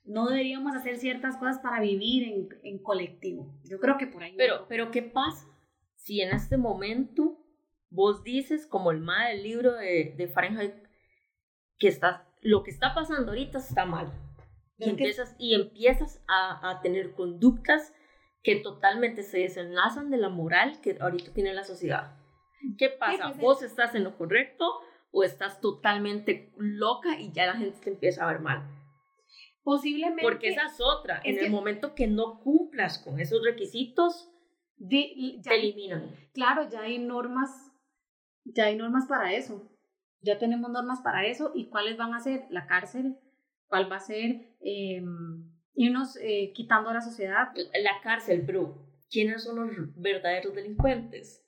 No 0.04 0.28
deberíamos 0.28 0.76
hacer 0.76 0.98
ciertas 0.98 1.38
cosas 1.38 1.60
para 1.60 1.80
vivir 1.80 2.24
en, 2.24 2.50
en 2.64 2.80
colectivo. 2.80 3.56
Yo 3.64 3.80
creo 3.80 3.98
que 3.98 4.08
por 4.08 4.24
ahí. 4.24 4.34
Pero, 4.36 4.66
pero, 4.68 4.92
¿qué 4.92 5.04
pasa 5.04 5.48
si 5.96 6.22
en 6.22 6.32
este 6.32 6.58
momento 6.58 7.40
vos 7.90 8.24
dices, 8.24 8.66
como 8.68 8.92
el 8.92 9.00
mal 9.00 9.32
del 9.32 9.44
libro 9.44 9.74
de, 9.74 10.14
de 10.18 10.28
Fahrenheit, 10.28 10.74
que 11.78 11.88
está, 11.88 12.28
lo 12.42 12.64
que 12.64 12.72
está 12.72 12.94
pasando 12.94 13.32
ahorita 13.32 13.60
está 13.60 13.86
mal? 13.86 14.12
Y 14.78 14.90
empiezas, 14.90 15.36
y 15.38 15.54
empiezas 15.54 16.22
a, 16.28 16.70
a 16.70 16.82
tener 16.82 17.14
conductas 17.14 17.94
que 18.42 18.58
totalmente 18.58 19.24
se 19.24 19.40
desenlazan 19.40 20.10
de 20.10 20.18
la 20.18 20.28
moral 20.28 20.82
que 20.82 20.98
ahorita 21.00 21.32
tiene 21.32 21.54
la 21.54 21.64
sociedad. 21.64 22.18
¿Qué 22.78 22.90
pasa? 22.90 23.30
Pues, 23.30 23.38
¿Vos 23.38 23.64
estás 23.64 23.96
en 23.96 24.04
lo 24.04 24.18
correcto 24.18 24.66
o 25.14 25.24
estás 25.24 25.62
totalmente 25.62 26.52
loca 26.58 27.20
y 27.20 27.32
ya 27.32 27.46
la 27.46 27.56
gente 27.56 27.80
te 27.80 27.90
empieza 27.92 28.24
a 28.24 28.32
ver 28.32 28.42
mal? 28.42 28.68
Posiblemente. 29.64 30.24
Porque 30.24 30.50
esa 30.50 30.66
es 30.66 30.82
otra. 30.82 31.22
en 31.24 31.38
el 31.38 31.50
momento 31.52 31.96
que 31.96 32.08
no 32.08 32.42
cumplas 32.42 32.98
con 33.00 33.20
esos 33.20 33.42
requisitos, 33.46 34.30
te 34.90 35.14
eliminan. 35.56 36.14
Claro, 36.34 36.68
ya 36.70 36.82
hay 36.82 36.98
normas, 36.98 37.72
ya 38.44 38.66
hay 38.66 38.76
normas 38.76 39.06
para 39.08 39.34
eso. 39.34 39.70
Ya 40.22 40.40
tenemos 40.40 40.72
normas 40.72 41.02
para 41.02 41.26
eso. 41.26 41.52
¿Y 41.54 41.70
cuáles 41.70 41.96
van 41.96 42.14
a 42.14 42.20
ser? 42.20 42.46
La 42.50 42.66
cárcel, 42.66 43.18
cuál 43.68 43.90
va 43.92 43.98
a 43.98 44.02
ser 44.02 44.56
em, 44.62 45.50
irnos 45.76 46.18
eh, 46.18 46.52
quitando 46.56 46.90
a 46.90 46.96
la 46.96 47.02
sociedad. 47.02 47.54
La 47.56 48.02
cárcel, 48.02 48.42
bro. 48.42 48.84
¿Quiénes 49.12 49.44
son 49.44 49.58
los 49.58 49.96
verdaderos 49.96 50.56
delincuentes? 50.56 51.43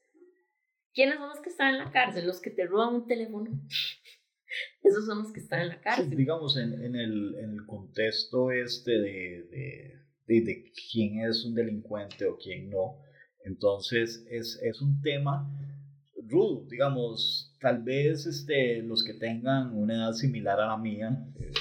¿Quiénes 0.96 1.18
son 1.18 1.28
los 1.28 1.42
que 1.42 1.50
están 1.50 1.74
en 1.74 1.80
la 1.80 1.92
cárcel? 1.92 2.26
Los 2.26 2.42
que 2.42 2.50
te 2.50 2.66
roban 2.66 2.96
un 2.96 3.06
teléfono. 3.06 3.52
Esos 4.82 5.06
son 5.06 5.20
los 5.20 5.34
que 5.34 5.42
están 5.42 5.60
en 5.62 5.68
la 5.68 5.82
cárcel. 5.82 6.10
digamos, 6.16 6.56
en, 6.56 6.74
en, 6.82 6.96
el, 6.96 7.36
en 7.36 7.52
el 7.52 7.66
contexto 7.66 8.52
este 8.52 8.92
de, 8.92 9.48
de, 9.52 10.02
de, 10.26 10.42
de, 10.42 10.72
quién 10.92 11.20
es 11.20 11.44
un 11.44 11.54
delincuente 11.54 12.26
o 12.26 12.38
quién 12.38 12.70
no, 12.70 13.02
entonces 13.44 14.26
es, 14.30 14.58
es 14.64 14.82
un 14.82 15.02
tema 15.02 15.52
rudo, 16.28 16.66
digamos, 16.70 17.54
tal 17.60 17.84
vez 17.84 18.26
este, 18.26 18.82
los 18.82 19.04
que 19.04 19.14
tengan 19.16 19.78
una 19.78 19.96
edad 19.96 20.14
similar 20.14 20.60
a 20.62 20.68
la 20.68 20.78
mía, 20.78 21.28
eh, 21.40 21.52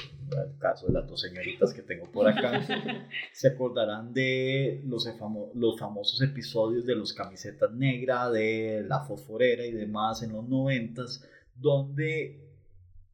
el 0.42 0.58
caso 0.58 0.86
de 0.86 0.92
las 0.92 1.06
dos 1.06 1.20
señoritas 1.20 1.72
que 1.72 1.82
tengo 1.82 2.10
por 2.10 2.28
acá, 2.28 2.60
se 3.32 3.48
acordarán 3.48 4.12
de 4.12 4.82
los, 4.86 5.08
los 5.54 5.78
famosos 5.78 6.20
episodios 6.22 6.86
de 6.86 6.94
los 6.94 7.12
camisetas 7.12 7.72
negras, 7.72 8.32
de 8.32 8.84
la 8.86 9.00
fosforera 9.00 9.64
y 9.64 9.72
demás 9.72 10.22
en 10.22 10.32
los 10.32 10.48
noventas, 10.48 11.24
donde 11.54 12.44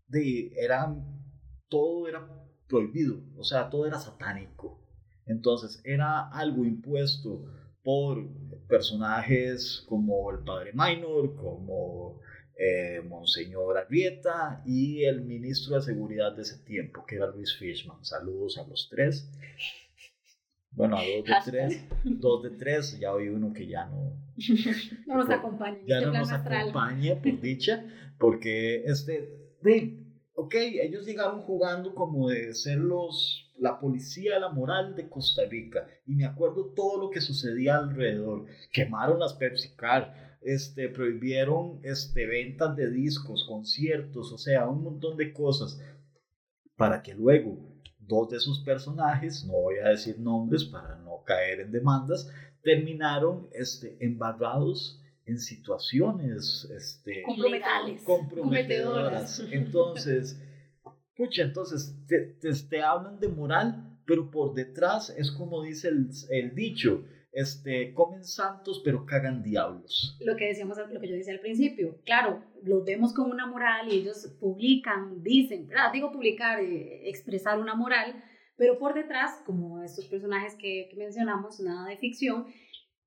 de, 0.08 0.52
todo 1.68 2.08
era 2.08 2.28
prohibido, 2.68 3.20
o 3.36 3.44
sea, 3.44 3.70
todo 3.70 3.86
era 3.86 3.98
satánico. 3.98 4.80
Entonces 5.26 5.80
era 5.84 6.28
algo 6.28 6.64
impuesto 6.64 7.44
por 7.82 8.28
personajes 8.68 9.84
como 9.88 10.30
el 10.30 10.40
padre 10.40 10.72
Minor, 10.74 11.34
como 11.36 12.20
eh, 12.62 13.00
Monseñor 13.08 13.78
Arrieta 13.78 14.62
y 14.66 15.04
el 15.04 15.22
ministro 15.22 15.76
de 15.76 15.82
Seguridad 15.82 16.36
de 16.36 16.42
ese 16.42 16.58
tiempo, 16.58 17.06
que 17.06 17.16
era 17.16 17.28
Luis 17.28 17.56
Fishman. 17.56 18.04
Saludos 18.04 18.58
a 18.58 18.68
los 18.68 18.90
tres. 18.90 19.30
Bueno, 20.72 20.98
a 20.98 21.00
dos 21.00 21.24
de 21.24 21.50
tres, 21.50 21.84
dos 22.04 22.42
de 22.42 22.50
tres, 22.50 23.00
ya 23.00 23.14
hoy 23.14 23.28
uno 23.28 23.54
que 23.54 23.66
ya 23.66 23.86
no, 23.86 24.12
no 25.06 25.14
nos 25.16 25.30
acompaña. 25.30 25.78
Ya 25.86 25.96
este 25.96 26.06
no 26.06 26.12
nos 26.12 26.32
acompaña, 26.32 27.14
por 27.22 27.40
dicha, 27.40 27.84
porque 28.18 28.84
este, 28.84 29.56
de, 29.62 29.98
ok, 30.34 30.54
ellos 30.54 31.06
llegaron 31.06 31.40
jugando 31.40 31.94
como 31.94 32.28
de 32.28 32.54
ser 32.54 32.76
los, 32.76 33.50
la 33.58 33.80
policía 33.80 34.38
la 34.38 34.50
moral 34.50 34.94
de 34.94 35.08
Costa 35.08 35.42
Rica 35.48 35.88
y 36.06 36.14
me 36.14 36.26
acuerdo 36.26 36.74
todo 36.74 37.00
lo 37.00 37.10
que 37.10 37.22
sucedía 37.22 37.78
alrededor. 37.78 38.44
Quemaron 38.70 39.18
las 39.18 39.32
Pepsi 39.32 39.74
Car, 39.76 40.29
este, 40.40 40.88
prohibieron 40.88 41.80
este, 41.82 42.26
ventas 42.26 42.76
de 42.76 42.90
discos, 42.90 43.44
conciertos, 43.46 44.32
o 44.32 44.38
sea, 44.38 44.68
un 44.68 44.82
montón 44.82 45.16
de 45.16 45.32
cosas 45.32 45.80
para 46.76 47.02
que 47.02 47.14
luego 47.14 47.58
dos 47.98 48.30
de 48.30 48.40
sus 48.40 48.60
personajes, 48.60 49.44
no 49.44 49.52
voy 49.52 49.76
a 49.78 49.90
decir 49.90 50.18
nombres 50.18 50.64
para 50.64 50.96
no 50.96 51.22
caer 51.24 51.60
en 51.60 51.72
demandas, 51.72 52.28
terminaron 52.62 53.48
este, 53.52 53.96
embarrados 54.00 55.00
en 55.26 55.38
situaciones 55.38 56.68
este, 56.76 57.22
comprometedoras. 58.04 59.40
Entonces, 59.50 60.40
pucha, 61.16 61.42
entonces 61.42 61.94
te, 62.06 62.36
te, 62.40 62.82
hablan 62.82 63.20
de 63.20 63.28
moral, 63.28 63.98
pero 64.06 64.30
por 64.30 64.54
detrás 64.54 65.10
es 65.10 65.30
como 65.30 65.62
dice 65.62 65.88
el, 65.88 66.10
el 66.30 66.54
dicho, 66.54 67.04
este, 67.32 67.92
comen 67.94 68.24
santos 68.24 68.82
pero 68.84 69.06
cagan 69.06 69.42
diablos. 69.42 70.18
Lo 70.20 70.36
que 70.36 70.46
decíamos, 70.46 70.78
lo 70.78 71.00
que 71.00 71.08
yo 71.08 71.14
decía 71.14 71.34
al 71.34 71.40
principio, 71.40 72.00
claro, 72.04 72.44
los 72.62 72.84
vemos 72.84 73.14
con 73.14 73.30
una 73.30 73.46
moral 73.46 73.92
y 73.92 73.98
ellos 73.98 74.36
publican, 74.40 75.22
dicen, 75.22 75.68
¿verdad? 75.68 75.92
Digo 75.92 76.12
publicar, 76.12 76.60
eh, 76.60 77.08
expresar 77.08 77.58
una 77.58 77.74
moral, 77.74 78.22
pero 78.56 78.78
por 78.78 78.94
detrás, 78.94 79.42
como 79.46 79.82
estos 79.82 80.06
personajes 80.06 80.54
que, 80.56 80.88
que 80.90 80.96
mencionamos, 80.96 81.60
nada 81.60 81.88
de 81.88 81.96
ficción, 81.96 82.46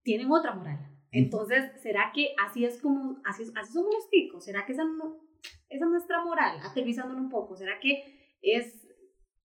tienen 0.03 0.31
otra 0.31 0.53
moral. 0.53 0.79
Entonces, 1.11 1.71
¿será 1.81 2.11
que 2.13 2.33
así 2.43 2.65
es 2.65 2.81
como, 2.81 3.21
así, 3.23 3.43
así 3.55 3.71
somos 3.71 3.93
los 3.93 4.09
ticos? 4.09 4.43
¿Será 4.43 4.65
que 4.65 4.73
esa, 4.73 4.83
esa 5.69 5.85
es 5.85 5.91
nuestra 5.91 6.23
moral? 6.23 6.57
Aterrizándolo 6.63 7.21
un 7.21 7.29
poco, 7.29 7.55
¿será 7.55 7.79
que 7.79 8.37
es 8.41 8.87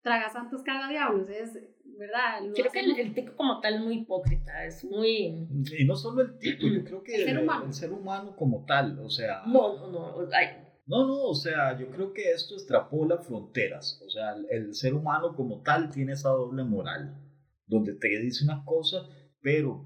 traga 0.01 0.29
santos, 0.29 0.61
caga 0.63 0.89
diablos? 0.89 1.29
Es 1.29 1.57
¿verdad? 1.97 2.39
creo 2.53 2.71
que 2.71 3.01
el, 3.01 3.13
tico 3.13 3.35
como 3.35 3.59
tal 3.59 3.75
es 3.75 3.81
muy 3.81 3.99
hipócrita, 3.99 4.65
es 4.65 4.83
muy... 4.83 5.47
Y 5.77 5.85
no 5.85 5.95
solo 5.95 6.21
el 6.21 6.37
tico, 6.37 6.67
yo 6.67 6.83
creo 6.83 7.03
que 7.03 7.15
el, 7.15 7.25
ser, 7.25 7.39
humano. 7.39 7.65
el 7.65 7.73
ser 7.73 7.91
humano 7.91 8.35
como 8.35 8.65
tal, 8.65 8.99
o 8.99 9.09
sea... 9.09 9.43
No, 9.45 9.77
no, 9.77 9.91
no, 9.91 10.27
No, 10.85 11.07
no, 11.07 11.23
o 11.23 11.35
sea, 11.35 11.77
yo 11.77 11.89
creo 11.89 12.13
que 12.13 12.31
esto 12.31 12.55
extrapola 12.55 13.17
fronteras, 13.17 14.01
o 14.05 14.09
sea, 14.09 14.35
el, 14.49 14.73
ser 14.73 14.93
humano 14.93 15.35
como 15.35 15.61
tal 15.61 15.89
tiene 15.89 16.13
esa 16.13 16.29
doble 16.29 16.63
moral, 16.63 17.15
donde 17.65 17.95
te 17.95 18.07
dice 18.19 18.43
una 18.43 18.63
cosa, 18.65 19.07
pero 19.41 19.85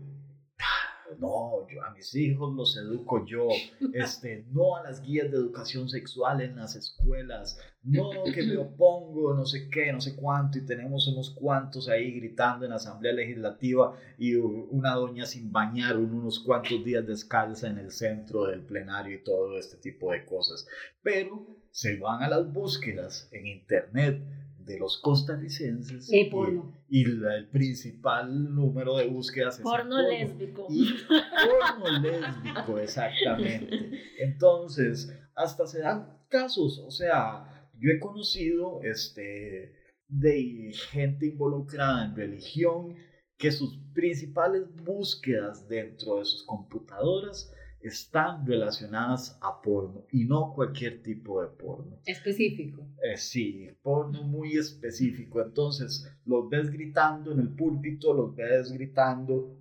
no, 1.19 1.67
yo 1.67 1.83
a 1.83 1.91
mis 1.91 2.13
hijos 2.15 2.55
los 2.55 2.77
educo 2.77 3.25
yo, 3.25 3.47
este, 3.93 4.45
no 4.51 4.75
a 4.75 4.83
las 4.83 5.01
guías 5.01 5.31
de 5.31 5.37
educación 5.37 5.89
sexual 5.89 6.41
en 6.41 6.55
las 6.55 6.75
escuelas, 6.75 7.59
no 7.83 8.09
que 8.33 8.43
me 8.43 8.57
opongo, 8.57 9.33
no 9.33 9.45
sé 9.45 9.69
qué, 9.69 9.91
no 9.93 10.01
sé 10.01 10.15
cuánto, 10.15 10.57
y 10.57 10.65
tenemos 10.65 11.07
unos 11.07 11.29
cuantos 11.29 11.87
ahí 11.87 12.11
gritando 12.11 12.65
en 12.65 12.71
la 12.71 12.77
Asamblea 12.77 13.13
Legislativa 13.13 13.95
y 14.17 14.35
una 14.35 14.93
doña 14.95 15.25
sin 15.25 15.51
bañar 15.51 15.97
unos 15.97 16.39
cuantos 16.39 16.83
días 16.83 17.07
descalza 17.07 17.67
en 17.67 17.77
el 17.77 17.91
centro 17.91 18.45
del 18.45 18.61
plenario 18.61 19.15
y 19.15 19.23
todo 19.23 19.57
este 19.57 19.77
tipo 19.77 20.11
de 20.11 20.25
cosas. 20.25 20.67
Pero 21.01 21.47
se 21.71 21.97
van 21.97 22.23
a 22.23 22.29
las 22.29 22.51
búsquedas 22.51 23.29
en 23.31 23.47
Internet 23.47 24.21
de 24.67 24.77
los 24.77 24.97
costarricenses. 24.99 26.11
Y 26.11 26.25
porno. 26.25 26.73
Y, 26.89 27.05
el 27.05 27.47
principal 27.49 28.53
número 28.53 28.97
de 28.97 29.07
búsquedas 29.07 29.57
es 29.57 29.63
porno, 29.63 30.01
lésbico. 30.01 30.67
Y 30.69 30.93
porno 31.09 31.99
lésbico, 31.99 32.77
exactamente. 32.77 34.01
Entonces, 34.19 35.11
hasta 35.35 35.65
se 35.65 35.79
dan 35.79 36.19
casos, 36.29 36.79
o 36.79 36.91
sea, 36.91 37.71
yo 37.79 37.89
he 37.89 37.99
conocido 37.99 38.81
este, 38.83 39.73
de 40.07 40.71
gente 40.91 41.27
involucrada 41.27 42.05
en 42.05 42.15
religión 42.15 42.95
que 43.37 43.51
sus 43.51 43.79
principales 43.93 44.63
búsquedas 44.83 45.67
dentro 45.67 46.19
de 46.19 46.25
sus 46.25 46.43
computadoras 46.43 47.53
están 47.81 48.45
relacionadas 48.45 49.37
a 49.41 49.61
porno 49.61 50.05
y 50.11 50.25
no 50.25 50.53
cualquier 50.53 51.01
tipo 51.03 51.41
de 51.41 51.47
porno. 51.49 51.99
Específico. 52.05 52.87
Eh, 53.03 53.17
sí, 53.17 53.69
porno 53.81 54.23
muy 54.23 54.57
específico. 54.57 55.41
Entonces, 55.41 56.09
los 56.25 56.49
ves 56.49 56.71
gritando 56.71 57.31
en 57.31 57.39
el 57.39 57.55
púlpito, 57.55 58.13
los 58.13 58.35
ves 58.35 58.71
gritando 58.71 59.57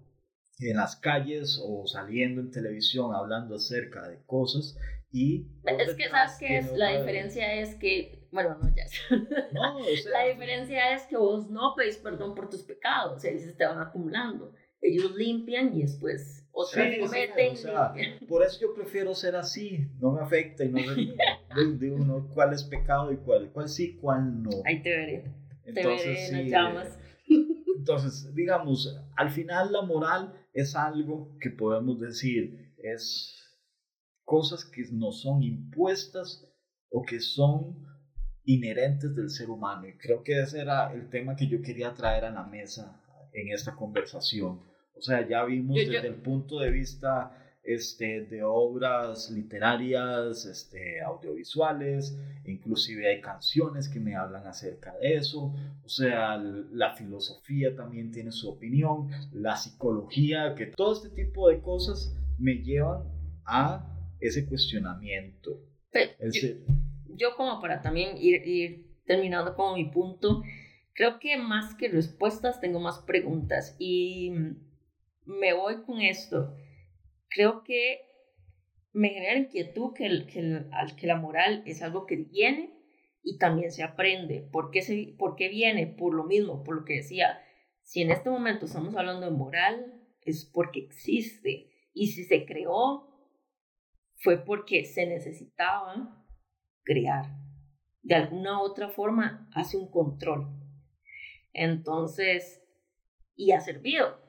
en 0.58 0.76
las 0.76 0.96
calles 0.96 1.60
o 1.62 1.86
saliendo 1.86 2.40
en 2.40 2.50
televisión 2.50 3.14
hablando 3.14 3.56
acerca 3.56 4.08
de 4.08 4.22
cosas 4.24 4.76
y... 5.12 5.46
Es 5.64 5.94
que, 5.94 6.08
¿sabes 6.08 6.36
qué 6.38 6.58
es? 6.58 6.72
La 6.72 6.98
diferencia 6.98 7.54
es 7.54 7.74
que, 7.74 8.26
bueno, 8.32 8.56
no, 8.60 8.74
ya. 8.74 8.84
No, 9.52 9.76
o 9.76 9.84
sea, 10.02 10.12
la 10.12 10.32
diferencia 10.32 10.94
es 10.94 11.02
que 11.02 11.16
vos 11.16 11.50
no 11.50 11.74
pedís 11.76 11.98
perdón 11.98 12.34
por 12.34 12.48
tus 12.48 12.62
pecados, 12.62 13.20
se 13.20 13.52
te 13.52 13.66
van 13.66 13.80
acumulando 13.80 14.54
ellos 14.86 15.14
limpian 15.16 15.74
y 15.74 15.82
después 15.82 16.45
otra 16.58 16.84
vez 16.84 16.98
cometen. 17.00 18.26
por 18.26 18.42
eso 18.42 18.58
yo 18.62 18.74
prefiero 18.74 19.14
ser 19.14 19.36
así, 19.36 19.90
no 20.00 20.12
me 20.12 20.22
afecta 20.22 20.64
y 20.64 20.70
no 20.70 20.80
me 20.80 21.76
digo 21.78 21.96
uno 21.96 22.30
cuál 22.32 22.54
es 22.54 22.64
pecado 22.64 23.12
y 23.12 23.18
cuál, 23.18 23.50
cuál 23.52 23.68
sí, 23.68 23.96
cuál 24.00 24.42
no. 24.42 24.50
Ahí 24.64 24.82
te 24.82 24.88
veré. 24.88 25.24
Entonces, 25.66 26.30
te 26.30 26.42
veré, 26.42 26.88
Entonces, 27.76 28.34
digamos, 28.34 28.98
al 29.16 29.30
final 29.30 29.70
la 29.70 29.82
moral 29.82 30.32
es 30.54 30.74
algo 30.74 31.36
que 31.40 31.50
podemos 31.50 32.00
decir, 32.00 32.72
es 32.78 33.34
cosas 34.24 34.64
que 34.64 34.82
no 34.92 35.12
son 35.12 35.42
impuestas 35.42 36.50
o 36.88 37.02
que 37.02 37.20
son 37.20 37.86
inherentes 38.44 39.14
del 39.14 39.28
ser 39.28 39.50
humano. 39.50 39.86
Y 39.86 39.98
creo 39.98 40.22
que 40.22 40.40
ese 40.40 40.62
era 40.62 40.90
el 40.94 41.10
tema 41.10 41.36
que 41.36 41.48
yo 41.48 41.60
quería 41.60 41.92
traer 41.92 42.24
a 42.24 42.30
la 42.30 42.44
mesa 42.44 42.98
en 43.34 43.52
esta 43.52 43.76
conversación. 43.76 44.62
O 44.96 45.02
sea, 45.02 45.26
ya 45.28 45.44
vimos 45.44 45.76
desde 45.76 46.08
el 46.08 46.16
punto 46.16 46.58
de 46.58 46.70
vista 46.70 47.32
este, 47.66 48.22
de 48.22 48.42
obras 48.44 49.30
literarias, 49.30 50.46
este, 50.46 51.00
audiovisuales, 51.02 52.16
inclusive 52.44 53.08
hay 53.08 53.20
canciones 53.20 53.88
que 53.88 53.98
me 53.98 54.14
hablan 54.14 54.46
acerca 54.46 54.96
de 54.98 55.16
eso, 55.16 55.52
o 55.84 55.88
sea, 55.88 56.38
la 56.38 56.94
filosofía 56.94 57.74
también 57.74 58.12
tiene 58.12 58.30
su 58.30 58.48
opinión, 58.48 59.10
la 59.32 59.56
psicología, 59.56 60.54
que 60.54 60.66
todo 60.66 60.92
este 60.92 61.10
tipo 61.10 61.48
de 61.48 61.60
cosas 61.60 62.16
me 62.38 62.62
llevan 62.62 63.02
a 63.44 63.84
ese 64.20 64.46
cuestionamiento. 64.46 65.60
yo, 67.16 67.34
como 67.36 67.60
para 67.60 67.82
también 67.82 68.16
ir, 68.16 68.46
ir 68.46 68.86
terminando 69.06 69.54
con 69.54 69.74
mi 69.74 69.86
punto, 69.90 70.42
Creo 70.96 71.18
que 71.20 71.36
más 71.36 71.74
que 71.74 71.88
respuestas 71.88 72.58
tengo 72.58 72.80
más 72.80 73.00
preguntas 73.00 73.76
y 73.78 74.32
me 75.26 75.52
voy 75.52 75.82
con 75.82 76.00
esto. 76.00 76.56
Creo 77.28 77.62
que 77.62 78.00
me 78.92 79.10
genera 79.10 79.38
inquietud 79.38 79.92
que, 79.92 80.26
que, 80.26 80.64
que 80.96 81.06
la 81.06 81.16
moral 81.16 81.62
es 81.66 81.82
algo 81.82 82.06
que 82.06 82.16
viene 82.16 82.72
y 83.22 83.38
también 83.38 83.70
se 83.70 83.82
aprende. 83.82 84.48
¿Por 84.52 84.70
qué, 84.70 84.82
se, 84.82 85.14
¿Por 85.18 85.36
qué 85.36 85.48
viene? 85.48 85.86
Por 85.86 86.14
lo 86.14 86.24
mismo, 86.24 86.62
por 86.62 86.76
lo 86.76 86.84
que 86.84 86.94
decía. 86.94 87.40
Si 87.82 88.00
en 88.00 88.10
este 88.10 88.30
momento 88.30 88.66
estamos 88.66 88.96
hablando 88.96 89.26
de 89.26 89.36
moral, 89.36 90.02
es 90.22 90.44
porque 90.44 90.80
existe. 90.80 91.70
Y 91.92 92.08
si 92.08 92.24
se 92.24 92.46
creó, 92.46 93.06
fue 94.16 94.44
porque 94.44 94.84
se 94.84 95.06
necesitaba 95.06 96.24
crear. 96.82 97.26
De 98.02 98.14
alguna 98.14 98.60
u 98.60 98.62
otra 98.62 98.88
forma, 98.88 99.50
hace 99.54 99.76
un 99.76 99.90
control. 99.90 100.48
Entonces, 101.52 102.62
y 103.34 103.52
ha 103.52 103.60
servido, 103.60 104.20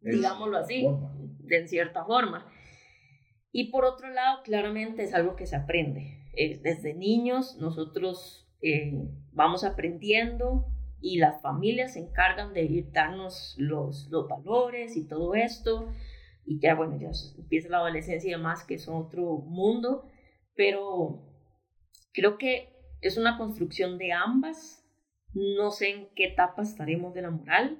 digámoslo 0.00 0.58
así, 0.58 0.86
de 1.38 1.58
en 1.58 1.68
cierta 1.68 2.04
forma. 2.04 2.46
Y 3.52 3.70
por 3.70 3.84
otro 3.84 4.08
lado, 4.10 4.42
claramente 4.44 5.02
es 5.02 5.14
algo 5.14 5.36
que 5.36 5.46
se 5.46 5.56
aprende. 5.56 6.18
desde 6.62 6.94
niños 6.94 7.56
nosotros 7.58 8.48
eh, 8.62 9.08
vamos 9.32 9.64
aprendiendo 9.64 10.66
y 11.00 11.18
las 11.18 11.40
familias 11.40 11.94
se 11.94 12.00
encargan 12.00 12.52
de 12.52 12.86
darnos 12.92 13.54
los, 13.58 14.08
los 14.10 14.28
valores 14.28 14.96
y 14.96 15.06
todo 15.08 15.34
esto. 15.34 15.88
Y 16.44 16.60
ya, 16.60 16.74
bueno, 16.74 16.98
ya 16.98 17.10
empieza 17.38 17.68
la 17.68 17.78
adolescencia 17.78 18.28
y 18.28 18.32
demás, 18.32 18.64
que 18.64 18.74
es 18.74 18.88
otro 18.88 19.38
mundo. 19.38 20.04
Pero 20.54 21.22
creo 22.12 22.38
que 22.38 22.76
es 23.00 23.16
una 23.16 23.38
construcción 23.38 23.98
de 23.98 24.12
ambas 24.12 24.80
no 25.34 25.70
sé 25.70 25.90
en 25.90 26.08
qué 26.14 26.24
etapa 26.26 26.62
estaremos 26.62 27.14
de 27.14 27.22
la 27.22 27.30
moral. 27.30 27.78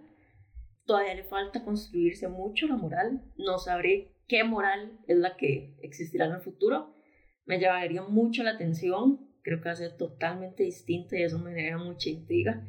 Todavía 0.91 1.15
le 1.15 1.23
falta 1.23 1.63
construirse 1.63 2.27
mucho 2.27 2.67
la 2.67 2.75
moral. 2.75 3.23
No 3.39 3.59
sabré 3.59 4.17
qué 4.27 4.43
moral 4.43 4.99
es 5.07 5.19
la 5.19 5.37
que 5.37 5.77
existirá 5.83 6.27
en 6.27 6.33
el 6.33 6.41
futuro. 6.41 6.97
Me 7.45 7.61
llamaría 7.61 8.03
mucho 8.03 8.43
la 8.43 8.55
atención. 8.55 9.21
Creo 9.45 9.61
que 9.61 9.67
va 9.67 9.71
a 9.71 9.77
ser 9.77 9.97
totalmente 9.97 10.65
distinta 10.65 11.17
y 11.17 11.23
eso 11.23 11.39
me 11.39 11.55
genera 11.55 11.79
mucha 11.79 12.11
intriga. 12.11 12.67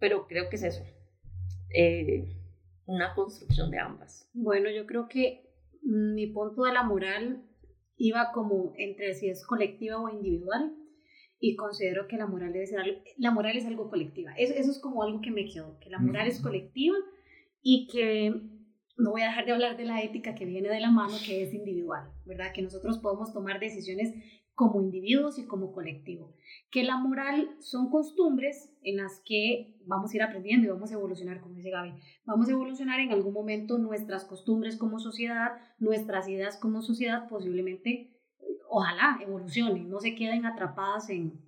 Pero 0.00 0.26
creo 0.26 0.48
que 0.48 0.56
es 0.56 0.64
eso. 0.64 0.82
Eh, 1.72 2.24
una 2.86 3.14
construcción 3.14 3.70
de 3.70 3.78
ambas. 3.78 4.28
Bueno, 4.34 4.68
yo 4.68 4.84
creo 4.84 5.06
que 5.06 5.48
mi 5.82 6.26
punto 6.26 6.64
de 6.64 6.72
la 6.72 6.82
moral 6.82 7.44
iba 7.96 8.32
como 8.32 8.72
entre 8.76 9.14
si 9.14 9.28
es 9.28 9.46
colectiva 9.46 10.00
o 10.00 10.08
individual 10.08 10.74
y 11.38 11.54
considero 11.54 12.08
que 12.08 12.16
la 12.16 12.26
moral 12.26 12.52
debe 12.52 12.66
ser 12.66 12.80
algo, 12.80 12.98
la 13.18 13.30
moral 13.30 13.56
es 13.56 13.66
algo 13.66 13.88
colectiva. 13.88 14.32
Eso, 14.36 14.52
eso 14.52 14.72
es 14.72 14.80
como 14.80 15.04
algo 15.04 15.20
que 15.20 15.30
me 15.30 15.46
quedó, 15.46 15.78
que 15.78 15.90
la 15.90 16.00
moral 16.00 16.26
es 16.26 16.40
colectiva 16.40 16.96
y 17.62 17.86
que 17.86 18.34
no 18.96 19.10
voy 19.10 19.22
a 19.22 19.26
dejar 19.26 19.46
de 19.46 19.52
hablar 19.52 19.76
de 19.76 19.84
la 19.84 20.02
ética 20.02 20.34
que 20.34 20.44
viene 20.44 20.68
de 20.68 20.80
la 20.80 20.90
mano, 20.90 21.14
que 21.24 21.42
es 21.42 21.54
individual, 21.54 22.10
¿verdad? 22.24 22.52
Que 22.54 22.62
nosotros 22.62 22.98
podemos 22.98 23.32
tomar 23.32 23.60
decisiones 23.60 24.12
como 24.54 24.82
individuos 24.82 25.38
y 25.38 25.46
como 25.46 25.72
colectivo. 25.72 26.34
Que 26.70 26.84
la 26.84 26.96
moral 26.98 27.56
son 27.60 27.90
costumbres 27.90 28.72
en 28.82 28.98
las 28.98 29.22
que 29.24 29.76
vamos 29.86 30.12
a 30.12 30.16
ir 30.16 30.22
aprendiendo 30.22 30.66
y 30.66 30.70
vamos 30.70 30.90
a 30.90 30.94
evolucionar, 30.94 31.40
como 31.40 31.54
dice 31.54 31.70
Gaby. 31.70 31.94
Vamos 32.24 32.48
a 32.48 32.52
evolucionar 32.52 33.00
en 33.00 33.12
algún 33.12 33.32
momento 33.32 33.78
nuestras 33.78 34.24
costumbres 34.24 34.76
como 34.76 34.98
sociedad, 34.98 35.52
nuestras 35.78 36.28
ideas 36.28 36.58
como 36.58 36.82
sociedad, 36.82 37.28
posiblemente, 37.28 38.20
ojalá 38.68 39.18
evolucionen, 39.22 39.88
no 39.88 40.00
se 40.00 40.14
queden 40.14 40.44
atrapadas 40.44 41.08
en, 41.08 41.40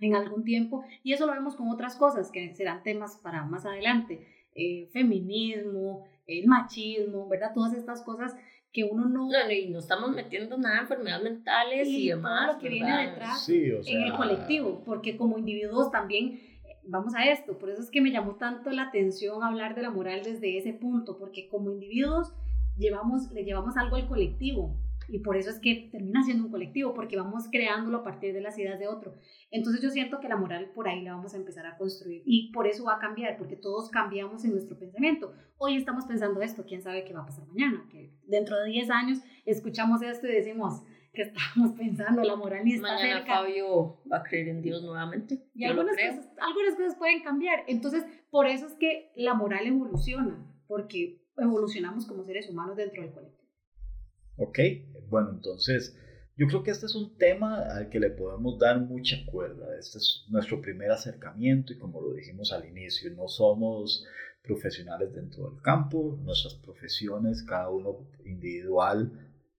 en 0.00 0.14
algún 0.14 0.44
tiempo. 0.44 0.82
Y 1.02 1.12
eso 1.12 1.26
lo 1.26 1.32
vemos 1.32 1.56
con 1.56 1.68
otras 1.68 1.96
cosas 1.96 2.30
que 2.30 2.54
serán 2.54 2.82
temas 2.82 3.18
para 3.22 3.44
más 3.44 3.66
adelante. 3.66 4.35
Eh, 4.56 4.88
feminismo, 4.92 6.06
el 6.26 6.46
machismo, 6.46 7.28
¿verdad? 7.28 7.52
Todas 7.54 7.74
estas 7.74 8.02
cosas 8.02 8.34
que 8.72 8.84
uno 8.84 9.06
no... 9.06 9.28
No, 9.30 9.50
y 9.50 9.68
no 9.68 9.78
estamos 9.78 10.10
metiendo 10.14 10.58
nada 10.58 10.76
de 10.76 10.80
enfermedades 10.82 11.24
mentales 11.24 11.88
y, 11.88 12.08
demás. 12.08 12.46
Todo 12.46 12.54
lo 12.54 12.60
que 12.60 12.68
viene 12.68 13.06
detrás 13.08 13.48
en 13.48 14.02
el 14.02 14.14
colectivo, 14.14 14.82
porque 14.84 15.16
como 15.16 15.38
individuos 15.38 15.90
también 15.90 16.40
vamos 16.88 17.14
a 17.14 17.24
esto, 17.24 17.58
por 17.58 17.70
eso 17.70 17.82
es 17.82 17.90
que 17.90 18.00
me 18.00 18.12
llamó 18.12 18.36
tanto 18.36 18.70
la 18.70 18.84
atención 18.84 19.42
hablar 19.42 19.74
de 19.74 19.82
la 19.82 19.90
moral 19.90 20.22
desde 20.22 20.58
ese 20.58 20.72
punto, 20.72 21.18
porque 21.18 21.48
como 21.48 21.70
individuos 21.70 22.32
llevamos, 22.76 23.30
le 23.32 23.44
llevamos 23.44 23.76
algo 23.76 23.96
al 23.96 24.08
colectivo, 24.08 24.76
y 25.08 25.20
por 25.20 25.36
eso 25.36 25.50
es 25.50 25.60
que 25.60 25.88
termina 25.92 26.22
siendo 26.22 26.44
un 26.44 26.50
colectivo, 26.50 26.94
porque 26.94 27.16
vamos 27.16 27.44
creándolo 27.50 27.98
a 27.98 28.04
partir 28.04 28.34
de 28.34 28.40
las 28.40 28.58
ideas 28.58 28.78
de 28.78 28.88
otro. 28.88 29.14
Entonces 29.50 29.82
yo 29.82 29.90
siento 29.90 30.20
que 30.20 30.28
la 30.28 30.36
moral 30.36 30.70
por 30.74 30.88
ahí 30.88 31.02
la 31.02 31.14
vamos 31.14 31.34
a 31.34 31.36
empezar 31.36 31.66
a 31.66 31.76
construir 31.76 32.22
y 32.24 32.50
por 32.52 32.66
eso 32.66 32.84
va 32.84 32.94
a 32.94 32.98
cambiar, 32.98 33.36
porque 33.36 33.56
todos 33.56 33.90
cambiamos 33.90 34.44
en 34.44 34.52
nuestro 34.52 34.78
pensamiento. 34.78 35.32
Hoy 35.58 35.76
estamos 35.76 36.04
pensando 36.06 36.40
esto, 36.42 36.64
quién 36.66 36.82
sabe 36.82 37.04
qué 37.04 37.12
va 37.12 37.22
a 37.22 37.26
pasar 37.26 37.46
mañana, 37.46 37.86
que 37.90 38.12
dentro 38.26 38.56
de 38.58 38.70
10 38.70 38.90
años 38.90 39.18
escuchamos 39.44 40.02
esto 40.02 40.26
y 40.26 40.32
decimos 40.32 40.82
que 41.16 41.22
estamos 41.22 41.72
pensando, 41.72 42.22
la 42.22 42.36
moral 42.36 42.66
está 42.66 42.94
Mañana 42.94 43.24
Fabio 43.24 43.98
va 44.10 44.18
a 44.18 44.22
creer 44.22 44.48
en 44.48 44.62
Dios 44.62 44.82
nuevamente. 44.82 45.42
Y 45.54 45.64
algunas 45.64 45.96
cosas, 45.96 46.30
algunas 46.38 46.74
cosas 46.76 46.94
pueden 46.96 47.22
cambiar. 47.22 47.64
Entonces, 47.66 48.04
por 48.30 48.46
eso 48.46 48.66
es 48.66 48.74
que 48.74 49.12
la 49.16 49.34
moral 49.34 49.66
evoluciona, 49.66 50.46
porque 50.68 51.22
evolucionamos 51.38 52.06
como 52.06 52.22
seres 52.22 52.48
humanos 52.50 52.76
dentro 52.76 53.02
del 53.02 53.12
colectivo. 53.12 53.35
Ok, 54.36 54.58
bueno, 55.08 55.30
entonces 55.30 55.96
yo 56.36 56.46
creo 56.46 56.62
que 56.62 56.70
este 56.70 56.86
es 56.86 56.94
un 56.94 57.16
tema 57.16 57.60
al 57.60 57.88
que 57.88 57.98
le 57.98 58.10
podemos 58.10 58.58
dar 58.58 58.78
mucha 58.80 59.16
cuerda. 59.26 59.76
Este 59.78 59.98
es 59.98 60.26
nuestro 60.28 60.60
primer 60.60 60.90
acercamiento 60.90 61.72
y 61.72 61.78
como 61.78 62.00
lo 62.00 62.12
dijimos 62.12 62.52
al 62.52 62.66
inicio, 62.68 63.10
no 63.12 63.26
somos 63.26 64.06
profesionales 64.42 65.12
dentro 65.14 65.50
del 65.50 65.62
campo, 65.62 66.18
nuestras 66.22 66.54
profesiones, 66.54 67.42
cada 67.42 67.70
uno 67.70 68.06
individual, 68.24 69.10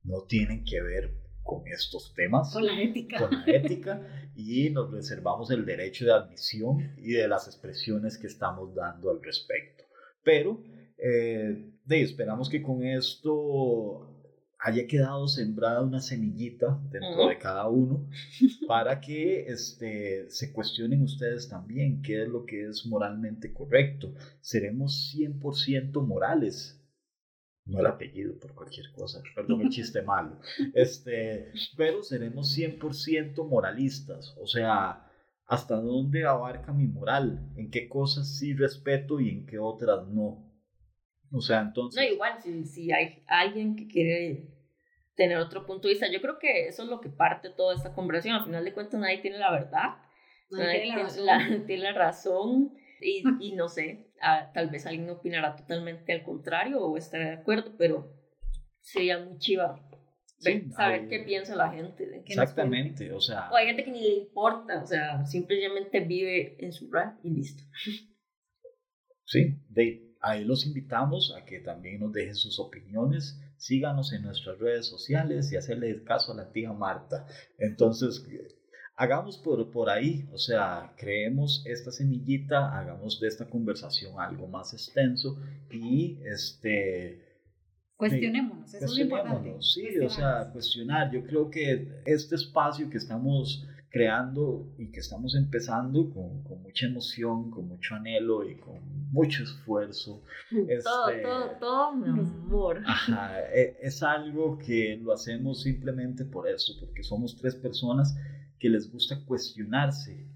no 0.03 0.23
tienen 0.23 0.63
que 0.63 0.82
ver 0.82 1.13
con 1.43 1.67
estos 1.67 2.13
temas. 2.13 2.53
Con 2.53 2.65
la 2.65 2.80
ética. 2.80 3.17
Con 3.17 3.32
la 3.32 3.45
ética 3.47 4.30
y 4.36 4.69
nos 4.69 4.91
reservamos 4.91 5.49
el 5.49 5.65
derecho 5.65 6.05
de 6.05 6.13
admisión 6.13 6.93
y 6.97 7.13
de 7.13 7.28
las 7.28 7.47
expresiones 7.47 8.19
que 8.19 8.28
estamos 8.28 8.75
dando 8.75 9.09
al 9.09 9.23
respecto. 9.23 9.84
Pero 10.23 10.61
eh, 10.97 11.71
de, 11.86 12.01
esperamos 12.01 12.49
que 12.49 12.61
con 12.61 12.84
esto 12.84 14.16
haya 14.59 14.87
quedado 14.87 15.27
sembrada 15.27 15.81
una 15.81 15.99
semillita 15.99 16.79
dentro 16.89 17.27
de 17.27 17.37
cada 17.37 17.67
uno 17.67 18.07
para 18.67 18.99
que 18.99 19.47
este, 19.47 20.29
se 20.29 20.51
cuestionen 20.51 21.03
ustedes 21.03 21.47
también 21.47 22.01
qué 22.01 22.23
es 22.23 22.29
lo 22.29 22.45
que 22.45 22.67
es 22.67 22.85
moralmente 22.85 23.53
correcto. 23.53 24.13
Seremos 24.41 25.13
100% 25.15 26.05
morales. 26.05 26.73
No 27.65 27.81
el 27.81 27.85
apellido 27.85 28.39
por 28.39 28.55
cualquier 28.55 28.91
cosa, 28.93 29.21
perdón 29.35 29.61
el 29.61 29.69
chiste 29.69 30.01
malo. 30.01 30.39
Este, 30.73 31.51
pero 31.75 32.01
seremos 32.01 32.57
100% 32.57 33.45
moralistas. 33.47 34.33
O 34.39 34.47
sea, 34.47 35.05
¿hasta 35.45 35.75
dónde 35.75 36.25
abarca 36.25 36.71
mi 36.71 36.87
moral? 36.87 37.51
¿En 37.57 37.69
qué 37.69 37.89
cosas 37.89 38.37
sí 38.37 38.53
respeto 38.53 39.19
y 39.19 39.29
en 39.29 39.45
qué 39.45 39.59
otras 39.59 40.07
no? 40.07 40.46
O 41.32 41.41
sea, 41.41 41.61
entonces... 41.61 42.01
No, 42.01 42.13
igual, 42.13 42.41
si, 42.41 42.65
si 42.65 42.91
hay 42.91 43.23
alguien 43.28 43.75
que 43.75 43.88
quiere 43.88 44.47
tener 45.15 45.38
otro 45.38 45.65
punto 45.65 45.88
de 45.88 45.95
vista, 45.95 46.09
yo 46.11 46.21
creo 46.21 46.39
que 46.39 46.67
eso 46.67 46.84
es 46.84 46.89
lo 46.89 47.01
que 47.01 47.09
parte 47.09 47.49
toda 47.49 47.75
esta 47.75 47.93
conversación. 47.93 48.36
Al 48.36 48.45
final 48.45 48.63
de 48.63 48.73
cuentas, 48.73 48.99
nadie 48.99 49.17
tiene 49.17 49.39
la 49.39 49.51
verdad, 49.51 49.97
nadie, 50.49 50.82
tiene, 50.82 50.95
la 50.95 51.03
razón. 51.03 51.65
tiene 51.67 51.84
la 51.84 51.93
razón 51.93 52.73
y, 53.01 53.23
y 53.39 53.51
no 53.53 53.67
sé, 53.67 54.11
tal 54.53 54.69
vez 54.69 54.86
alguien 54.86 55.09
opinará 55.09 55.55
totalmente 55.55 56.13
al 56.13 56.23
contrario 56.23 56.80
o 56.80 56.97
estará 56.97 57.30
de 57.30 57.36
acuerdo, 57.36 57.75
pero 57.78 58.13
sería 58.80 59.19
muy 59.19 59.38
chiva 59.38 59.84
saber 60.69 61.07
qué 61.07 61.19
piensa 61.19 61.55
la 61.55 61.71
gente. 61.71 62.23
exactamente, 62.25 63.11
o 63.11 63.19
sea... 63.19 63.49
O 63.51 63.55
hay 63.55 63.67
gente 63.67 63.84
que 63.84 63.91
ni 63.91 64.01
le 64.01 64.15
importa, 64.15 64.82
o 64.84 64.86
sea, 64.86 65.25
simplemente 65.25 65.99
vive 66.01 66.63
en 66.63 66.71
su 66.71 66.91
rap 66.91 67.17
y 67.23 67.32
listo. 67.32 67.63
Sí, 69.25 69.59
de, 69.69 70.06
ahí 70.28 70.43
los 70.43 70.65
invitamos 70.65 71.34
a 71.36 71.45
que 71.45 71.59
también 71.59 71.99
nos 71.99 72.13
dejen 72.13 72.36
sus 72.36 72.59
opiniones. 72.59 73.39
Síganos 73.57 74.13
en 74.13 74.23
nuestras 74.23 74.59
redes 74.59 74.86
sociales 74.86 75.51
y 75.51 75.57
hacerle 75.57 76.03
caso 76.03 76.34
a 76.34 76.36
la 76.36 76.51
tía 76.51 76.73
Marta. 76.73 77.25
Entonces, 77.57 78.25
hagamos 78.95 79.38
por, 79.38 79.71
por 79.71 79.89
ahí, 79.89 80.28
o 80.32 80.38
sea, 80.38 80.93
creemos 80.97 81.63
esta 81.65 81.91
semillita, 81.91 82.78
hagamos 82.78 83.19
de 83.19 83.28
esta 83.28 83.49
conversación 83.49 84.19
algo 84.19 84.47
más 84.47 84.73
extenso 84.73 85.38
y 85.71 86.19
este... 86.25 87.23
Cuestionémonos, 87.95 88.75
eso 88.75 88.86
es 88.86 88.95
lo 88.95 89.03
importante. 89.03 89.55
Sí, 89.59 89.97
o 89.99 90.09
sea, 90.09 90.51
cuestionar. 90.53 91.11
Yo 91.11 91.23
creo 91.23 91.49
que 91.49 92.03
este 92.05 92.36
espacio 92.36 92.91
que 92.91 92.97
estamos 92.97 93.65
creando 93.89 94.73
y 94.77 94.91
que 94.91 94.99
estamos 94.99 95.35
empezando 95.35 96.09
con, 96.09 96.43
con, 96.43 96.61
mucha 96.61 96.88
emoción, 96.88 97.49
con 97.49 97.67
mucho 97.67 97.95
anhelo 97.95 98.47
y 98.47 98.57
con 98.57 98.79
mucho 99.11 99.43
esfuerzo. 99.43 100.23
todo, 100.49 101.09
este, 101.09 101.21
todo, 101.21 101.49
todo, 101.59 101.95
mi 101.95 102.09
amor. 102.09 102.81
Ajá, 102.85 103.39
e, 103.53 103.77
es, 103.81 104.03
algo 104.03 104.57
que 104.57 104.99
lo 105.01 105.13
hacemos 105.13 105.61
simplemente 105.63 106.25
por 106.25 106.47
eso, 106.47 106.73
porque 106.79 107.03
somos 107.03 107.38
tres 107.38 107.55
personas 107.55 108.15
que 108.59 108.69
les 108.69 108.91
gusta 108.91 109.23
cuestionarse, 109.25 110.27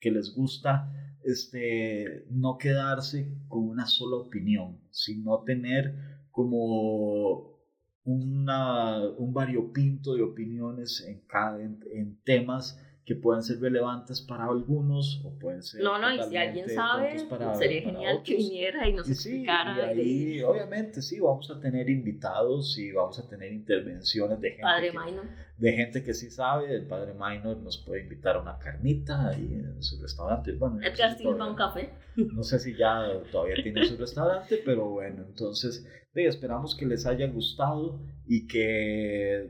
que 0.00 0.10
les 0.10 0.34
gusta 0.34 0.92
este, 1.22 2.26
no 2.30 2.58
quedarse 2.58 3.32
con 3.48 3.68
una 3.68 3.86
sola 3.86 4.16
opinión, 4.16 4.80
sino 4.90 5.42
tener 5.44 5.94
como 6.30 7.56
una, 8.04 9.00
un 9.00 9.32
variopinto 9.32 10.14
de 10.14 10.22
opiniones 10.22 11.04
en, 11.06 11.20
cada, 11.26 11.60
en 11.62 12.20
temas 12.24 12.80
que 13.06 13.14
pueden 13.14 13.40
ser 13.40 13.60
relevantes 13.60 14.20
para 14.20 14.46
algunos 14.46 15.22
o 15.24 15.38
pueden 15.38 15.62
ser. 15.62 15.80
No, 15.80 15.96
no, 15.96 16.12
y 16.12 16.20
si 16.24 16.36
alguien 16.36 16.68
sabe, 16.68 17.16
sería 17.56 17.82
genial 17.82 18.20
que 18.24 18.34
viniera 18.34 18.88
y 18.88 18.94
nos 18.94 19.08
explicara. 19.08 19.94
Y 19.94 20.00
ahí, 20.00 20.42
obviamente, 20.42 21.00
sí, 21.00 21.20
vamos 21.20 21.48
a 21.52 21.60
tener 21.60 21.88
invitados 21.88 22.76
y 22.76 22.90
vamos 22.90 23.16
a 23.20 23.28
tener 23.28 23.52
intervenciones 23.52 24.40
de 24.40 24.48
gente. 24.48 24.62
Padre 24.62 24.90
que, 24.90 24.98
Minor. 24.98 25.24
De 25.56 25.72
gente 25.72 26.02
que 26.02 26.14
sí 26.14 26.30
sabe. 26.32 26.74
El 26.74 26.88
Padre 26.88 27.14
Minor 27.14 27.58
nos 27.58 27.78
puede 27.78 28.02
invitar 28.02 28.34
a 28.34 28.40
una 28.40 28.58
carnita 28.58 29.28
ahí 29.28 29.54
en 29.54 29.80
su 29.84 30.02
restaurante. 30.02 30.54
Bueno, 30.54 30.80
Edgar 30.82 31.16
Silva, 31.16 31.48
un 31.48 31.54
café. 31.54 31.90
No 32.16 32.42
sé 32.42 32.58
si 32.58 32.76
ya 32.76 33.06
todavía 33.30 33.62
tiene 33.62 33.84
su 33.84 33.96
restaurante, 33.96 34.60
pero 34.64 34.90
bueno, 34.90 35.22
entonces 35.28 35.86
esperamos 36.12 36.74
que 36.74 36.86
les 36.86 37.06
haya 37.06 37.28
gustado 37.28 38.00
y 38.26 38.48
que. 38.48 39.48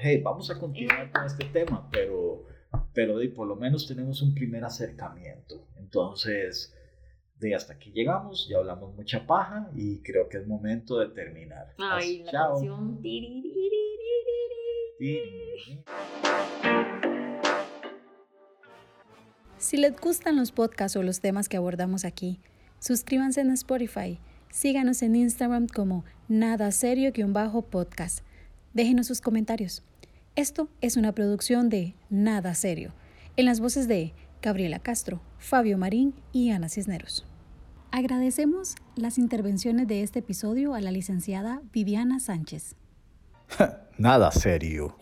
Hey, 0.00 0.20
vamos 0.20 0.50
a 0.50 0.58
continuar 0.58 1.12
con 1.12 1.26
este 1.26 1.44
tema, 1.44 1.88
pero 1.92 2.50
pero 2.92 3.18
de, 3.18 3.28
por 3.28 3.46
lo 3.46 3.56
menos 3.56 3.86
tenemos 3.86 4.22
un 4.22 4.34
primer 4.34 4.64
acercamiento. 4.64 5.66
Entonces, 5.76 6.74
de 7.38 7.54
hasta 7.54 7.74
aquí 7.74 7.90
llegamos, 7.92 8.48
ya 8.48 8.58
hablamos 8.58 8.94
mucha 8.94 9.26
paja 9.26 9.70
y 9.74 9.98
creo 10.02 10.28
que 10.28 10.38
es 10.38 10.46
momento 10.46 10.98
de 10.98 11.08
terminar. 11.08 11.74
Ay, 11.78 12.22
la 12.24 12.32
canción. 12.32 13.00
Si 19.58 19.76
les 19.76 20.00
gustan 20.00 20.36
los 20.36 20.52
podcasts 20.52 20.96
o 20.96 21.02
los 21.02 21.20
temas 21.20 21.48
que 21.48 21.56
abordamos 21.56 22.04
aquí, 22.04 22.40
suscríbanse 22.78 23.40
en 23.40 23.50
Spotify, 23.50 24.18
síganos 24.50 25.02
en 25.02 25.16
Instagram 25.16 25.66
como 25.66 26.04
nada 26.28 26.70
serio-podcast. 26.70 28.24
Déjenos 28.74 29.06
sus 29.06 29.20
comentarios. 29.20 29.82
Esto 30.34 30.70
es 30.80 30.96
una 30.96 31.12
producción 31.12 31.68
de 31.68 31.94
Nada 32.08 32.54
Serio, 32.54 32.94
en 33.36 33.44
las 33.44 33.60
voces 33.60 33.86
de 33.86 34.14
Gabriela 34.40 34.78
Castro, 34.78 35.20
Fabio 35.36 35.76
Marín 35.76 36.14
y 36.32 36.52
Ana 36.52 36.70
Cisneros. 36.70 37.26
Agradecemos 37.90 38.76
las 38.96 39.18
intervenciones 39.18 39.86
de 39.88 40.02
este 40.02 40.20
episodio 40.20 40.72
a 40.72 40.80
la 40.80 40.90
licenciada 40.90 41.60
Viviana 41.70 42.18
Sánchez. 42.18 42.76
Nada 43.98 44.32
serio. 44.32 44.96